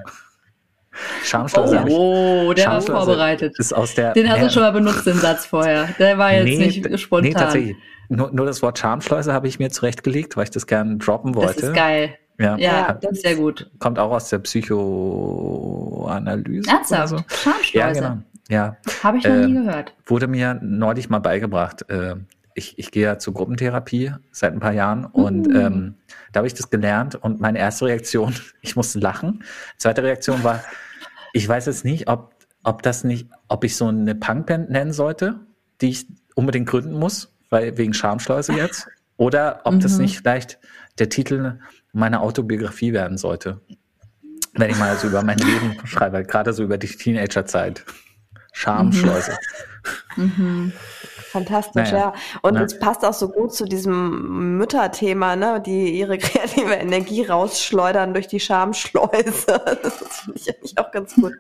[1.23, 3.59] Schamschleuse ich- Oh, der war Schamschleuse vorbereitet.
[3.59, 5.87] Ist aus der Den hast du schon mal benutzt, den Satz vorher.
[5.99, 7.27] Der war jetzt nee, nicht spontan.
[7.29, 7.75] Nee, tatsächlich.
[8.09, 11.43] Nur, nur das Wort Schamschleuse habe ich mir zurechtgelegt, weil ich das gerne droppen das
[11.43, 11.65] wollte.
[11.67, 12.15] ist geil.
[12.39, 13.69] Ja, Ja, das ist sehr gut.
[13.79, 14.39] kommt auch aus der
[15.39, 16.69] Psychoanalyse.
[16.69, 17.09] Ernsthaft?
[17.09, 17.17] So.
[17.27, 17.77] Schamschleuse.
[17.77, 18.17] Ja, genau.
[18.49, 19.93] Ja, Habe ich noch Ähm, nie gehört.
[20.07, 21.87] wurde mir neulich mal beigebracht.
[21.89, 22.15] Äh,
[22.55, 25.55] ich, ich gehe ja zur Gruppentherapie seit ein paar Jahren und Mm.
[25.55, 25.95] ähm,
[26.31, 29.43] da habe ich das gelernt und meine erste Reaktion, ich musste lachen.
[29.77, 30.63] Zweite Reaktion war,
[31.33, 32.33] ich weiß jetzt nicht, ob,
[32.63, 35.39] ob das nicht, ob ich so eine Punkband nennen sollte,
[35.81, 38.87] die ich unbedingt gründen muss, weil wegen Schamschleuse jetzt,
[39.19, 40.01] oder ob das Mhm.
[40.01, 40.57] nicht vielleicht
[40.97, 41.59] der Titel
[41.93, 43.61] meiner Autobiografie werden sollte.
[44.53, 47.83] Wenn ich mal so über mein Leben schreibe, gerade so über die Teenagerzeit.
[48.51, 49.37] Schamschleuse.
[50.15, 50.73] Mhm.
[51.31, 51.97] Fantastisch, Naja.
[51.97, 52.13] ja.
[52.41, 58.13] Und es passt auch so gut zu diesem Mütterthema, ne, die ihre kreative Energie rausschleudern
[58.13, 59.45] durch die Schamschleuse.
[59.83, 59.93] Das
[60.23, 61.33] finde ich eigentlich auch ganz gut.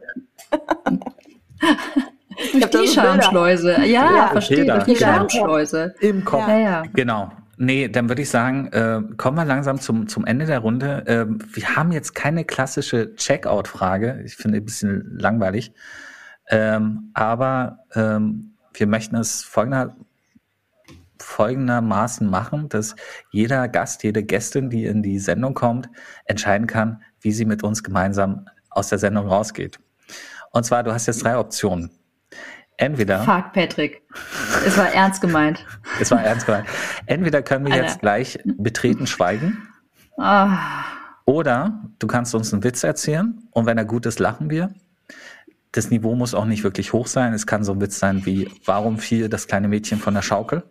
[2.53, 2.87] Durch die.
[2.87, 3.81] Schamschleuse.
[3.81, 4.65] Ja, Ja, verstehe.
[4.65, 5.11] Durch die Genau.
[5.11, 5.95] Schamschleuse.
[5.99, 6.47] Im Kopf.
[6.47, 6.83] Ja, ja.
[6.93, 7.31] Genau.
[7.61, 11.03] Nee, dann würde ich sagen, äh, kommen wir langsam zum, zum Ende der Runde.
[11.07, 14.21] Ähm, wir haben jetzt keine klassische Checkout-Frage.
[14.23, 15.73] Ich finde ein bisschen langweilig.
[16.47, 19.93] Ähm, aber ähm, wir möchten es folgender,
[21.19, 22.95] folgendermaßen machen, dass
[23.29, 25.89] jeder Gast, jede Gästin, die in die Sendung kommt,
[26.23, 29.81] entscheiden kann, wie sie mit uns gemeinsam aus der Sendung rausgeht.
[30.51, 31.91] Und zwar, du hast jetzt drei Optionen.
[32.79, 34.01] Entweder Fuck, Patrick.
[34.65, 35.65] Es war ernst gemeint.
[35.99, 36.65] es war ernst gemeint.
[37.07, 37.85] Entweder können wir Alter.
[37.85, 39.67] jetzt gleich betreten schweigen
[40.17, 40.57] Ah,
[41.25, 44.73] oder du kannst uns einen Witz erzählen und wenn er gut ist, lachen wir.
[45.73, 47.33] Das Niveau muss auch nicht wirklich hoch sein.
[47.33, 50.63] Es kann so ein Witz sein wie, warum fiel das kleine Mädchen von der Schaukel?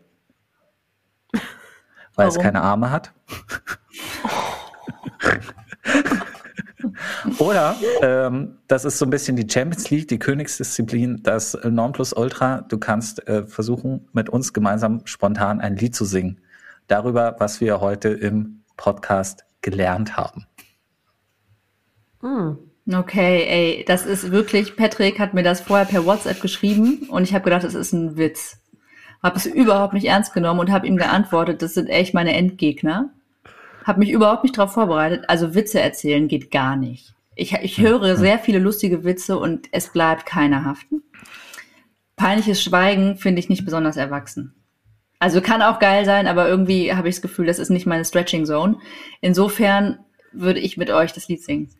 [2.14, 2.42] Weil es Warum?
[2.42, 3.12] keine Arme hat.
[7.38, 12.62] Oder ähm, das ist so ein bisschen die Champions League, die Königsdisziplin, das Nonplusultra.
[12.68, 16.40] Du kannst äh, versuchen, mit uns gemeinsam spontan ein Lied zu singen.
[16.86, 20.46] Darüber, was wir heute im Podcast gelernt haben.
[22.20, 22.58] Hm.
[22.94, 27.34] okay, ey, das ist wirklich, Patrick hat mir das vorher per WhatsApp geschrieben und ich
[27.34, 28.58] habe gedacht, es ist ein Witz.
[29.22, 33.10] Habe es überhaupt nicht ernst genommen und habe ihm geantwortet, das sind echt meine Endgegner.
[33.84, 35.24] Habe mich überhaupt nicht darauf vorbereitet.
[35.28, 37.14] Also Witze erzählen geht gar nicht.
[37.34, 41.02] Ich, ich höre sehr viele lustige Witze und es bleibt keiner haften.
[42.16, 44.54] Peinliches Schweigen finde ich nicht besonders erwachsen.
[45.20, 48.04] Also kann auch geil sein, aber irgendwie habe ich das Gefühl, das ist nicht meine
[48.04, 48.76] Stretching Zone.
[49.20, 49.98] Insofern
[50.32, 51.70] würde ich mit euch das Lied singen.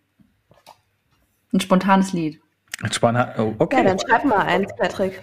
[1.53, 2.41] Ein spontanes Lied.
[2.91, 3.29] Spannend.
[3.39, 3.85] Oh, Ja, okay.
[3.85, 5.21] dann schreib mal eins, Patrick.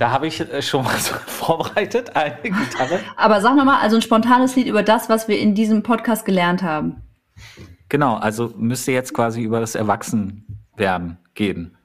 [0.00, 2.16] Da habe ich äh, schon was vorbereitet.
[2.16, 3.00] Eine Gitarre.
[3.16, 6.62] Aber sag nochmal, also ein spontanes Lied über das, was wir in diesem Podcast gelernt
[6.62, 7.02] haben.
[7.90, 11.76] Genau, also müsste jetzt quasi über das Erwachsenwerden gehen.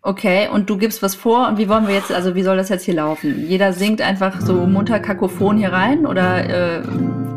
[0.00, 2.70] Okay, und du gibst was vor und wie wollen wir jetzt, also wie soll das
[2.70, 3.46] jetzt hier laufen?
[3.46, 6.82] Jeder singt einfach so munter kakophon hier rein oder äh,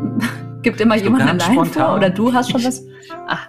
[0.62, 1.72] gibt immer jemand allein spontan.
[1.72, 2.82] vor oder du hast schon was?
[3.28, 3.48] Ach,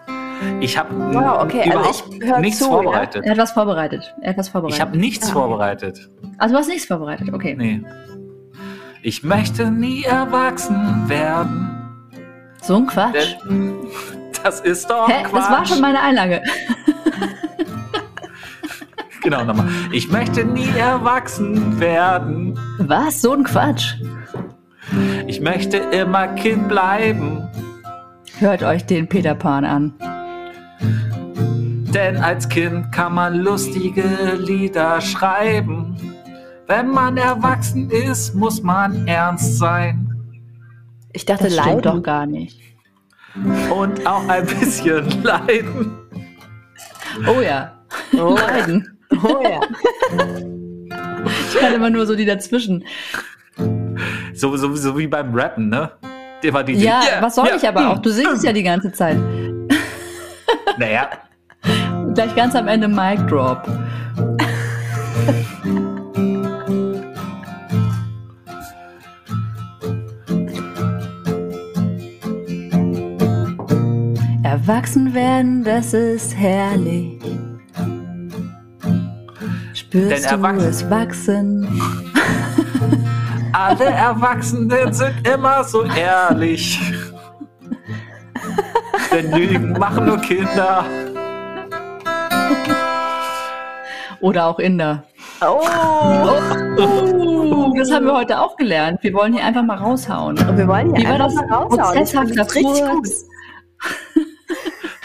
[0.60, 2.72] Ich habe Wow, okay, also überhaupt ich hör nichts zu, ja.
[2.72, 3.26] vorbereitet.
[3.26, 4.16] er hat was vorbereitet.
[4.22, 4.76] Er hat was vorbereitet.
[4.78, 5.34] Ich habe nichts Ah.
[5.34, 6.10] vorbereitet.
[6.38, 7.56] Also du hast nichts vorbereitet, okay.
[7.58, 7.82] Nee.
[9.04, 11.70] Ich möchte nie erwachsen werden.
[12.62, 13.36] So ein Quatsch.
[13.50, 13.76] Denn
[14.44, 15.24] das ist doch Hä?
[15.24, 15.34] Quatsch.
[15.44, 16.42] Das war schon meine Einlage.
[19.24, 19.68] Genau, nochmal.
[19.92, 22.58] Ich möchte nie erwachsen werden.
[22.80, 23.22] Was?
[23.22, 23.96] So ein Quatsch.
[25.26, 27.48] Ich möchte immer Kind bleiben.
[28.40, 29.94] Hört euch den Peter Pan an.
[30.80, 34.04] Denn als Kind kann man lustige
[34.38, 35.96] Lieder schreiben.
[36.68, 40.04] Wenn man erwachsen ist, muss man ernst sein.
[41.14, 41.82] Ich dachte, Das leiden.
[41.82, 42.60] doch gar nicht.
[43.74, 45.98] Und auch ein bisschen leiden.
[47.26, 47.74] Oh ja.
[48.14, 48.98] Oh, Leiden.
[49.24, 49.62] oh ja.
[51.50, 52.84] Ich kann immer nur so die dazwischen.
[54.34, 55.92] So, so, so wie beim Rappen, ne?
[56.44, 57.98] Immer die, die Ja, yeah, was soll yeah, ich aber mm, auch?
[58.00, 59.18] Du singst ja die ganze Zeit.
[60.78, 61.10] Naja,
[62.06, 63.68] Und gleich ganz am Ende Mic Drop.
[74.44, 77.22] Erwachsen werden, das ist herrlich.
[79.74, 81.68] Spürst Denn du es wachsen?
[83.58, 86.80] alle Erwachsenen sind immer so ehrlich.
[89.12, 90.86] Denn Lügen machen nur Kinder.
[94.22, 95.04] Oder auch Inder.
[95.42, 95.62] Oh.
[96.80, 99.04] Oh, das haben wir heute auch gelernt.
[99.04, 100.38] Wir wollen hier einfach mal raushauen.
[100.38, 101.36] Und wir wollen hier Wie war einfach das?
[101.36, 102.00] mal raushauen.
[102.00, 103.08] Das Prozesshafter ist richtig gut.
[103.08, 103.26] Furz.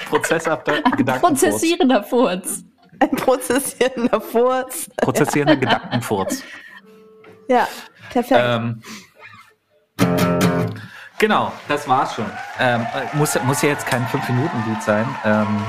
[0.09, 1.21] Prozesshafter Gedankenfurz.
[1.21, 2.65] Prozessierender Furz.
[3.01, 4.89] Ein prozessierender Furz.
[4.97, 6.43] Prozessierender Gedankenfurz.
[7.49, 7.67] Ja,
[8.11, 8.41] perfekt.
[8.43, 8.83] Ähm,
[11.23, 12.27] genau, das war's schon.
[12.59, 15.07] Ähm, äh, muss, muss ja jetzt kein 5-Minuten-Lied sein.
[15.25, 15.63] Ähm,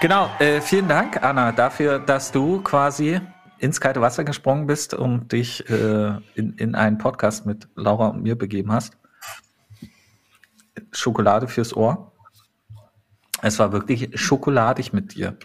[0.00, 3.20] genau, äh, vielen Dank, Anna, dafür, dass du quasi
[3.58, 8.22] ins kalte Wasser gesprungen bist und dich äh, in, in einen Podcast mit Laura und
[8.22, 8.96] mir begeben hast.
[10.92, 12.12] Schokolade fürs Ohr.
[13.42, 15.36] Es war wirklich schokoladig mit dir.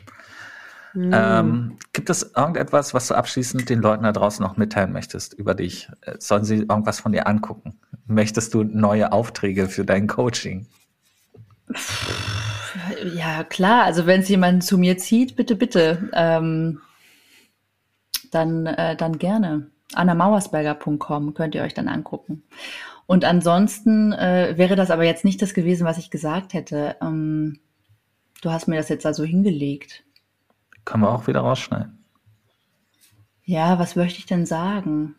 [0.95, 5.53] Ähm, gibt es irgendetwas, was du abschließend den Leuten da draußen noch mitteilen möchtest über
[5.53, 5.89] dich?
[6.01, 7.79] Äh, Sollen sie irgendwas von dir angucken?
[8.07, 10.65] Möchtest du neue Aufträge für dein Coaching?
[13.15, 13.83] Ja, klar.
[13.83, 16.09] Also wenn es jemand zu mir zieht, bitte, bitte.
[16.13, 16.81] Ähm,
[18.31, 19.69] dann, äh, dann gerne.
[19.93, 22.43] annamauersberger.com könnt ihr euch dann angucken.
[23.05, 26.95] Und ansonsten äh, wäre das aber jetzt nicht das gewesen, was ich gesagt hätte.
[27.01, 27.59] Ähm,
[28.41, 30.03] du hast mir das jetzt also hingelegt.
[30.85, 32.03] Können wir auch wieder rausschneiden.
[33.43, 35.15] Ja, was möchte ich denn sagen?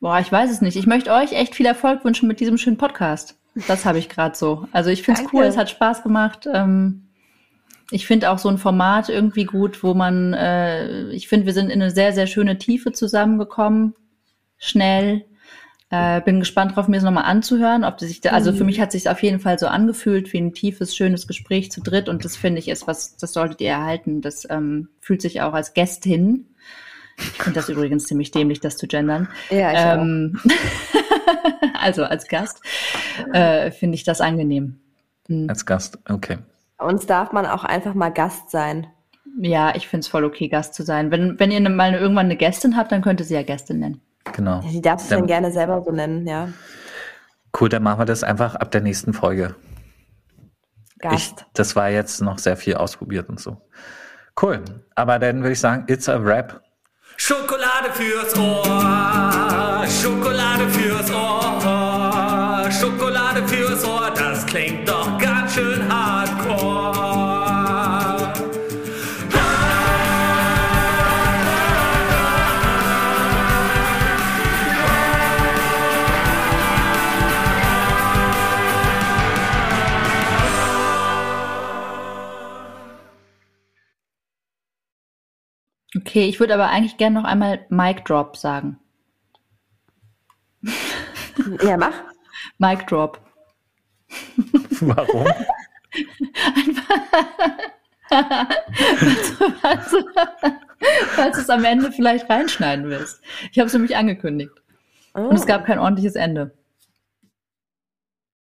[0.00, 0.76] Boah, ich weiß es nicht.
[0.76, 3.38] Ich möchte euch echt viel Erfolg wünschen mit diesem schönen Podcast.
[3.68, 4.68] Das habe ich gerade so.
[4.72, 6.46] Also ich finde es cool, es hat Spaß gemacht.
[6.52, 7.08] Ähm,
[7.90, 11.70] ich finde auch so ein Format irgendwie gut, wo man, äh, ich finde, wir sind
[11.70, 13.94] in eine sehr, sehr schöne Tiefe zusammengekommen.
[14.58, 15.24] Schnell.
[15.94, 17.84] Äh, bin gespannt drauf, mir es nochmal anzuhören.
[17.84, 20.32] Ob das sich da, also für mich hat es sich auf jeden Fall so angefühlt
[20.32, 22.08] wie ein tiefes, schönes Gespräch zu dritt.
[22.08, 24.20] Und das finde ich ist was, das solltet ihr erhalten.
[24.20, 26.46] Das ähm, fühlt sich auch als Gästin.
[27.16, 29.28] Ich finde das übrigens ziemlich dämlich, das zu gendern.
[29.50, 30.40] ja, ich Ähm,
[31.80, 32.60] also als Gast
[33.32, 34.80] äh, finde ich das angenehm.
[35.28, 35.48] Hm.
[35.48, 36.38] Als Gast, okay.
[36.78, 38.88] Uns darf man auch einfach mal Gast sein.
[39.40, 41.10] Ja, ich finde es voll okay, Gast zu sein.
[41.10, 44.00] Wenn, wenn ihr mal irgendwann eine Gästin habt, dann könnt ihr sie ja Gästin nennen.
[44.32, 44.60] Genau.
[44.64, 46.48] Ja, die darf sich Dann- dann gerne selber so nennen, ja.
[47.58, 49.54] Cool, dann machen wir das einfach ab der nächsten Folge.
[50.96, 51.46] Ich, Gast.
[51.54, 53.60] das war jetzt noch sehr viel ausprobiert und so.
[54.40, 54.64] Cool.
[54.94, 56.62] Aber dann würde ich sagen, it's a wrap.
[57.16, 64.93] Schokolade fürs Ohr, Schokolade fürs Ohr, Schokolade fürs Ohr, das klingt doch
[86.06, 88.78] Okay, ich würde aber eigentlich gerne noch einmal Mic Drop sagen.
[91.62, 91.94] Ja, mach.
[92.58, 93.18] Mic Drop.
[94.80, 95.26] Warum?
[99.60, 99.96] falls,
[101.14, 103.22] falls du es am Ende vielleicht reinschneiden willst.
[103.50, 104.52] Ich habe es nämlich angekündigt.
[105.14, 105.20] Oh.
[105.20, 106.52] Und es gab kein ordentliches Ende.